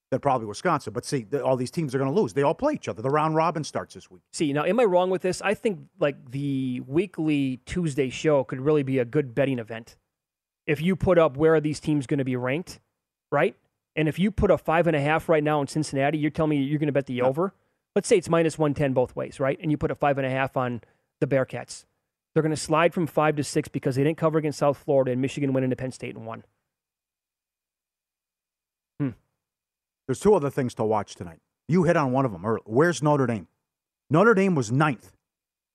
then 0.09 0.19
probably 0.19 0.47
Wisconsin. 0.47 0.93
But 0.93 1.05
see, 1.05 1.23
the, 1.23 1.43
all 1.43 1.57
these 1.57 1.71
teams 1.71 1.93
are 1.93 1.99
going 1.99 2.13
to 2.13 2.19
lose. 2.19 2.33
They 2.33 2.41
all 2.41 2.55
play 2.55 2.73
each 2.73 2.87
other. 2.87 3.01
The 3.01 3.09
round 3.09 3.35
robin 3.35 3.63
starts 3.63 3.93
this 3.93 4.09
week. 4.09 4.21
See, 4.33 4.51
now, 4.51 4.63
am 4.63 4.79
I 4.79 4.83
wrong 4.83 5.09
with 5.09 5.21
this? 5.21 5.41
I 5.41 5.53
think 5.53 5.79
like 5.99 6.31
the 6.31 6.81
weekly 6.87 7.61
Tuesday 7.65 8.09
show 8.09 8.43
could 8.43 8.61
really 8.61 8.83
be 8.83 8.99
a 8.99 9.05
good 9.05 9.35
betting 9.35 9.59
event. 9.59 9.95
If 10.67 10.81
you 10.81 10.95
put 10.95 11.17
up 11.17 11.37
where 11.37 11.55
are 11.55 11.61
these 11.61 11.79
teams 11.79 12.07
going 12.07 12.17
to 12.17 12.25
be 12.25 12.35
ranked, 12.35 12.79
right? 13.31 13.55
And 13.95 14.07
if 14.07 14.19
you 14.19 14.31
put 14.31 14.51
a 14.51 14.57
five 14.57 14.87
and 14.87 14.95
a 14.95 15.01
half 15.01 15.29
right 15.29 15.43
now 15.43 15.61
in 15.61 15.67
Cincinnati, 15.67 16.17
you're 16.17 16.31
telling 16.31 16.49
me 16.49 16.57
you're 16.57 16.79
going 16.79 16.87
to 16.87 16.93
bet 16.93 17.05
the 17.05 17.21
over. 17.21 17.53
Let's 17.95 18.07
say 18.07 18.17
it's 18.17 18.29
minus 18.29 18.57
one 18.57 18.73
ten 18.73 18.93
both 18.93 19.15
ways, 19.15 19.39
right? 19.39 19.57
And 19.61 19.71
you 19.71 19.77
put 19.77 19.91
a 19.91 19.95
five 19.95 20.17
and 20.17 20.27
a 20.27 20.29
half 20.29 20.57
on 20.57 20.81
the 21.21 21.27
Bearcats. 21.27 21.85
They're 22.33 22.43
going 22.43 22.49
to 22.49 22.57
slide 22.57 22.93
from 22.93 23.07
five 23.07 23.37
to 23.37 23.43
six 23.43 23.69
because 23.69 23.95
they 23.95 24.03
didn't 24.03 24.17
cover 24.17 24.37
against 24.37 24.59
South 24.59 24.77
Florida 24.77 25.11
and 25.11 25.21
Michigan 25.21 25.53
went 25.53 25.63
into 25.63 25.77
Penn 25.77 25.93
State 25.93 26.15
and 26.15 26.25
won. 26.25 26.43
Hmm. 28.99 29.11
There's 30.07 30.19
two 30.19 30.33
other 30.33 30.49
things 30.49 30.73
to 30.75 30.83
watch 30.83 31.15
tonight. 31.15 31.39
You 31.69 31.83
hit 31.83 31.95
on 31.95 32.11
one 32.11 32.25
of 32.25 32.33
them 32.33 32.45
early. 32.45 32.61
Where's 32.65 33.01
Notre 33.01 33.27
Dame? 33.27 33.47
Notre 34.09 34.33
Dame 34.33 34.55
was 34.55 34.71
ninth. 34.71 35.13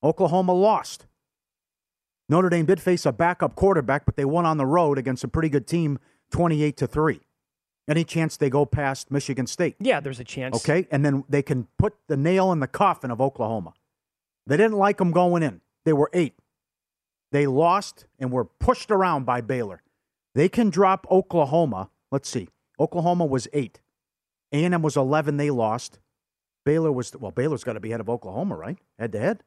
Oklahoma 0.03 0.53
lost. 0.53 1.07
Notre 2.31 2.49
Dame 2.49 2.65
did 2.65 2.81
face 2.81 3.05
a 3.05 3.11
backup 3.11 3.55
quarterback, 3.55 4.05
but 4.05 4.15
they 4.15 4.23
won 4.23 4.45
on 4.45 4.55
the 4.55 4.65
road 4.65 4.97
against 4.97 5.25
a 5.25 5.27
pretty 5.27 5.49
good 5.49 5.67
team, 5.67 5.99
28 6.31 6.77
to 6.77 6.87
3. 6.87 7.19
Any 7.89 8.05
chance 8.05 8.37
they 8.37 8.49
go 8.49 8.65
past 8.65 9.11
Michigan 9.11 9.45
State? 9.47 9.75
Yeah, 9.81 9.99
there's 9.99 10.21
a 10.21 10.23
chance. 10.23 10.55
Okay, 10.55 10.87
and 10.91 11.03
then 11.03 11.25
they 11.27 11.41
can 11.41 11.67
put 11.77 11.93
the 12.07 12.15
nail 12.15 12.53
in 12.53 12.61
the 12.61 12.67
coffin 12.67 13.11
of 13.11 13.19
Oklahoma. 13.19 13.73
They 14.47 14.55
didn't 14.55 14.77
like 14.77 14.97
them 14.97 15.11
going 15.11 15.43
in. 15.43 15.59
They 15.83 15.91
were 15.91 16.09
eight. 16.13 16.35
They 17.33 17.47
lost 17.47 18.05
and 18.17 18.31
were 18.31 18.45
pushed 18.45 18.91
around 18.91 19.25
by 19.25 19.41
Baylor. 19.41 19.83
They 20.33 20.47
can 20.47 20.69
drop 20.69 21.05
Oklahoma. 21.11 21.89
Let's 22.13 22.29
see. 22.29 22.47
Oklahoma 22.79 23.25
was 23.25 23.49
eight. 23.51 23.81
A&M 24.53 24.81
was 24.81 24.95
11. 24.95 25.35
They 25.35 25.49
lost. 25.49 25.99
Baylor 26.63 26.93
was 26.93 27.13
well. 27.13 27.31
Baylor's 27.31 27.65
got 27.65 27.73
to 27.73 27.81
be 27.81 27.89
ahead 27.89 27.99
of 27.99 28.09
Oklahoma, 28.09 28.55
right? 28.55 28.77
Head 28.97 29.11
to 29.11 29.19
head. 29.19 29.43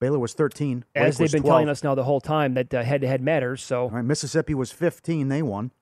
Baylor 0.00 0.18
was 0.18 0.34
13. 0.34 0.78
Wake 0.78 0.84
As 0.94 1.18
they've 1.18 1.32
been 1.32 1.42
12. 1.42 1.52
telling 1.52 1.68
us 1.68 1.82
now 1.82 1.94
the 1.94 2.04
whole 2.04 2.20
time 2.20 2.54
that 2.54 2.72
head 2.72 3.00
to 3.00 3.06
head 3.06 3.22
matters. 3.22 3.62
So 3.62 3.88
right, 3.88 4.04
Mississippi 4.04 4.54
was 4.54 4.72
15. 4.72 5.28
They 5.28 5.42
won. 5.42 5.72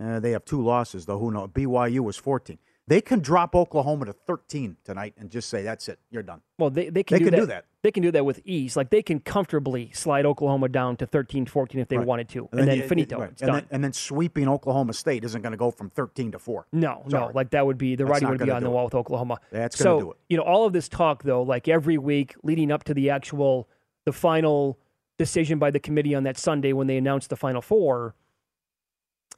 Uh, 0.00 0.20
they 0.20 0.30
have 0.30 0.44
two 0.44 0.62
losses, 0.62 1.06
though. 1.06 1.18
Who 1.18 1.30
knows? 1.32 1.48
BYU 1.48 2.00
was 2.00 2.16
14. 2.16 2.58
They 2.88 3.02
can 3.02 3.20
drop 3.20 3.54
Oklahoma 3.54 4.06
to 4.06 4.12
13 4.14 4.78
tonight 4.82 5.12
and 5.18 5.30
just 5.30 5.50
say, 5.50 5.62
that's 5.62 5.88
it. 5.88 5.98
You're 6.10 6.22
done. 6.22 6.40
Well, 6.58 6.70
they, 6.70 6.88
they 6.88 7.02
can, 7.02 7.16
They 7.16 7.18
do, 7.18 7.24
can 7.26 7.32
that. 7.32 7.40
do 7.40 7.46
that. 7.46 7.64
They 7.82 7.90
can 7.90 8.02
do 8.02 8.10
that 8.12 8.24
with 8.24 8.40
ease. 8.46 8.76
Like 8.78 8.88
they 8.88 9.02
can 9.02 9.20
comfortably 9.20 9.90
slide 9.92 10.24
Oklahoma 10.24 10.68
down 10.70 10.96
to 10.96 11.06
13, 11.06 11.44
14 11.46 11.80
if 11.82 11.88
they 11.88 11.98
Right. 11.98 12.06
wanted 12.06 12.28
to, 12.30 12.48
and, 12.52 12.66
then 12.66 12.78
you- 12.78 12.88
finito. 12.88 13.18
right. 13.20 13.30
It's 13.30 13.42
and 13.42 13.46
done. 13.48 13.54
Then, 13.60 13.66
and 13.70 13.84
then 13.84 13.92
sweeping 13.92 14.48
Oklahoma 14.48 14.94
State 14.94 15.22
isn't 15.24 15.42
going 15.42 15.52
to 15.52 15.58
go 15.58 15.70
from 15.70 15.90
13 15.90 16.32
to 16.32 16.38
4. 16.38 16.66
No, 16.72 17.02
no, 17.08 17.30
like 17.34 17.50
that 17.50 17.66
would 17.66 17.76
be 17.78 17.94
the 17.94 18.04
That's 18.04 18.10
writing 18.22 18.30
would 18.30 18.38
be 18.40 18.50
on 18.50 18.62
the 18.62 18.70
wall 18.70 18.82
it. 18.82 18.86
with 18.86 18.94
Oklahoma. 18.94 19.38
That's 19.52 19.76
so, 19.76 19.84
gonna 19.84 20.00
do 20.00 20.10
it. 20.12 20.16
You 20.30 20.36
know, 20.38 20.44
all 20.44 20.64
of 20.64 20.72
this 20.72 20.88
talk 20.88 21.22
though, 21.24 21.42
like 21.42 21.68
every 21.68 21.98
week 21.98 22.34
leading 22.42 22.72
up 22.72 22.84
to 22.84 22.94
the 22.94 23.10
actual 23.10 23.68
the 24.06 24.12
final 24.12 24.78
decision 25.18 25.58
by 25.58 25.70
the 25.70 25.80
committee 25.80 26.14
on 26.14 26.22
that 26.22 26.38
Sunday 26.38 26.72
when 26.72 26.86
they 26.86 26.96
announced 26.96 27.28
the 27.28 27.36
final 27.36 27.60
four. 27.60 28.14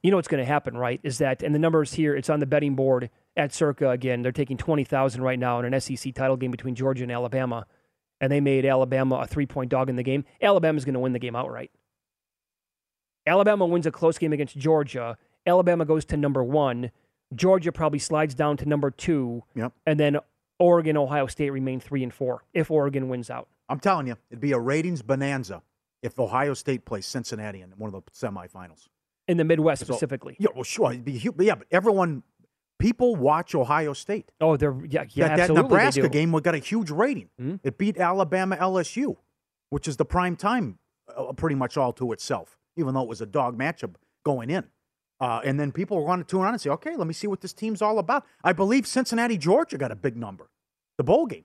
You 0.03 0.11
know 0.11 0.17
what's 0.17 0.29
going 0.29 0.43
to 0.43 0.47
happen, 0.47 0.77
right? 0.79 1.01
Is 1.03 1.19
that 1.19 1.43
and 1.43 1.55
the 1.55 1.59
numbers 1.59 1.93
here? 1.93 2.17
It's 2.17 2.31
on 2.31 2.41
the 2.41 2.47
betting 2.47 2.75
board 2.75 3.11
at 3.37 3.53
Circa 3.53 3.91
again. 3.91 4.23
They're 4.23 4.33
taking 4.33 4.57
twenty 4.57 4.85
thousand 4.85 5.23
right 5.23 5.39
now 5.39 5.61
in 5.61 5.73
an 5.73 5.81
SEC 5.81 6.15
title 6.15 6.37
game 6.37 6.51
between 6.51 6.75
Georgia 6.75 7.03
and 7.03 7.13
Alabama, 7.13 7.67
and 8.21 8.31
they 8.33 8.41
made 8.41 8.65
Alabama 8.65 9.17
a 9.17 9.27
three 9.27 9.47
point 9.47 9.71
dog 9.71 9.89
in 9.89 9.97
the 9.97 10.03
game. 10.03 10.25
Alabama's 10.43 10.85
going 10.85 10.95
to 10.95 11.01
win 11.01 11.13
the 11.13 11.19
game 11.19 11.37
outright. 11.37 11.71
Alabama 13.27 13.67
wins 13.67 13.87
a 13.87 13.91
close 13.91 14.19
game 14.19 14.33
against 14.33 14.57
Georgia. 14.57 15.17
Alabama 15.47 15.85
goes 15.85 16.05
to 16.07 16.17
number 16.17 16.43
one. 16.43 16.91
Georgia 17.35 17.71
probably 17.71 17.99
slides 17.99 18.35
down 18.35 18.57
to 18.57 18.67
number 18.67 18.91
two. 18.91 19.45
Yep. 19.55 19.73
And 19.87 20.01
then 20.01 20.19
Oregon, 20.59 20.97
Ohio 20.97 21.27
State 21.27 21.51
remain 21.51 21.81
three 21.81 22.03
and 22.03 22.13
four 22.13 22.43
if 22.53 22.71
Oregon 22.71 23.09
wins 23.09 23.31
out. 23.31 23.49
I'm 23.69 23.79
telling 23.79 24.07
you, 24.09 24.17
it'd 24.31 24.41
be 24.41 24.53
a 24.53 24.59
ratings 24.59 25.03
bonanza 25.03 25.63
if 26.03 26.19
Ohio 26.19 26.55
State 26.55 26.85
plays 26.85 27.07
Cincinnati 27.07 27.61
in 27.61 27.71
one 27.77 27.93
of 27.95 28.05
the 28.05 28.11
semifinals. 28.11 28.89
In 29.29 29.37
the 29.37 29.45
Midwest 29.45 29.81
So- 29.87 29.93
specifically. 29.93 30.37
Yeah, 30.41 30.49
well, 30.55 30.65
sure. 30.65 30.91
It'd 30.93 31.05
be 31.05 31.13
yeah, 31.39 31.55
but 31.55 31.67
everyone, 31.71 32.25
people 32.81 33.15
watch 33.15 33.55
Ohio 33.55 33.93
State. 33.93 34.33
Oh, 34.41 34.57
they're 34.57 34.77
yeah, 34.89 35.05
yeah, 35.11 35.37
that, 35.37 35.49
that 35.49 35.55
Nebraska 35.55 36.09
game 36.09 36.33
got 36.33 36.55
a 36.55 36.59
huge 36.59 36.91
rating. 36.91 37.29
It 37.63 37.79
beat 37.79 37.99
Alabama 37.99 38.57
LSU, 38.57 39.17
which 39.69 39.87
is 39.87 39.97
the 39.97 40.05
prime 40.05 40.37
time, 40.37 40.79
uh, 41.15 41.33
pretty 41.35 41.57
much 41.57 41.77
all 41.77 41.93
to 41.95 42.13
itself. 42.13 42.57
Even 42.77 42.95
though 42.95 43.03
it 43.03 43.09
was 43.09 43.21
a 43.21 43.27
dog 43.27 43.59
matchup 43.59 43.95
going 44.25 44.51
in, 44.51 44.65
uh, 45.21 45.41
and 45.45 45.61
then 45.61 45.71
people 45.71 46.05
want 46.05 46.27
to 46.27 46.31
tune 46.31 46.43
on 46.43 46.55
and 46.55 46.61
say, 46.61 46.71
"Okay, 46.71 46.97
let 46.97 47.07
me 47.07 47.15
see 47.15 47.27
what 47.27 47.41
this 47.41 47.53
team's 47.53 47.83
all 47.83 47.99
about." 47.99 48.25
I 48.43 48.53
believe 48.53 48.87
Cincinnati, 48.87 49.37
Georgia, 49.37 49.77
got 49.77 49.93
a 49.93 49.97
big 49.97 50.17
number. 50.17 50.51
The 50.99 51.05
bowl 51.05 51.27
game 51.27 51.45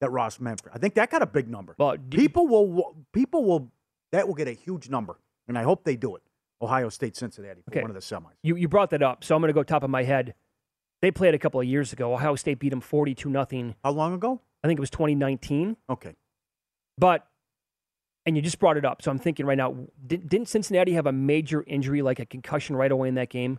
that 0.00 0.10
Ross 0.10 0.40
Memphis. 0.40 0.70
I 0.74 0.78
think 0.78 0.94
that 0.94 1.10
got 1.10 1.22
a 1.22 1.26
big 1.26 1.48
number. 1.48 1.74
Well, 1.78 1.96
people 2.10 2.46
will 2.46 2.96
people 3.12 3.44
will 3.44 3.72
that 4.12 4.26
will 4.26 4.34
get 4.34 4.48
a 4.48 4.52
huge 4.52 4.88
number, 4.88 5.18
and 5.48 5.56
I 5.58 5.62
hope 5.62 5.84
they 5.84 5.96
do 5.96 6.16
it. 6.16 6.22
Ohio 6.60 6.88
State, 6.88 7.16
Cincinnati 7.16 7.62
Okay. 7.68 7.80
one 7.82 7.90
of 7.90 7.94
the 7.94 8.00
semis. 8.00 8.32
You 8.42 8.56
you 8.56 8.68
brought 8.68 8.90
that 8.90 9.02
up, 9.02 9.24
so 9.24 9.34
I'm 9.34 9.40
going 9.42 9.48
to 9.48 9.54
go 9.54 9.62
top 9.62 9.82
of 9.82 9.90
my 9.90 10.02
head. 10.02 10.34
They 11.04 11.10
played 11.10 11.34
a 11.34 11.38
couple 11.38 11.60
of 11.60 11.66
years 11.66 11.92
ago. 11.92 12.14
Ohio 12.14 12.34
State 12.34 12.60
beat 12.60 12.70
them 12.70 12.80
42 12.80 13.28
nothing. 13.28 13.74
How 13.84 13.90
long 13.90 14.14
ago? 14.14 14.40
I 14.62 14.68
think 14.68 14.78
it 14.78 14.80
was 14.80 14.88
2019. 14.88 15.76
Okay. 15.90 16.14
But 16.96 17.26
and 18.24 18.36
you 18.36 18.40
just 18.40 18.58
brought 18.58 18.78
it 18.78 18.86
up, 18.86 19.02
so 19.02 19.10
I'm 19.10 19.18
thinking 19.18 19.44
right 19.44 19.58
now, 19.58 19.76
did, 20.06 20.26
didn't 20.26 20.48
Cincinnati 20.48 20.94
have 20.94 21.04
a 21.04 21.12
major 21.12 21.62
injury, 21.66 22.00
like 22.00 22.20
a 22.20 22.24
concussion, 22.24 22.74
right 22.74 22.90
away 22.90 23.08
in 23.08 23.16
that 23.16 23.28
game, 23.28 23.58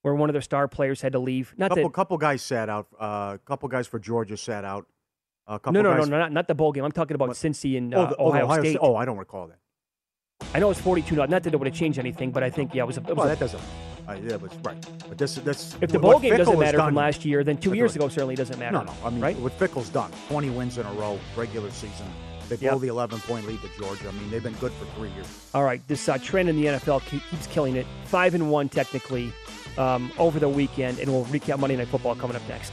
where 0.00 0.14
one 0.14 0.30
of 0.30 0.32
their 0.32 0.40
star 0.40 0.68
players 0.68 1.02
had 1.02 1.12
to 1.12 1.18
leave? 1.18 1.52
Not 1.58 1.68
couple 1.68 1.84
that 1.84 1.92
couple 1.92 2.16
guys 2.16 2.40
sat 2.40 2.70
out. 2.70 2.86
A 2.98 3.02
uh, 3.02 3.36
couple 3.44 3.68
guys 3.68 3.86
for 3.86 3.98
Georgia 3.98 4.38
sat 4.38 4.64
out. 4.64 4.86
A 5.46 5.58
couple 5.58 5.74
no, 5.74 5.82
no, 5.82 5.98
no, 5.98 6.04
no, 6.04 6.18
not, 6.18 6.32
not 6.32 6.48
the 6.48 6.54
bowl 6.54 6.72
game. 6.72 6.82
I'm 6.82 6.92
talking 6.92 7.14
about 7.14 7.28
Cincy 7.32 7.76
and 7.76 7.94
Oh, 7.94 8.04
uh, 8.04 8.14
oh, 8.18 8.32
the 8.32 8.42
Ohio, 8.44 8.62
State. 8.62 8.78
Oh, 8.80 8.96
I 8.96 9.04
don't 9.04 9.18
recall 9.18 9.48
that. 9.48 9.58
I 10.54 10.60
know 10.60 10.70
it's 10.70 10.80
42 10.80 11.14
not 11.14 11.28
Not 11.28 11.42
that 11.42 11.52
it 11.52 11.58
would 11.58 11.66
have 11.66 11.76
changed 11.76 11.98
anything, 11.98 12.30
but 12.30 12.42
I 12.42 12.48
think 12.48 12.74
yeah, 12.74 12.84
it 12.84 12.86
was. 12.86 12.96
A, 12.96 13.00
it 13.00 13.08
was 13.08 13.16
Well, 13.18 13.26
a- 13.26 13.28
that 13.28 13.38
doesn't. 13.38 13.62
Uh, 14.08 14.14
yeah, 14.22 14.38
but 14.38 14.50
right. 14.64 14.76
But 15.08 15.18
this, 15.18 15.34
this. 15.34 15.76
if 15.82 15.90
the 15.90 15.98
bowl 15.98 16.18
game 16.18 16.32
Fickell 16.32 16.38
doesn't 16.38 16.58
matter 16.58 16.78
done- 16.78 16.88
from 16.88 16.94
last 16.94 17.24
year, 17.26 17.44
then 17.44 17.58
two 17.58 17.74
years 17.74 17.94
ago 17.94 18.08
certainly 18.08 18.34
doesn't 18.36 18.58
matter. 18.58 18.78
No, 18.78 18.84
no. 18.84 18.94
I 19.04 19.10
mean, 19.10 19.20
right? 19.20 19.36
what 19.38 19.52
Fickell's 19.58 19.90
done, 19.90 20.10
20 20.28 20.50
wins 20.50 20.78
in 20.78 20.86
a 20.86 20.92
row, 20.94 21.18
regular 21.36 21.70
season. 21.70 22.06
They 22.48 22.56
blow 22.56 22.72
Yep. 22.72 22.80
the 22.80 22.88
11 22.88 23.20
point 23.20 23.46
lead 23.46 23.60
to 23.60 23.68
Georgia. 23.78 24.08
I 24.08 24.12
mean, 24.12 24.30
they've 24.30 24.42
been 24.42 24.54
good 24.54 24.72
for 24.72 24.86
three 24.96 25.10
years. 25.10 25.26
All 25.52 25.64
right, 25.64 25.86
this 25.88 26.08
uh, 26.08 26.16
trend 26.16 26.48
in 26.48 26.56
the 26.56 26.64
NFL 26.68 27.04
keeps 27.04 27.46
killing 27.48 27.76
it. 27.76 27.86
Five 28.06 28.34
and 28.34 28.50
one 28.50 28.70
technically 28.70 29.30
um, 29.76 30.10
over 30.18 30.38
the 30.40 30.48
weekend, 30.48 30.98
and 30.98 31.12
we'll 31.12 31.26
recap 31.26 31.58
Monday 31.58 31.76
Night 31.76 31.88
Football 31.88 32.14
coming 32.16 32.36
up 32.36 32.42
next. 32.48 32.72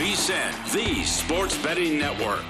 on 0.00 0.06
VSIN, 0.06 0.72
the 0.72 1.04
sports 1.04 1.56
betting 1.62 1.98
network. 1.98 2.44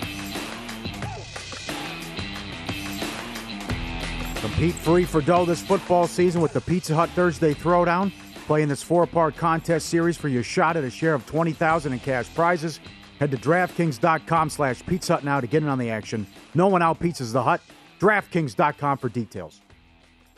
Compete 4.40 4.74
free 4.74 5.04
for 5.04 5.20
dough 5.20 5.44
this 5.44 5.62
football 5.62 6.06
season 6.06 6.40
with 6.40 6.52
the 6.52 6.60
Pizza 6.60 6.94
Hut 6.94 7.10
Thursday 7.10 7.52
Throwdown. 7.52 8.12
Play 8.46 8.62
in 8.62 8.68
this 8.68 8.82
four-part 8.82 9.36
contest 9.36 9.88
series 9.88 10.16
for 10.16 10.28
your 10.28 10.42
shot 10.42 10.76
at 10.76 10.84
a 10.84 10.90
share 10.90 11.14
of 11.14 11.26
20000 11.26 11.92
in 11.92 11.98
cash 11.98 12.32
prizes. 12.34 12.80
Head 13.18 13.30
to 13.30 13.36
DraftKings.com 13.36 14.50
slash 14.50 14.84
Pizza 14.86 15.14
Hut 15.14 15.24
now 15.24 15.40
to 15.40 15.46
get 15.46 15.62
in 15.62 15.68
on 15.68 15.78
the 15.78 15.90
action. 15.90 16.26
No 16.54 16.68
one 16.68 16.82
out 16.82 16.98
pizzas 16.98 17.32
the 17.32 17.42
Hut. 17.42 17.60
DraftKings.com 18.00 18.98
for 18.98 19.10
details. 19.10 19.60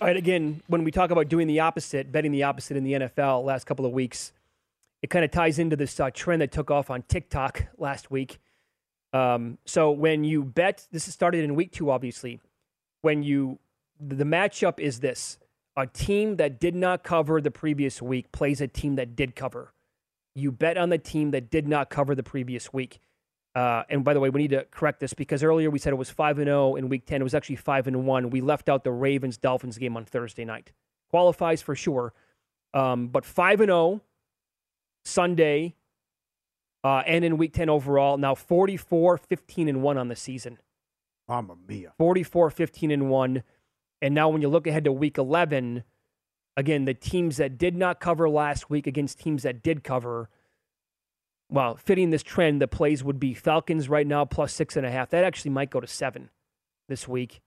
All 0.00 0.08
right, 0.08 0.16
again, 0.16 0.60
when 0.66 0.82
we 0.82 0.90
talk 0.90 1.12
about 1.12 1.28
doing 1.28 1.46
the 1.46 1.60
opposite, 1.60 2.10
betting 2.10 2.32
the 2.32 2.42
opposite 2.42 2.76
in 2.76 2.82
the 2.82 2.94
NFL 2.94 3.44
last 3.44 3.66
couple 3.66 3.86
of 3.86 3.92
weeks, 3.92 4.32
it 5.02 5.10
kind 5.10 5.24
of 5.24 5.30
ties 5.30 5.58
into 5.58 5.76
this 5.76 5.98
uh, 5.98 6.10
trend 6.10 6.40
that 6.42 6.52
took 6.52 6.70
off 6.70 6.88
on 6.88 7.02
TikTok 7.02 7.66
last 7.76 8.10
week. 8.10 8.38
Um, 9.12 9.58
so 9.66 9.90
when 9.90 10.24
you 10.24 10.44
bet, 10.44 10.86
this 10.90 11.08
is 11.08 11.14
started 11.14 11.44
in 11.44 11.54
week 11.54 11.72
two, 11.72 11.90
obviously. 11.90 12.40
When 13.02 13.22
you, 13.22 13.58
the 14.00 14.24
matchup 14.24 14.78
is 14.78 15.00
this 15.00 15.38
a 15.76 15.86
team 15.86 16.36
that 16.36 16.60
did 16.60 16.74
not 16.74 17.02
cover 17.02 17.40
the 17.40 17.50
previous 17.50 18.00
week 18.00 18.30
plays 18.30 18.60
a 18.60 18.68
team 18.68 18.96
that 18.96 19.16
did 19.16 19.34
cover. 19.34 19.74
You 20.34 20.52
bet 20.52 20.78
on 20.78 20.88
the 20.88 20.98
team 20.98 21.32
that 21.32 21.50
did 21.50 21.66
not 21.66 21.90
cover 21.90 22.14
the 22.14 22.22
previous 22.22 22.72
week. 22.72 23.00
Uh, 23.54 23.82
and 23.90 24.02
by 24.02 24.14
the 24.14 24.20
way, 24.20 24.30
we 24.30 24.42
need 24.42 24.50
to 24.50 24.64
correct 24.70 25.00
this 25.00 25.12
because 25.12 25.42
earlier 25.42 25.68
we 25.68 25.78
said 25.78 25.92
it 25.92 25.96
was 25.96 26.08
five 26.08 26.38
and 26.38 26.46
zero 26.46 26.76
in 26.76 26.88
week 26.88 27.04
ten. 27.04 27.20
It 27.20 27.24
was 27.24 27.34
actually 27.34 27.56
five 27.56 27.86
and 27.86 28.06
one. 28.06 28.30
We 28.30 28.40
left 28.40 28.68
out 28.68 28.82
the 28.82 28.92
Ravens 28.92 29.36
Dolphins 29.36 29.76
game 29.76 29.96
on 29.96 30.06
Thursday 30.06 30.44
night. 30.44 30.72
Qualifies 31.10 31.60
for 31.60 31.74
sure, 31.74 32.14
um, 32.72 33.08
but 33.08 33.26
five 33.26 33.60
and 33.60 33.68
zero 33.68 34.00
Sunday, 35.04 35.74
uh, 36.84 37.02
and 37.06 37.24
in 37.24 37.38
week 37.38 37.52
ten 37.52 37.68
overall. 37.68 38.16
Now 38.18 38.34
44, 38.34 39.18
15 39.18 39.68
and 39.68 39.82
one 39.82 39.98
on 39.98 40.08
the 40.08 40.16
season. 40.16 40.58
Mamma 41.28 41.56
mia. 41.66 41.92
44, 41.98 42.50
15 42.50 42.90
and 42.90 43.08
one, 43.08 43.42
and 44.00 44.14
now 44.14 44.28
when 44.28 44.42
you 44.42 44.48
look 44.48 44.66
ahead 44.66 44.84
to 44.84 44.92
week 44.92 45.18
eleven, 45.18 45.84
again 46.56 46.84
the 46.84 46.94
teams 46.94 47.36
that 47.36 47.58
did 47.58 47.76
not 47.76 48.00
cover 48.00 48.28
last 48.28 48.68
week 48.68 48.86
against 48.86 49.20
teams 49.20 49.42
that 49.42 49.62
did 49.62 49.84
cover 49.84 50.28
well, 51.52 51.76
fitting 51.76 52.08
this 52.08 52.22
trend, 52.22 52.62
the 52.62 52.66
plays 52.66 53.04
would 53.04 53.20
be 53.20 53.34
Falcons 53.34 53.86
right 53.88 54.06
now 54.06 54.24
plus 54.24 54.54
six 54.54 54.74
and 54.74 54.86
a 54.86 54.90
half. 54.90 55.10
That 55.10 55.22
actually 55.22 55.50
might 55.50 55.68
go 55.68 55.80
to 55.80 55.86
seven 55.86 56.30
this 56.88 57.06
week. 57.06 57.42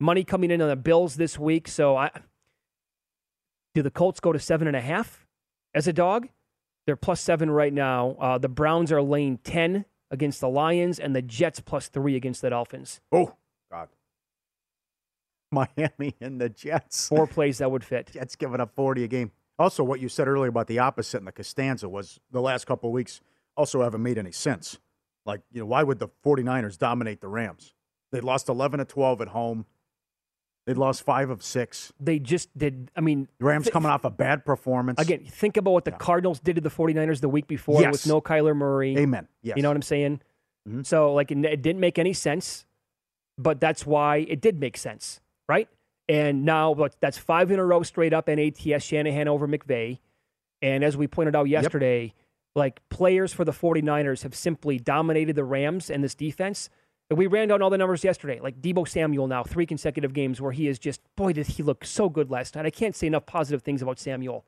Money 0.00 0.24
coming 0.24 0.50
in 0.50 0.60
on 0.60 0.68
the 0.68 0.76
Bills 0.76 1.14
this 1.14 1.38
week. 1.38 1.68
So 1.68 1.96
I 1.96 2.10
do 3.72 3.82
the 3.82 3.92
Colts 3.92 4.18
go 4.18 4.32
to 4.32 4.40
seven 4.40 4.66
and 4.66 4.76
a 4.76 4.80
half 4.80 5.24
as 5.72 5.86
a 5.86 5.92
dog? 5.92 6.28
They're 6.86 6.96
plus 6.96 7.20
seven 7.20 7.50
right 7.50 7.72
now. 7.72 8.16
Uh, 8.20 8.38
the 8.38 8.48
Browns 8.48 8.92
are 8.92 9.02
laying 9.02 9.38
ten 9.38 9.84
against 10.10 10.40
the 10.40 10.48
Lions, 10.48 10.98
and 10.98 11.14
the 11.14 11.22
Jets 11.22 11.60
plus 11.60 11.88
three 11.88 12.16
against 12.16 12.42
the 12.42 12.50
Dolphins. 12.50 13.00
Oh 13.10 13.34
God. 13.70 13.88
Miami 15.50 16.14
and 16.20 16.40
the 16.40 16.48
Jets. 16.48 17.08
Four 17.08 17.26
plays 17.26 17.58
that 17.58 17.70
would 17.70 17.84
fit. 17.84 18.10
Jets 18.12 18.36
giving 18.36 18.60
up 18.60 18.74
40 18.74 19.04
a 19.04 19.08
game. 19.08 19.30
Also, 19.58 19.84
what 19.84 20.00
you 20.00 20.08
said 20.08 20.26
earlier 20.26 20.48
about 20.48 20.66
the 20.66 20.80
opposite 20.80 21.18
in 21.18 21.26
the 21.26 21.32
Costanza 21.32 21.88
was 21.88 22.18
the 22.32 22.40
last 22.40 22.66
couple 22.66 22.90
of 22.90 22.94
weeks 22.94 23.20
also 23.56 23.82
haven't 23.82 24.02
made 24.02 24.18
any 24.18 24.32
sense. 24.32 24.78
Like, 25.24 25.42
you 25.52 25.60
know, 25.60 25.66
why 25.66 25.84
would 25.84 26.00
the 26.00 26.08
49ers 26.24 26.76
dominate 26.76 27.20
the 27.20 27.28
Rams? 27.28 27.72
They 28.10 28.20
lost 28.20 28.48
11 28.48 28.78
to 28.78 28.84
12 28.84 29.20
at 29.20 29.28
home. 29.28 29.66
They 30.66 30.72
lost 30.72 31.02
five 31.02 31.28
of 31.28 31.42
six. 31.42 31.92
They 32.00 32.18
just 32.18 32.56
did. 32.56 32.90
I 32.96 33.02
mean, 33.02 33.28
Rams 33.38 33.68
coming 33.68 33.90
off 33.90 34.04
a 34.04 34.10
bad 34.10 34.46
performance. 34.46 34.98
Again, 35.00 35.24
think 35.26 35.58
about 35.58 35.72
what 35.72 35.84
the 35.84 35.90
yeah. 35.90 35.98
Cardinals 35.98 36.40
did 36.40 36.56
to 36.56 36.62
the 36.62 36.70
49ers 36.70 37.20
the 37.20 37.28
week 37.28 37.46
before 37.46 37.82
yes. 37.82 37.92
with 37.92 38.06
no 38.06 38.22
Kyler 38.22 38.56
Murray. 38.56 38.96
Amen. 38.96 39.28
Yes. 39.42 39.56
You 39.56 39.62
know 39.62 39.68
what 39.68 39.76
I'm 39.76 39.82
saying? 39.82 40.22
Mm-hmm. 40.66 40.82
So, 40.82 41.12
like, 41.12 41.30
it, 41.30 41.44
it 41.44 41.60
didn't 41.60 41.80
make 41.80 41.98
any 41.98 42.14
sense, 42.14 42.64
but 43.36 43.60
that's 43.60 43.84
why 43.84 44.18
it 44.18 44.40
did 44.40 44.58
make 44.58 44.78
sense, 44.78 45.20
right? 45.48 45.68
And 46.08 46.44
now 46.44 46.74
but 46.74 46.96
that's 47.00 47.18
five 47.18 47.50
in 47.50 47.58
a 47.58 47.64
row 47.64 47.82
straight 47.82 48.12
up 48.12 48.28
NATS 48.28 48.84
Shanahan 48.84 49.28
over 49.28 49.48
McVay. 49.48 49.98
And 50.62 50.84
as 50.84 50.96
we 50.96 51.06
pointed 51.06 51.36
out 51.36 51.48
yesterday, 51.48 52.04
yep. 52.04 52.12
like 52.54 52.88
players 52.88 53.32
for 53.32 53.44
the 53.44 53.52
49ers 53.52 54.22
have 54.22 54.34
simply 54.34 54.78
dominated 54.78 55.36
the 55.36 55.44
Rams 55.44 55.90
and 55.90 56.02
this 56.02 56.14
defense. 56.14 56.70
We 57.10 57.26
ran 57.26 57.48
down 57.48 57.60
all 57.60 57.70
the 57.70 57.78
numbers 57.78 58.02
yesterday. 58.02 58.40
Like 58.40 58.60
Deebo 58.62 58.88
Samuel 58.88 59.26
now, 59.26 59.42
three 59.42 59.66
consecutive 59.66 60.14
games 60.14 60.40
where 60.40 60.52
he 60.52 60.68
is 60.68 60.78
just, 60.78 61.00
boy, 61.16 61.32
did 61.34 61.46
he 61.46 61.62
look 61.62 61.84
so 61.84 62.08
good 62.08 62.30
last 62.30 62.56
night. 62.56 62.64
I 62.64 62.70
can't 62.70 62.96
say 62.96 63.06
enough 63.06 63.26
positive 63.26 63.62
things 63.62 63.82
about 63.82 63.98
Samuel. 63.98 64.44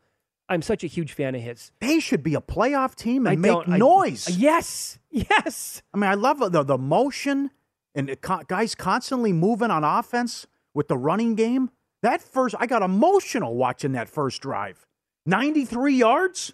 I'm 0.48 0.62
such 0.62 0.84
a 0.84 0.86
huge 0.86 1.12
fan 1.12 1.34
of 1.34 1.42
his. 1.42 1.72
They 1.80 2.00
should 2.00 2.22
be 2.22 2.34
a 2.34 2.40
playoff 2.40 2.94
team 2.94 3.26
and 3.26 3.32
I 3.32 3.36
make 3.36 3.68
noise. 3.68 4.28
I, 4.28 4.32
yes, 4.32 4.98
yes. 5.11 5.82
I 5.92 5.98
mean, 5.98 6.09
I 6.09 6.14
love 6.14 6.38
the 6.52 6.62
the 6.62 6.78
motion 6.78 7.50
and 7.94 8.11
it, 8.11 8.20
guys 8.46 8.74
constantly 8.74 9.32
moving 9.32 9.70
on 9.70 9.82
offense 9.82 10.46
with 10.72 10.88
the 10.88 10.96
running 10.96 11.34
game. 11.34 11.70
That 12.02 12.22
first, 12.22 12.54
I 12.59 12.66
got 12.66 12.82
emotional 12.82 13.57
watching 13.57 13.92
that 13.92 14.09
first 14.09 14.40
drive. 14.40 14.86
93 15.24 15.94
yards, 15.94 16.52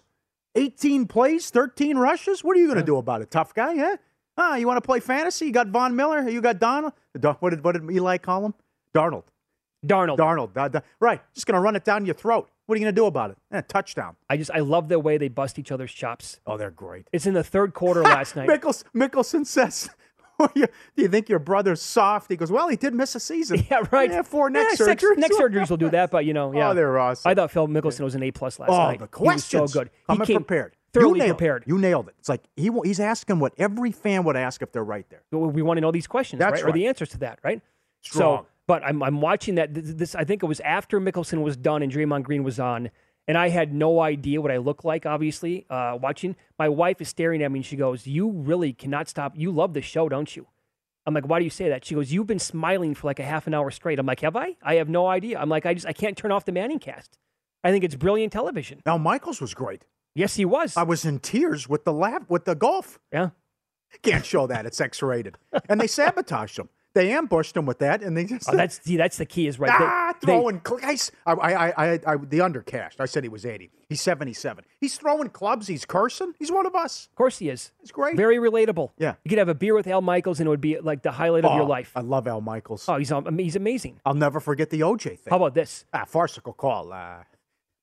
18 0.55 1.05
plays, 1.05 1.49
13 1.51 1.97
rushes. 1.97 2.43
What 2.43 2.57
are 2.57 2.59
you 2.59 2.67
going 2.67 2.79
to 2.79 2.85
do 2.85 2.97
about 2.97 3.21
it, 3.21 3.29
tough 3.29 3.53
guy? 3.53 3.77
Huh? 3.77 3.97
Ah, 4.37 4.55
you 4.55 4.67
want 4.67 4.77
to 4.77 4.81
play 4.81 4.99
fantasy? 4.99 5.45
You 5.45 5.51
got 5.51 5.67
Von 5.67 5.95
Miller. 5.95 6.27
You 6.27 6.41
got 6.41 6.59
Donald. 6.59 6.93
What 7.39 7.51
did 7.51 7.63
what 7.63 7.73
did 7.73 7.89
Eli 7.89 8.17
call 8.17 8.45
him? 8.45 8.53
Darnold. 8.93 9.23
Darnold. 9.85 10.17
Darnold. 10.17 10.75
Uh, 10.75 10.81
right. 10.99 11.21
Just 11.33 11.45
going 11.45 11.55
to 11.55 11.59
run 11.59 11.75
it 11.75 11.83
down 11.83 12.05
your 12.05 12.15
throat. 12.15 12.49
What 12.65 12.75
are 12.75 12.79
you 12.79 12.85
going 12.85 12.95
to 12.95 12.99
do 12.99 13.05
about 13.05 13.31
it? 13.31 13.37
Eh, 13.51 13.61
touchdown. 13.67 14.15
I 14.29 14.37
just 14.37 14.49
I 14.51 14.59
love 14.59 14.87
the 14.87 14.99
way 14.99 15.17
they 15.17 15.27
bust 15.27 15.59
each 15.59 15.71
other's 15.71 15.91
chops. 15.91 16.39
Oh, 16.47 16.57
they're 16.57 16.71
great. 16.71 17.07
It's 17.11 17.25
in 17.25 17.33
the 17.33 17.43
third 17.43 17.73
quarter 17.73 18.01
last 18.03 18.35
night. 18.35 18.47
Mickels, 18.47 18.83
Mickelson 18.95 19.45
says 19.45 19.89
do 20.55 20.67
you 20.95 21.07
think 21.07 21.29
your 21.29 21.39
brother's 21.39 21.81
soft? 21.81 22.29
He 22.29 22.37
goes, 22.37 22.51
well, 22.51 22.67
he 22.67 22.75
did 22.75 22.93
miss 22.93 23.15
a 23.15 23.19
season. 23.19 23.65
Yeah, 23.73 23.81
right. 23.91 24.11
Yeah, 24.11 24.21
four 24.21 24.49
next 24.49 24.79
yeah, 24.79 24.87
surgeries. 24.87 25.17
Next 25.17 25.37
surgeries 25.37 25.69
will 25.69 25.77
do 25.77 25.89
that, 25.91 26.11
but 26.11 26.25
you 26.25 26.33
know, 26.33 26.53
yeah. 26.53 26.69
Oh, 26.69 26.73
they're 26.73 26.99
awesome. 26.99 27.29
I 27.29 27.33
thought 27.33 27.49
Phil 27.49 27.67
Mickelson 27.67 28.01
was 28.01 28.13
an 28.13 28.21
A 28.23 28.31
plus 28.31 28.59
last 28.59 28.69
oh, 28.69 28.77
night. 28.77 28.99
the 28.99 29.07
questions. 29.07 29.51
He 29.51 29.59
was 29.59 29.71
so 29.71 29.79
good. 29.79 29.89
He 29.93 30.05
Coming 30.07 30.25
came 30.27 30.37
prepared. 30.37 30.75
Thoroughly 30.93 31.19
you 31.19 31.25
nailed 31.25 31.37
prepared. 31.37 31.63
It. 31.63 31.67
You 31.67 31.77
nailed 31.77 32.07
it. 32.07 32.15
It's 32.19 32.29
like 32.29 32.43
he 32.55 32.69
he's 32.83 32.99
asking 32.99 33.39
what 33.39 33.53
every 33.57 33.91
fan 33.91 34.23
would 34.23 34.35
ask 34.35 34.61
if 34.61 34.71
they're 34.71 34.83
right 34.83 35.05
there. 35.09 35.23
We 35.31 35.61
want 35.61 35.77
to 35.77 35.81
know 35.81 35.91
these 35.91 36.07
questions, 36.07 36.39
That's 36.39 36.53
right? 36.53 36.63
right? 36.63 36.69
Or 36.69 36.73
the 36.73 36.87
answers 36.87 37.09
to 37.09 37.17
that, 37.19 37.39
right? 37.43 37.61
Strong. 38.01 38.43
So, 38.43 38.47
but 38.67 38.83
I'm 38.83 39.01
I'm 39.01 39.19
watching 39.19 39.55
that. 39.55 39.73
This, 39.73 39.93
this 39.93 40.15
I 40.15 40.23
think 40.23 40.43
it 40.43 40.45
was 40.45 40.59
after 40.59 40.99
Mickelson 40.99 41.41
was 41.41 41.57
done 41.57 41.81
and 41.81 41.91
Draymond 41.91 42.23
Green 42.23 42.43
was 42.43 42.59
on 42.59 42.91
and 43.27 43.37
I 43.37 43.49
had 43.49 43.73
no 43.73 44.01
idea 44.01 44.41
what 44.41 44.51
I 44.51 44.57
looked 44.57 44.85
like. 44.85 45.05
Obviously, 45.05 45.65
uh, 45.69 45.97
watching 46.01 46.35
my 46.59 46.69
wife 46.69 47.01
is 47.01 47.09
staring 47.09 47.41
at 47.41 47.51
me, 47.51 47.59
and 47.59 47.65
she 47.65 47.75
goes, 47.75 48.05
"You 48.05 48.29
really 48.29 48.73
cannot 48.73 49.07
stop. 49.07 49.33
You 49.35 49.51
love 49.51 49.73
the 49.73 49.81
show, 49.81 50.09
don't 50.09 50.35
you?" 50.35 50.47
I'm 51.05 51.13
like, 51.13 51.27
why 51.27 51.39
do 51.39 51.43
you 51.43 51.51
say 51.51 51.69
that? 51.69 51.83
She 51.85 51.95
goes, 51.95 52.13
you've 52.13 52.27
been 52.27 52.39
smiling 52.39 52.95
for 52.95 53.07
like 53.07 53.19
a 53.19 53.23
half 53.23 53.45
an 53.47 53.53
hour 53.53 53.69
straight. 53.71 53.99
I'm 53.99 54.05
like, 54.05 54.21
have 54.21 54.35
I? 54.35 54.55
I 54.61 54.75
have 54.75 54.87
no 54.87 55.07
idea. 55.07 55.37
I'm 55.37 55.49
like, 55.49 55.65
I 55.65 55.73
just 55.73 55.85
I 55.85 55.93
can't 55.93 56.17
turn 56.17 56.31
off 56.31 56.45
the 56.45 56.51
Manning 56.51 56.79
cast. 56.79 57.17
I 57.63 57.71
think 57.71 57.83
it's 57.83 57.95
brilliant 57.95 58.33
television. 58.33 58.81
Now 58.85 58.97
Michaels 58.97 59.41
was 59.41 59.53
great. 59.53 59.85
Yes, 60.15 60.35
he 60.35 60.45
was. 60.45 60.77
I 60.77 60.83
was 60.83 61.05
in 61.05 61.19
tears 61.19 61.67
with 61.67 61.83
the 61.85 61.93
lab 61.93 62.25
with 62.29 62.45
the 62.45 62.55
golf. 62.55 62.99
Yeah. 63.11 63.29
Can't 64.01 64.25
show 64.25 64.47
that. 64.47 64.65
It's 64.65 64.79
X 64.81 65.01
rated. 65.01 65.37
and 65.69 65.79
they 65.79 65.87
sabotaged 65.87 66.57
him. 66.59 66.69
They 66.95 67.11
ambushed 67.11 67.57
him 67.57 67.65
with 67.65 67.79
that, 67.79 68.03
and 68.03 68.15
they 68.15 68.23
just 68.25 68.47
Oh, 68.47 68.55
that's 68.55 68.79
see, 68.83 68.97
that's 68.97 69.17
the 69.17 69.25
key 69.25 69.47
is 69.47 69.57
right. 69.57 69.71
There. 69.79 69.87
Ah, 69.87 70.13
They- 70.13 70.27
they- 70.27 70.31
throwing. 70.33 70.61
cl- 70.63 70.79
I, 70.83 70.95
I, 71.25 71.33
I, 71.33 71.67
I, 71.71 71.91
I, 72.05 72.15
the 72.17 72.37
undercast. 72.39 72.99
I 72.99 73.05
said 73.05 73.23
he 73.23 73.29
was 73.29 73.47
eighty. 73.47 73.71
He's 73.89 73.99
seventy-seven. 74.01 74.63
He's 74.79 74.95
throwing 74.95 75.29
clubs. 75.29 75.65
He's 75.65 75.85
cursing. 75.85 76.35
He's 76.37 76.51
one 76.51 76.67
of 76.67 76.75
us. 76.75 77.07
Of 77.11 77.15
course 77.15 77.39
he 77.39 77.49
is. 77.49 77.71
It's 77.81 77.91
great. 77.91 78.15
Very 78.15 78.37
relatable. 78.37 78.91
Yeah. 78.99 79.15
You 79.23 79.29
could 79.29 79.39
have 79.39 79.49
a 79.49 79.55
beer 79.55 79.73
with 79.73 79.87
Al 79.87 80.01
Michaels 80.01 80.39
and 80.39 80.45
it 80.45 80.51
would 80.51 80.61
be 80.61 80.79
like 80.79 81.01
the 81.01 81.11
highlight 81.11 81.45
of 81.45 81.53
your 81.55 81.63
Oh, 81.63 81.67
life. 81.67 81.91
I 81.95 82.01
love 82.01 82.27
Al 82.27 82.41
Michaels. 82.41 82.85
Oh, 82.87 82.97
he's 82.97 83.11
um, 83.11 83.39
he's 83.39 83.55
amazing. 83.55 83.99
I'll 84.05 84.13
never 84.13 84.39
forget 84.39 84.69
the 84.69 84.81
OJ 84.81 85.03
thing. 85.17 85.31
How 85.31 85.37
about 85.37 85.55
this? 85.55 85.85
Ah, 85.93 86.05
farcical 86.05 86.53
call. 86.53 86.93
Uh, 86.93 87.23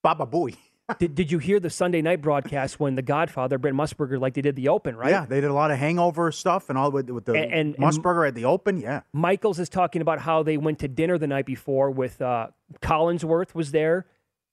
Baba 0.05 0.25
Booey. 0.25 0.57
Did, 0.99 1.15
did 1.15 1.31
you 1.33 1.39
hear 1.39 1.61
the 1.61 1.71
Sunday 1.71 2.03
night 2.03 2.21
broadcast 2.23 2.81
when 2.81 2.95
The 2.95 3.03
Godfather, 3.03 3.59
Brent 3.59 3.77
Musburger, 3.77 4.19
like 4.21 4.35
they 4.35 4.43
did 4.43 4.57
the 4.57 4.69
Open, 4.69 4.97
right? 4.97 5.11
Yeah, 5.11 5.27
they 5.27 5.41
did 5.41 5.51
a 5.51 5.55
lot 5.55 5.71
of 5.71 5.79
hangover 5.79 6.33
stuff 6.33 6.69
and 6.69 6.77
all 6.79 6.91
with, 6.91 7.09
with 7.11 7.25
the 7.25 7.35
And- 7.35 7.53
and- 7.53 7.77
Musburger 7.77 8.27
at 8.29 8.35
the 8.35 8.45
Open. 8.47 8.79
Yeah. 8.79 9.03
Michaels 9.13 9.59
is 9.59 9.69
talking 9.69 10.03
about 10.03 10.21
how 10.21 10.43
they 10.43 10.57
went 10.57 10.79
to 10.81 10.89
dinner 10.89 11.19
the 11.19 11.27
night 11.27 11.47
before 11.47 11.91
with 11.91 12.21
uh, 12.21 12.49
Collinsworth 12.83 13.55
was 13.55 13.71
there, 13.73 14.07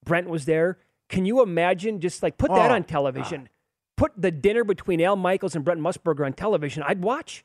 Brent 0.06 0.30
was 0.30 0.46
there. 0.46 0.78
Can 1.10 1.26
you 1.26 1.42
imagine 1.42 2.00
just 2.02 2.22
like 2.22 2.38
put 2.38 2.50
that 2.52 2.72
Oh, 2.72 2.76
on 2.76 2.84
television? 2.84 3.50
Put 3.96 4.12
the 4.16 4.30
dinner 4.32 4.64
between 4.64 5.02
Al 5.02 5.16
Michaels 5.16 5.56
and 5.56 5.64
Brent 5.66 5.80
Musburger 5.80 6.26
on 6.26 6.34
television. 6.34 6.84
I'd 6.86 7.02
watch 7.02 7.44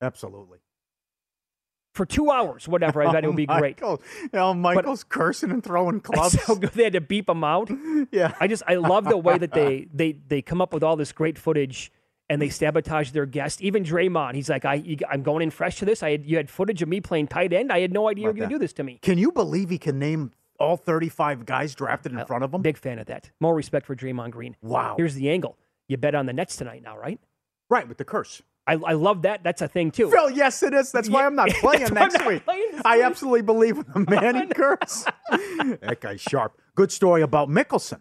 Absolutely. 0.00 0.58
For 1.96 2.06
two 2.06 2.30
hours, 2.30 2.68
whatever. 2.68 3.02
I 3.02 3.10
bet 3.10 3.24
it 3.24 3.26
would 3.26 3.36
be 3.36 3.48
Al 3.48 3.56
oh, 3.56 3.60
great. 3.60 3.80
Michaels, 3.80 4.00
Al 4.32 4.54
Michaels 4.54 5.04
cursing 5.04 5.50
and 5.50 5.64
throwing 5.64 6.00
clubs. 6.02 6.40
So 6.42 6.54
good. 6.54 6.70
They 6.70 6.84
had 6.84 6.92
to 6.92 7.00
beep 7.00 7.26
them 7.26 7.42
out. 7.42 7.70
Yeah. 8.12 8.34
I 8.38 8.46
just 8.46 8.62
I 8.66 8.74
love 8.74 9.04
the 9.04 9.16
way 9.16 9.38
that 9.38 9.52
they 9.52 9.88
they 9.92 10.12
they 10.12 10.42
come 10.42 10.60
up 10.60 10.72
with 10.72 10.82
all 10.82 10.96
this 10.96 11.12
great 11.12 11.38
footage 11.38 11.90
and 12.28 12.40
they 12.40 12.48
sabotage 12.48 13.10
their 13.10 13.26
guest. 13.26 13.62
Even 13.62 13.84
Draymond, 13.84 14.34
he's 14.34 14.48
like, 14.48 14.64
I 14.64 14.96
I'm 15.10 15.22
going 15.22 15.42
in 15.42 15.50
fresh 15.50 15.78
to 15.78 15.84
this. 15.84 16.02
I 16.02 16.10
had, 16.10 16.26
you 16.26 16.36
had 16.36 16.50
footage 16.50 16.82
of 16.82 16.88
me 16.88 17.00
playing 17.00 17.28
tight 17.28 17.52
end. 17.52 17.72
I 17.72 17.80
had 17.80 17.92
no 17.92 18.08
idea 18.08 18.22
you 18.22 18.28
were 18.28 18.34
going 18.34 18.48
to 18.48 18.54
do 18.54 18.58
this 18.58 18.72
to 18.74 18.84
me. 18.84 18.98
Can 19.02 19.18
you 19.18 19.32
believe 19.32 19.70
he 19.70 19.78
can 19.78 19.98
name 19.98 20.32
all 20.60 20.76
35 20.76 21.46
guys 21.46 21.74
drafted 21.74 22.12
in 22.12 22.24
front 22.26 22.44
of 22.44 22.52
him? 22.52 22.62
Big 22.62 22.76
fan 22.76 22.98
of 22.98 23.06
that. 23.06 23.30
More 23.40 23.54
respect 23.54 23.86
for 23.86 23.96
Draymond 23.96 24.30
Green. 24.30 24.56
Wow. 24.62 24.94
Here's 24.96 25.14
the 25.14 25.30
angle. 25.30 25.56
You 25.88 25.96
bet 25.96 26.14
on 26.14 26.26
the 26.26 26.32
Nets 26.32 26.56
tonight 26.56 26.82
now, 26.82 26.96
right? 26.96 27.18
Right, 27.70 27.88
with 27.88 27.98
the 27.98 28.04
curse. 28.04 28.42
I, 28.66 28.74
I 28.74 28.92
love 28.94 29.22
that. 29.22 29.44
That's 29.44 29.62
a 29.62 29.68
thing 29.68 29.90
too. 29.92 30.10
Phil, 30.10 30.30
yes, 30.30 30.62
it 30.62 30.74
is. 30.74 30.90
That's 30.90 31.08
why 31.08 31.24
I'm 31.24 31.36
not 31.36 31.48
playing 31.60 31.92
next 31.94 32.14
not 32.18 32.26
week. 32.26 32.44
playing 32.44 32.80
I 32.84 33.02
absolutely 33.02 33.42
believe 33.42 33.76
in 33.78 33.84
the 33.92 34.00
Manning 34.10 34.48
curse. 34.50 35.04
that 35.30 35.98
guy's 36.00 36.20
sharp. 36.20 36.60
Good 36.74 36.90
story 36.90 37.22
about 37.22 37.48
Mickelson. 37.48 38.00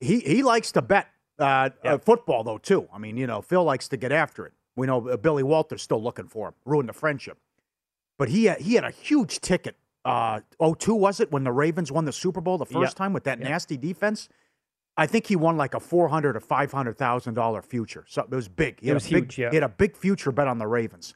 He 0.00 0.20
he 0.20 0.42
likes 0.42 0.72
to 0.72 0.82
bet 0.82 1.08
uh, 1.38 1.70
uh, 1.84 1.98
football 1.98 2.44
though 2.44 2.58
too. 2.58 2.88
I 2.92 2.98
mean, 2.98 3.16
you 3.16 3.26
know, 3.26 3.40
Phil 3.42 3.64
likes 3.64 3.88
to 3.88 3.96
get 3.96 4.12
after 4.12 4.46
it. 4.46 4.52
We 4.76 4.86
know 4.86 5.08
uh, 5.08 5.16
Billy 5.16 5.42
Walters 5.42 5.82
still 5.82 6.02
looking 6.02 6.26
for 6.28 6.48
him, 6.48 6.54
ruin 6.64 6.86
the 6.86 6.92
friendship. 6.92 7.38
But 8.18 8.28
he 8.28 8.44
had, 8.46 8.60
he 8.60 8.74
had 8.74 8.84
a 8.84 8.90
huge 8.90 9.40
ticket. 9.40 9.76
Uh, 10.04 10.40
02 10.78 10.94
was 10.94 11.20
it 11.20 11.32
when 11.32 11.44
the 11.44 11.52
Ravens 11.52 11.90
won 11.90 12.04
the 12.04 12.12
Super 12.12 12.40
Bowl 12.40 12.56
the 12.58 12.66
first 12.66 12.94
Yeah. 12.94 12.98
time 13.04 13.12
with 13.12 13.24
that 13.24 13.38
Yeah. 13.40 13.48
nasty 13.48 13.76
defense? 13.76 14.28
I 14.96 15.06
think 15.06 15.26
he 15.26 15.36
won 15.36 15.56
like 15.56 15.74
a 15.74 15.80
four 15.80 16.08
hundred 16.08 16.36
or 16.36 16.40
five 16.40 16.72
hundred 16.72 16.98
thousand 16.98 17.34
dollar 17.34 17.62
future. 17.62 18.04
So 18.08 18.22
it 18.22 18.30
was 18.30 18.48
big. 18.48 18.80
He 18.80 18.86
It 18.86 18.90
had 18.90 18.94
was 18.94 19.06
a 19.06 19.10
big, 19.10 19.24
huge, 19.24 19.38
yeah. 19.38 19.50
He 19.50 19.56
had 19.56 19.62
a 19.62 19.68
big 19.68 19.96
future 19.96 20.32
bet 20.32 20.46
on 20.48 20.58
the 20.58 20.66
Ravens. 20.66 21.14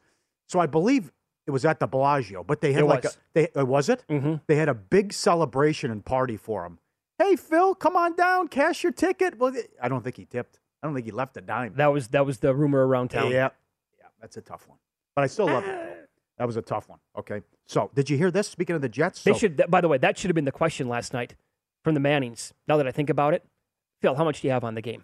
So 0.48 0.58
I 0.60 0.66
believe 0.66 1.12
it 1.46 1.50
was 1.50 1.64
at 1.64 1.80
the 1.80 1.86
Bellagio, 1.86 2.42
but 2.44 2.60
they 2.60 2.72
had 2.72 2.82
It 2.84 2.86
like 2.86 3.04
was. 3.04 3.14
a 3.16 3.18
they 3.34 3.48
uh, 3.60 3.64
was 3.64 3.88
it? 3.88 4.04
Mm-hmm. 4.08 4.36
They 4.46 4.56
had 4.56 4.68
a 4.68 4.74
big 4.74 5.12
celebration 5.12 5.90
and 5.90 6.04
party 6.04 6.36
for 6.36 6.64
him. 6.64 6.78
Hey 7.18 7.36
Phil, 7.36 7.74
come 7.74 7.96
on 7.96 8.14
down, 8.16 8.48
cash 8.48 8.82
your 8.82 8.92
ticket. 8.92 9.38
Well, 9.38 9.52
I 9.82 9.88
don't 9.88 10.02
think 10.02 10.16
he 10.16 10.24
tipped. 10.24 10.58
I 10.82 10.86
don't 10.86 10.94
think 10.94 11.06
he 11.06 11.12
left 11.12 11.36
a 11.36 11.40
dime. 11.40 11.74
That 11.76 11.92
was 11.92 12.08
that 12.08 12.24
was 12.24 12.38
the 12.38 12.54
rumor 12.54 12.86
around 12.86 13.08
town. 13.08 13.30
Yeah, 13.30 13.50
yeah, 13.98 14.06
that's 14.20 14.36
a 14.36 14.40
tough 14.42 14.66
one. 14.68 14.78
But 15.14 15.22
I 15.24 15.26
still 15.28 15.46
love 15.46 15.64
it. 15.64 16.08
That 16.38 16.46
was 16.46 16.56
a 16.56 16.62
tough 16.62 16.88
one. 16.88 16.98
Okay, 17.16 17.42
so 17.66 17.90
did 17.94 18.10
you 18.10 18.16
hear 18.16 18.30
this? 18.30 18.48
Speaking 18.48 18.74
of 18.76 18.82
the 18.82 18.88
Jets, 18.88 19.22
They 19.22 19.32
so- 19.32 19.38
should. 19.38 19.62
By 19.68 19.80
the 19.80 19.88
way, 19.88 19.98
that 19.98 20.18
should 20.18 20.28
have 20.30 20.34
been 20.34 20.44
the 20.46 20.50
question 20.52 20.88
last 20.88 21.12
night 21.12 21.34
from 21.84 21.94
the 21.94 22.00
Mannings. 22.00 22.52
Now 22.66 22.76
that 22.78 22.86
I 22.86 22.90
think 22.90 23.08
about 23.10 23.34
it, 23.34 23.44
Phil, 24.04 24.16
how 24.16 24.24
much 24.24 24.42
do 24.42 24.48
you 24.48 24.52
have 24.52 24.64
on 24.64 24.74
the 24.74 24.82
game? 24.82 25.02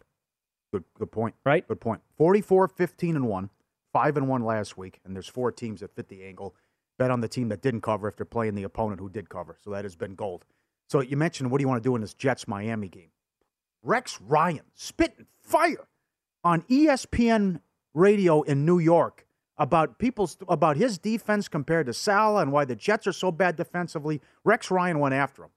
Good, 0.75 0.85
good 0.99 1.11
point. 1.11 1.35
Right? 1.43 1.67
Good 1.67 1.81
point. 1.81 2.03
44, 2.19 2.69
15, 2.69 3.17
and 3.17 3.27
1. 3.27 3.51
5 3.95 4.17
and 4.19 4.29
1 4.29 4.45
last 4.45 4.77
week, 4.77 5.01
and 5.07 5.17
there's 5.17 5.27
four 5.27 5.51
teams 5.51 5.81
that 5.81 5.97
fit 5.97 6.09
the 6.09 6.23
angle. 6.23 6.55
Bet 6.99 7.11
on 7.11 7.23
the 7.23 7.27
team 7.27 7.49
that 7.49 7.63
didn't 7.63 7.81
cover 7.81 8.09
if 8.09 8.17
they're 8.17 8.27
playing 8.27 8.57
the 8.57 8.65
opponent 8.65 9.01
who 9.01 9.09
did 9.09 9.31
cover. 9.31 9.57
So 9.59 9.71
that 9.71 9.87
has 9.87 9.97
been 9.97 10.17
gold. 10.17 10.45
So 10.87 11.01
you 11.01 11.17
mentioned 11.17 11.51
what 11.51 11.59
do 11.59 11.63
you 11.63 11.69
want 11.69 11.83
to 11.83 11.89
do 11.89 11.95
in 11.95 12.03
this 12.03 12.13
Jets 12.13 12.47
Miami 12.47 12.89
game? 12.89 13.09
Rex 13.83 14.21
Ryan 14.21 14.67
spitting 14.75 15.25
fire 15.41 15.89
on 16.45 16.61
ESPN 16.69 17.63
radio 17.95 18.43
in 18.43 18.67
New 18.67 18.81
York 18.81 19.25
about 19.57 19.99
people's 19.99 20.37
about 20.47 20.77
his 20.77 20.99
defense 20.99 21.49
compared 21.49 21.87
to 21.87 21.95
Saleh 21.95 22.43
and 22.43 22.53
why 22.53 22.67
the 22.67 22.77
Jets 22.77 23.07
are 23.07 23.15
so 23.15 23.33
bad 23.33 23.57
defensively. 23.57 24.21
Rex 24.45 24.71
Ryan 24.71 24.99
went 24.99 25.15
after 25.15 25.45
him. 25.45 25.51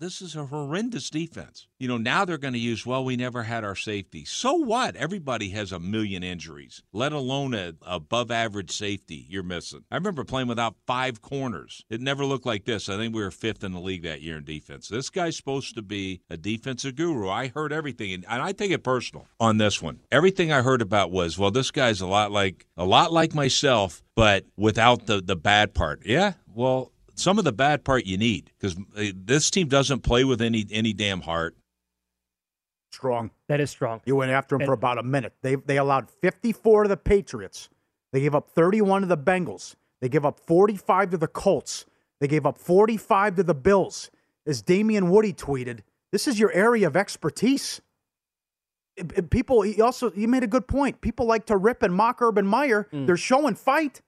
This 0.00 0.22
is 0.22 0.34
a 0.34 0.46
horrendous 0.46 1.10
defense. 1.10 1.68
You 1.78 1.86
know, 1.86 1.98
now 1.98 2.24
they're 2.24 2.38
going 2.38 2.54
to 2.54 2.58
use, 2.58 2.84
well, 2.86 3.04
we 3.04 3.16
never 3.16 3.42
had 3.42 3.64
our 3.64 3.76
safety. 3.76 4.24
So 4.24 4.54
what? 4.54 4.96
Everybody 4.96 5.50
has 5.50 5.72
a 5.72 5.78
million 5.78 6.22
injuries, 6.22 6.82
let 6.92 7.12
alone 7.12 7.54
a 7.54 7.74
above 7.82 8.30
average 8.30 8.72
safety 8.72 9.26
you're 9.28 9.42
missing. 9.42 9.84
I 9.90 9.96
remember 9.96 10.24
playing 10.24 10.48
without 10.48 10.76
five 10.86 11.20
corners. 11.20 11.84
It 11.90 12.00
never 12.00 12.24
looked 12.24 12.46
like 12.46 12.64
this. 12.64 12.88
I 12.88 12.96
think 12.96 13.14
we 13.14 13.22
were 13.22 13.30
fifth 13.30 13.62
in 13.62 13.72
the 13.72 13.80
league 13.80 14.02
that 14.02 14.22
year 14.22 14.38
in 14.38 14.44
defense. 14.44 14.88
This 14.88 15.10
guy's 15.10 15.36
supposed 15.36 15.74
to 15.74 15.82
be 15.82 16.22
a 16.30 16.36
defensive 16.36 16.96
guru. 16.96 17.28
I 17.28 17.48
heard 17.48 17.72
everything, 17.72 18.12
and, 18.12 18.24
and 18.28 18.42
I 18.42 18.52
take 18.52 18.70
it 18.70 18.82
personal 18.82 19.26
on 19.38 19.58
this 19.58 19.82
one. 19.82 20.00
Everything 20.10 20.50
I 20.50 20.62
heard 20.62 20.82
about 20.82 21.10
was, 21.10 21.38
well, 21.38 21.50
this 21.50 21.70
guy's 21.70 22.00
a 22.00 22.06
lot 22.06 22.32
like 22.32 22.66
a 22.76 22.84
lot 22.84 23.12
like 23.12 23.34
myself, 23.34 24.02
but 24.14 24.46
without 24.56 25.06
the 25.06 25.20
the 25.20 25.36
bad 25.36 25.74
part. 25.74 26.02
Yeah, 26.06 26.32
well, 26.54 26.92
some 27.20 27.38
of 27.38 27.44
the 27.44 27.52
bad 27.52 27.84
part 27.84 28.06
you 28.06 28.16
need 28.18 28.50
because 28.58 28.76
uh, 28.96 29.12
this 29.14 29.50
team 29.50 29.68
doesn't 29.68 30.00
play 30.00 30.24
with 30.24 30.40
any 30.40 30.66
any 30.70 30.92
damn 30.92 31.20
heart. 31.20 31.56
Strong. 32.92 33.30
That 33.48 33.60
is 33.60 33.70
strong. 33.70 34.00
You 34.04 34.16
went 34.16 34.32
after 34.32 34.56
him 34.56 34.62
And- 34.62 34.68
for 34.68 34.72
about 34.72 34.98
a 34.98 35.02
minute. 35.02 35.34
They 35.42 35.54
they 35.54 35.76
allowed 35.78 36.10
54 36.10 36.84
to 36.84 36.88
the 36.88 36.96
Patriots. 36.96 37.68
They 38.12 38.20
gave 38.20 38.34
up 38.34 38.50
31 38.50 39.02
to 39.02 39.06
the 39.06 39.16
Bengals. 39.16 39.76
They 40.00 40.08
gave 40.08 40.24
up 40.24 40.40
45 40.40 41.10
to 41.10 41.16
the 41.16 41.28
Colts. 41.28 41.86
They 42.20 42.26
gave 42.26 42.44
up 42.46 42.58
45 42.58 43.36
to 43.36 43.42
the 43.44 43.54
Bills. 43.54 44.10
As 44.46 44.62
Damien 44.62 45.10
Woody 45.10 45.32
tweeted, 45.32 45.80
this 46.10 46.26
is 46.26 46.40
your 46.40 46.50
area 46.52 46.86
of 46.88 46.96
expertise. 46.96 47.80
It- 48.96 49.12
it- 49.16 49.30
People, 49.30 49.62
he 49.62 49.80
also 49.80 50.10
he 50.10 50.26
made 50.26 50.42
a 50.42 50.48
good 50.48 50.66
point. 50.66 51.00
People 51.00 51.26
like 51.26 51.46
to 51.46 51.56
rip 51.56 51.82
and 51.84 51.94
mock 51.94 52.20
Urban 52.20 52.46
Meyer. 52.46 52.88
Mm. 52.92 53.06
They're 53.06 53.16
showing 53.16 53.54
fight. 53.54 54.00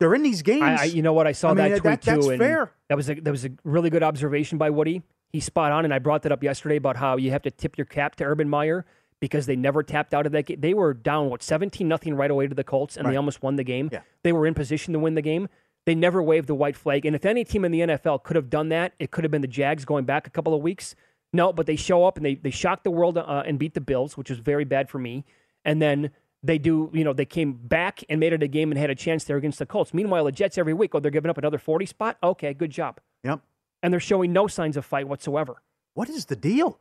They're 0.00 0.14
in 0.14 0.22
these 0.22 0.42
games. 0.42 0.62
I, 0.62 0.76
I, 0.80 0.84
you 0.84 1.02
know 1.02 1.12
what? 1.12 1.26
I 1.28 1.32
saw 1.32 1.50
I 1.50 1.54
mean, 1.54 1.70
that 1.70 1.78
tweet 1.78 1.82
that- 1.82 2.02
too. 2.02 2.10
that's 2.16 2.26
and 2.26 2.38
fair. 2.38 2.72
That 2.88 2.96
was 2.96 3.08
a 3.08 3.14
that 3.14 3.30
was 3.30 3.44
a 3.44 3.50
really 3.64 3.90
good 3.90 4.02
observation 4.02 4.58
by 4.58 4.70
Woody. 4.70 5.02
He's 5.28 5.44
spot 5.44 5.70
on, 5.70 5.84
and 5.84 5.94
I 5.94 6.00
brought 6.00 6.22
that 6.22 6.32
up 6.32 6.42
yesterday 6.42 6.74
about 6.76 6.96
how 6.96 7.16
you 7.16 7.30
have 7.30 7.42
to 7.42 7.50
tip 7.52 7.78
your 7.78 7.84
cap 7.84 8.16
to 8.16 8.24
Urban 8.24 8.48
Meyer 8.48 8.84
because 9.20 9.46
they 9.46 9.54
never 9.54 9.82
tapped 9.84 10.12
out 10.14 10.26
of 10.26 10.32
that 10.32 10.46
game. 10.46 10.60
They 10.60 10.74
were 10.74 10.92
down 10.94 11.28
what 11.30 11.42
seventeen 11.42 11.86
nothing 11.86 12.14
right 12.16 12.30
away 12.30 12.48
to 12.48 12.54
the 12.54 12.64
Colts, 12.64 12.96
and 12.96 13.04
Right. 13.06 13.12
they 13.12 13.16
almost 13.16 13.42
won 13.42 13.54
the 13.56 13.62
game. 13.64 13.90
Yeah. 13.92 14.00
They 14.24 14.32
were 14.32 14.46
in 14.46 14.54
position 14.54 14.92
to 14.94 14.98
win 14.98 15.14
the 15.14 15.22
game. 15.22 15.48
They 15.86 15.94
never 15.94 16.22
waved 16.22 16.46
the 16.48 16.54
white 16.54 16.76
flag, 16.76 17.06
and 17.06 17.14
if 17.14 17.24
any 17.24 17.44
team 17.44 17.64
in 17.64 17.70
the 17.72 17.80
NFL 17.80 18.22
could 18.24 18.36
have 18.36 18.50
done 18.50 18.70
that, 18.70 18.92
it 18.98 19.10
could 19.10 19.24
have 19.24 19.30
been 19.30 19.40
the 19.42 19.48
Jags 19.48 19.84
going 19.84 20.04
back 20.04 20.26
a 20.26 20.30
couple 20.30 20.52
of 20.54 20.62
weeks. 20.62 20.94
No, 21.32 21.52
but 21.52 21.66
they 21.66 21.76
show 21.76 22.04
up 22.06 22.16
and 22.16 22.26
they 22.26 22.34
they 22.34 22.50
shocked 22.50 22.84
the 22.84 22.90
world 22.90 23.16
uh, 23.18 23.42
and 23.46 23.58
beat 23.58 23.74
the 23.74 23.80
Bills, 23.80 24.16
which 24.16 24.30
was 24.30 24.38
very 24.40 24.64
bad 24.64 24.88
for 24.90 24.98
me. 24.98 25.24
And 25.64 25.80
then 25.80 26.10
they 26.42 26.58
do, 26.58 26.90
you 26.94 27.04
know, 27.04 27.12
they 27.12 27.24
came 27.26 27.52
back 27.52 28.02
and 28.08 28.18
made 28.18 28.32
it 28.32 28.42
a 28.42 28.48
game 28.48 28.70
and 28.70 28.78
had 28.78 28.90
a 28.90 28.94
chance 28.94 29.24
there 29.24 29.36
against 29.36 29.58
the 29.58 29.66
Colts. 29.66 29.92
Meanwhile, 29.92 30.24
the 30.24 30.32
Jets 30.32 30.56
every 30.58 30.72
week, 30.72 30.94
oh, 30.94 31.00
they're 31.00 31.10
giving 31.10 31.30
up 31.30 31.38
another 31.38 31.58
40 31.58 31.86
spot. 31.86 32.16
Okay, 32.22 32.54
good 32.54 32.70
job. 32.70 32.98
Yep. 33.24 33.40
And 33.82 33.92
they're 33.92 34.00
showing 34.00 34.32
no 34.32 34.46
signs 34.46 34.76
of 34.76 34.84
fight 34.84 35.06
whatsoever. 35.08 35.62
What 35.94 36.08
is 36.08 36.26
the 36.26 36.36
deal? 36.36 36.78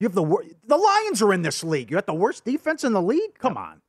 You 0.00 0.06
have 0.08 0.14
the 0.14 0.22
wor- 0.22 0.44
the 0.66 0.76
Lions 0.76 1.22
are 1.22 1.32
in 1.32 1.42
this 1.42 1.62
league. 1.64 1.90
You 1.90 1.96
got 1.96 2.06
the 2.06 2.14
worst 2.14 2.44
defense 2.44 2.84
in 2.84 2.92
the 2.92 3.00
league. 3.02 3.38
Come 3.38 3.56
on. 3.56 3.80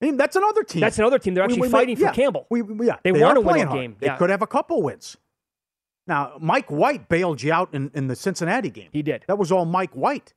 I 0.00 0.06
mean, 0.06 0.16
that's 0.16 0.36
another 0.36 0.62
team. 0.64 0.80
That's 0.80 0.98
another 0.98 1.18
team. 1.18 1.34
They're 1.34 1.44
actually 1.44 1.62
we- 1.62 1.68
fighting 1.70 1.98
yeah, 1.98 2.08
for 2.10 2.14
Campbell. 2.14 2.46
We, 2.50 2.62
we- 2.62 2.86
yeah, 2.86 2.96
They 3.02 3.10
are 3.10 3.20
want 3.20 3.36
to 3.36 3.40
win 3.40 3.66
a 3.68 3.72
game. 3.72 3.96
They 3.98 4.06
Yeah. 4.06 4.16
could 4.16 4.30
have 4.30 4.42
a 4.42 4.46
couple 4.46 4.82
wins. 4.82 5.16
Now, 6.06 6.36
Mike 6.38 6.70
White 6.70 7.08
bailed 7.08 7.42
you 7.42 7.52
out 7.52 7.72
in, 7.72 7.90
in 7.94 8.08
the 8.08 8.16
Cincinnati 8.16 8.68
game. 8.68 8.90
He 8.92 9.02
did. 9.02 9.24
That 9.26 9.38
was 9.38 9.50
all 9.50 9.64
Mike 9.64 9.92
White. 9.94 10.34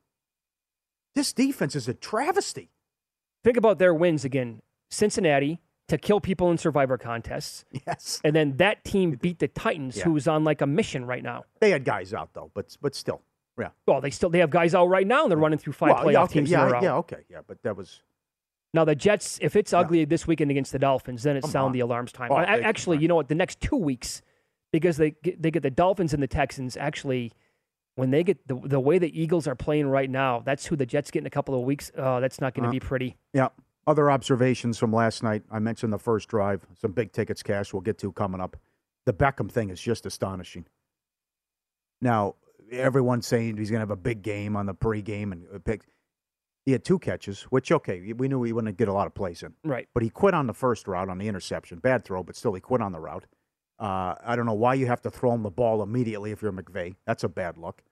This 1.15 1.34
defense 1.34 1.76
is 1.76 1.88
a 1.89 1.93
travesty. 1.93 2.70
Think 3.48 3.56
about 3.56 3.80
their 3.80 3.93
wins 3.93 4.26
again. 4.26 4.62
Cincinnati 4.91 5.62
to 5.88 5.98
kill 5.98 6.20
people 6.20 6.52
in 6.52 6.58
survivor 6.58 6.98
contests. 6.98 7.64
Yes. 7.88 8.20
And 8.22 8.36
then 8.36 8.58
that 8.58 8.84
team 8.84 9.12
beat 9.12 9.39
the 9.39 9.48
Titans, 9.48 9.95
Yeah. 9.95 10.04
who's 10.04 10.28
on 10.28 10.43
like 10.43 10.60
a 10.60 10.68
mission 10.68 11.06
right 11.06 11.24
now. 11.24 11.45
They 11.62 11.70
had 11.70 11.86
guys 11.86 12.14
out 12.14 12.34
though, 12.34 12.52
but 12.54 12.76
but 12.82 12.93
still, 12.93 13.22
yeah. 13.58 13.70
Well, 13.86 14.02
they 14.02 14.10
still 14.10 14.30
they 14.30 14.39
have 14.39 14.50
guys 14.50 14.76
out 14.76 14.88
right 14.88 15.08
now 15.08 15.22
and 15.24 15.32
they're 15.32 15.38
running 15.38 15.60
through 15.60 15.72
five 15.74 15.91
Well, 15.95 16.04
playoff 16.08 16.12
yeah, 16.12 16.24
okay, 16.24 16.34
teams 16.34 16.52
yeah, 16.52 16.64
in 16.64 16.68
a 16.68 16.72
row. 16.74 16.82
yeah, 16.82 16.95
okay, 16.95 17.24
yeah, 17.30 17.39
but 17.48 17.64
that 17.64 17.78
was 17.78 18.02
Now 18.74 18.84
the 18.84 18.95
Jets, 18.95 19.39
if 19.41 19.56
it's 19.56 19.72
ugly 19.72 20.04
this 20.04 20.28
weekend 20.28 20.52
against 20.52 20.74
the 20.74 20.80
Dolphins, 20.80 21.24
then 21.24 21.38
it's 21.38 21.50
sound 21.50 21.68
on. 21.68 21.72
the 21.72 21.80
alarms 21.80 22.12
time. 22.12 22.34
Oh, 22.34 22.36
I- 22.36 22.60
actually, 22.60 22.98
you 22.98 23.08
know 23.08 23.16
what? 23.16 23.30
The 23.30 23.36
next 23.36 23.62
two 23.62 23.78
weeks, 23.78 24.22
because 24.74 24.98
they 24.98 25.12
get, 25.24 25.41
they 25.41 25.52
get 25.52 25.64
the 25.64 25.72
Dolphins 25.72 26.14
and 26.14 26.22
the 26.22 26.28
Texans. 26.28 26.76
Actually, 26.76 27.32
when 27.98 28.12
they 28.12 28.24
get 28.24 28.48
the 28.48 28.56
the 28.64 28.80
way 28.80 29.00
the 29.00 29.12
Eagles 29.22 29.48
are 29.48 29.56
playing 29.56 29.88
right 29.88 30.10
now, 30.10 30.41
that's 30.45 30.66
who 30.68 30.76
the 30.76 30.86
Jets 30.86 31.12
get 31.12 31.20
in 31.24 31.26
a 31.28 31.32
couple 31.32 31.56
of 31.56 31.62
weeks. 31.62 31.91
Oh, 31.98 32.22
that's 32.22 32.39
not 32.39 32.54
going 32.54 32.64
to 32.64 32.70
Uh, 32.70 32.72
be 32.72 32.80
pretty. 32.80 33.18
Yeah. 33.34 33.50
Other 33.88 34.12
observations 34.12 34.78
from 34.78 34.91
last 34.93 35.24
night. 35.24 35.43
I 35.50 35.60
mentioned 35.60 35.91
the 35.93 35.98
first 35.98 36.28
drive, 36.28 36.66
some 36.80 36.91
big 36.91 37.12
tickets 37.12 37.41
cash 37.41 37.74
we'll 37.74 37.82
get 37.82 37.98
to 38.00 38.12
coming 38.12 38.39
up. 38.41 38.58
The 39.06 39.14
Beckham 39.14 39.50
thing 39.50 39.70
is 39.70 39.82
just 39.82 40.06
astonishing. 40.06 40.66
Now, 42.02 42.36
everyone's 42.72 43.26
saying 43.26 43.58
he's 43.58 43.72
going 43.72 43.80
to 43.80 43.84
have 43.84 43.91
a 43.91 43.95
big 43.95 44.22
game 44.22 44.56
on 44.56 44.66
the 44.66 44.74
pregame 44.76 45.32
and 45.32 45.45
uh, 45.54 45.60
pick. 45.60 45.84
He 46.66 46.74
had 46.74 46.84
two 46.84 47.00
catches, 47.00 47.43
which, 47.43 47.72
okay, 47.72 48.12
we 48.14 48.28
knew 48.28 48.43
he 48.43 48.52
wouldn't 48.52 48.78
get 48.78 48.89
a 48.89 48.93
lot 48.93 49.08
of 49.08 49.14
plays 49.16 49.41
in. 49.41 49.54
Right. 49.64 49.88
But 49.93 50.04
he 50.04 50.10
quit 50.10 50.34
on 50.34 50.48
the 50.48 50.54
first 50.54 50.86
route 50.88 51.08
on 51.10 51.18
the 51.18 51.30
interception. 51.30 51.80
Bad 51.80 52.04
throw, 52.04 52.24
but 52.24 52.36
still 52.36 52.54
he 52.54 52.60
quit 52.60 52.82
on 52.82 52.91
the 52.91 53.00
route. 53.00 53.26
Uh, 53.80 54.16
I 54.22 54.36
don't 54.36 54.45
know 54.45 54.54
why 54.54 54.74
you 54.74 54.88
have 54.88 55.02
to 55.04 55.10
throw 55.10 55.32
him 55.34 55.43
the 55.43 55.50
ball 55.50 55.82
immediately 55.82 56.32
if 56.32 56.41
you're 56.41 56.52
McVay. 56.52 56.95
That's 57.06 57.24
a 57.24 57.30
bad 57.30 57.58
look. 57.58 57.84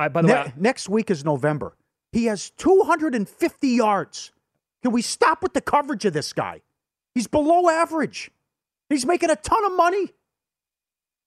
I, 0.00 0.08
by 0.08 0.22
the 0.22 0.28
Ne- 0.28 0.34
way, 0.34 0.52
next 0.56 0.88
week 0.88 1.10
is 1.10 1.24
November. 1.24 1.76
He 2.12 2.24
has 2.24 2.50
250 2.50 3.68
yards. 3.68 4.32
Can 4.82 4.92
we 4.92 5.02
stop 5.02 5.42
with 5.42 5.52
the 5.52 5.60
coverage 5.60 6.04
of 6.06 6.12
this 6.12 6.32
guy? 6.32 6.62
He's 7.14 7.26
below 7.26 7.68
average. 7.68 8.30
He's 8.88 9.04
making 9.06 9.30
a 9.30 9.36
ton 9.36 9.64
of 9.64 9.72
money. 9.76 10.06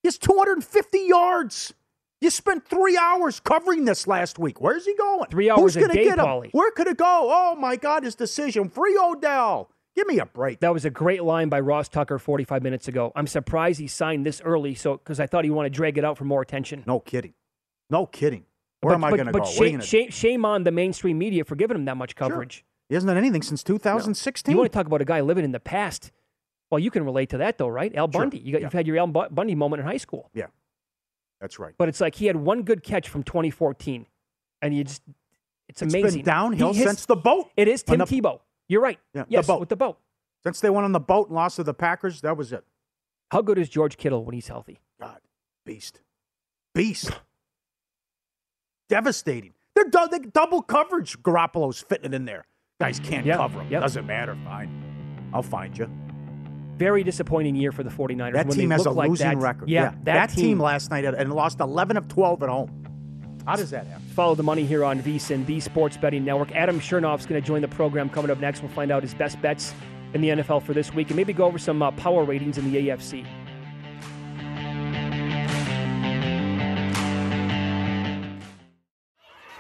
He 0.02 0.08
has 0.08 0.18
250 0.18 0.98
yards. 1.00 1.74
You 2.20 2.30
spent 2.30 2.68
three 2.68 2.98
hours 2.98 3.40
covering 3.40 3.86
this 3.86 4.08
last 4.08 4.40
week. 4.40 4.60
Where's 4.60 4.86
he 4.86 4.96
going? 4.96 5.30
Three 5.30 5.50
hours 5.50 5.60
Who's 5.62 5.76
a 5.76 5.82
gonna 5.82 5.94
day, 5.94 6.06
get 6.06 6.20
him? 6.20 6.26
Pauly. 6.26 6.50
Where 6.52 6.72
could 6.72 6.88
it 6.88 6.98
go? 6.98 7.06
Oh 7.32 7.56
my 7.58 7.76
God, 7.76 8.04
his 8.04 8.16
decision. 8.16 8.70
Free 8.70 8.98
Odell. 8.98 9.70
Give 9.96 10.08
me 10.08 10.20
a 10.20 10.26
break. 10.26 10.60
that 10.62 10.74
was 10.74 10.86
a 10.86 10.90
great 10.90 11.24
line 11.24 11.50
by 11.50 11.60
Ross 11.60 11.88
Tucker 11.88 12.18
45 12.18 12.64
minutes 12.64 12.88
ago. 12.88 13.12
I'm 13.16 13.28
surprised 13.28 13.80
he 13.80 13.88
signed 13.88 14.26
this 14.26 14.42
early, 14.44 14.74
so 14.74 14.98
because 14.98 15.20
I 15.20 15.28
thought 15.28 15.44
he 15.44 15.52
wanted 15.52 15.72
to 15.72 15.76
drag 15.76 15.98
it 16.00 16.04
out 16.04 16.18
for 16.18 16.26
more 16.26 16.42
attention. 16.42 16.84
No 16.88 17.00
kidding. 17.00 17.34
No 17.92 18.08
kidding. 18.08 18.46
Where 18.84 18.92
But- 18.92 18.96
am 18.96 19.04
I 19.06 19.10
going 19.12 19.26
to 19.28 19.32
go? 19.32 19.40
Are 19.40 19.46
Shame, 19.46 19.82
shame, 19.82 20.10
shame 20.12 20.46
on 20.46 20.64
the 20.64 20.72
mainstream 20.72 21.18
media 21.18 21.44
for 21.44 21.56
giving 21.56 21.76
him 21.76 21.86
that 21.86 21.98
much 21.98 22.16
coverage. 22.16 22.66
He 22.90 22.96
hasn't 22.96 23.08
done 23.10 23.18
anything 23.18 23.42
since 23.42 23.64
2016. 23.64 24.52
You 24.52 24.58
want 24.58 24.72
to 24.72 24.78
talk 24.78 24.86
about 24.88 25.02
a 25.02 25.06
guy 25.06 25.22
living 25.22 25.46
in 25.46 25.52
the 25.52 25.60
past? 25.60 26.12
Well, 26.70 26.80
you 26.80 26.92
can 26.92 27.06
relate 27.06 27.30
to 27.30 27.38
that 27.38 27.58
though, 27.58 27.68
right? 27.68 27.94
Al 27.96 28.12
Sure. 28.12 28.22
Bundy. 28.22 28.40
You 28.40 28.52
got, 28.52 28.62
Yeah. 28.62 28.66
You've 28.68 28.74
had 28.74 28.88
your 28.88 28.98
Al 28.98 29.08
Bundy 29.08 29.56
moment 29.56 29.80
in 29.82 29.86
high 29.88 29.98
school, 29.98 30.30
Yeah, 30.34 30.48
that's 31.40 31.60
right. 31.60 31.74
but 31.78 31.88
it's 31.88 32.02
like 32.02 32.16
he 32.16 32.26
had 32.26 32.36
one 32.36 32.64
good 32.64 32.84
catch 32.84 33.08
from 33.10 33.24
2014, 33.24 34.06
and 34.62 34.76
you 34.76 34.84
just 34.84 35.02
it's 35.70 35.82
It's 35.82 35.94
amazing. 35.94 36.20
been 36.20 36.26
downhill 36.26 36.74
He- 36.74 36.80
his- 36.80 36.88
since 36.88 37.06
the 37.06 37.16
boat. 37.16 37.50
It 37.56 37.68
is 37.68 37.84
Tim 37.84 38.00
the- 38.00 38.06
Tebow. 38.06 38.42
You're 38.68 38.82
right. 38.82 39.00
Yeah, 39.14 39.24
the 39.30 39.42
boat. 39.44 39.60
with 39.60 39.70
the 39.70 39.76
boat. 39.76 40.00
Since 40.44 40.60
they 40.62 40.70
went 40.70 40.84
on 40.86 40.92
the 40.92 41.00
boat 41.00 41.28
and 41.28 41.36
lost 41.36 41.56
to 41.56 41.64
the 41.64 41.74
Packers, 41.74 42.22
that 42.22 42.36
was 42.36 42.52
it. 42.52 42.66
How 43.32 43.42
good 43.42 43.58
is 43.58 43.70
George 43.70 43.96
Kittle 43.98 44.26
when 44.26 44.34
he's 44.34 44.48
healthy? 44.48 44.80
God, 45.00 45.22
beast, 45.66 46.02
beast, 46.74 47.12
devastating. 48.90 49.54
They're, 49.76 49.86
dou- 49.90 50.08
they 50.12 50.20
double 50.20 50.62
coverage. 50.62 51.18
Garoppolo's 51.24 51.82
fitting 51.82 52.06
it 52.06 52.14
in 52.14 52.26
there. 52.26 52.46
Guys 52.80 53.00
can't 53.00 53.26
Yeah, 53.26 53.38
cover 53.38 53.62
him. 53.62 53.72
yep. 53.72 53.82
Doesn't 53.82 54.06
matter. 54.06 54.38
Fine, 54.44 55.30
I'll 55.34 55.42
find 55.44 55.78
you. 55.78 55.90
Very 56.78 57.04
disappointing 57.04 57.56
year 57.56 57.72
for 57.72 57.84
the 57.84 57.90
49ers. 57.90 58.34
That 58.34 58.48
when 58.48 58.58
team 58.58 58.70
they 58.70 58.76
has 58.76 58.86
a 58.86 58.92
like 58.92 59.10
losing 59.10 59.28
that. 59.28 59.38
record. 59.38 59.70
Yeah, 59.70 59.94
that, 60.04 60.32
team. 60.32 60.60
last 60.60 60.90
night 60.90 61.04
had, 61.04 61.14
and 61.14 61.32
lost 61.34 61.60
11 61.60 61.98
of 61.98 62.08
12 62.08 62.44
at 62.44 62.50
home. 62.50 62.80
How 63.46 63.56
does 63.56 63.70
that 63.72 63.86
happen? 63.88 64.04
Follow 64.16 64.36
the 64.36 64.44
money 64.44 64.66
here 64.66 64.84
on 64.84 65.02
VSIN, 65.02 65.46
the 65.46 65.60
Sports 65.60 65.98
Betting 65.98 66.24
Network. 66.26 66.52
Adam 66.54 66.80
Chernoff's 66.80 67.26
going 67.26 67.40
to 67.42 67.46
join 67.46 67.62
the 67.62 67.68
program 67.68 68.10
coming 68.10 68.32
up 68.32 68.40
next. 68.40 68.62
We'll 68.62 68.72
find 68.72 68.92
out 68.92 69.04
his 69.04 69.14
best 69.14 69.42
bets 69.42 69.74
in 70.14 70.22
the 70.22 70.30
NFL 70.30 70.64
for 70.64 70.74
this 70.74 70.94
week 70.94 71.08
and 71.10 71.18
maybe 71.18 71.34
go 71.34 71.46
over 71.46 71.58
some 71.58 71.82
uh, 71.82 71.92
power 71.92 72.24
ratings 72.24 72.58
in 72.58 72.72
the 72.72 72.88
AFC. 72.88 73.26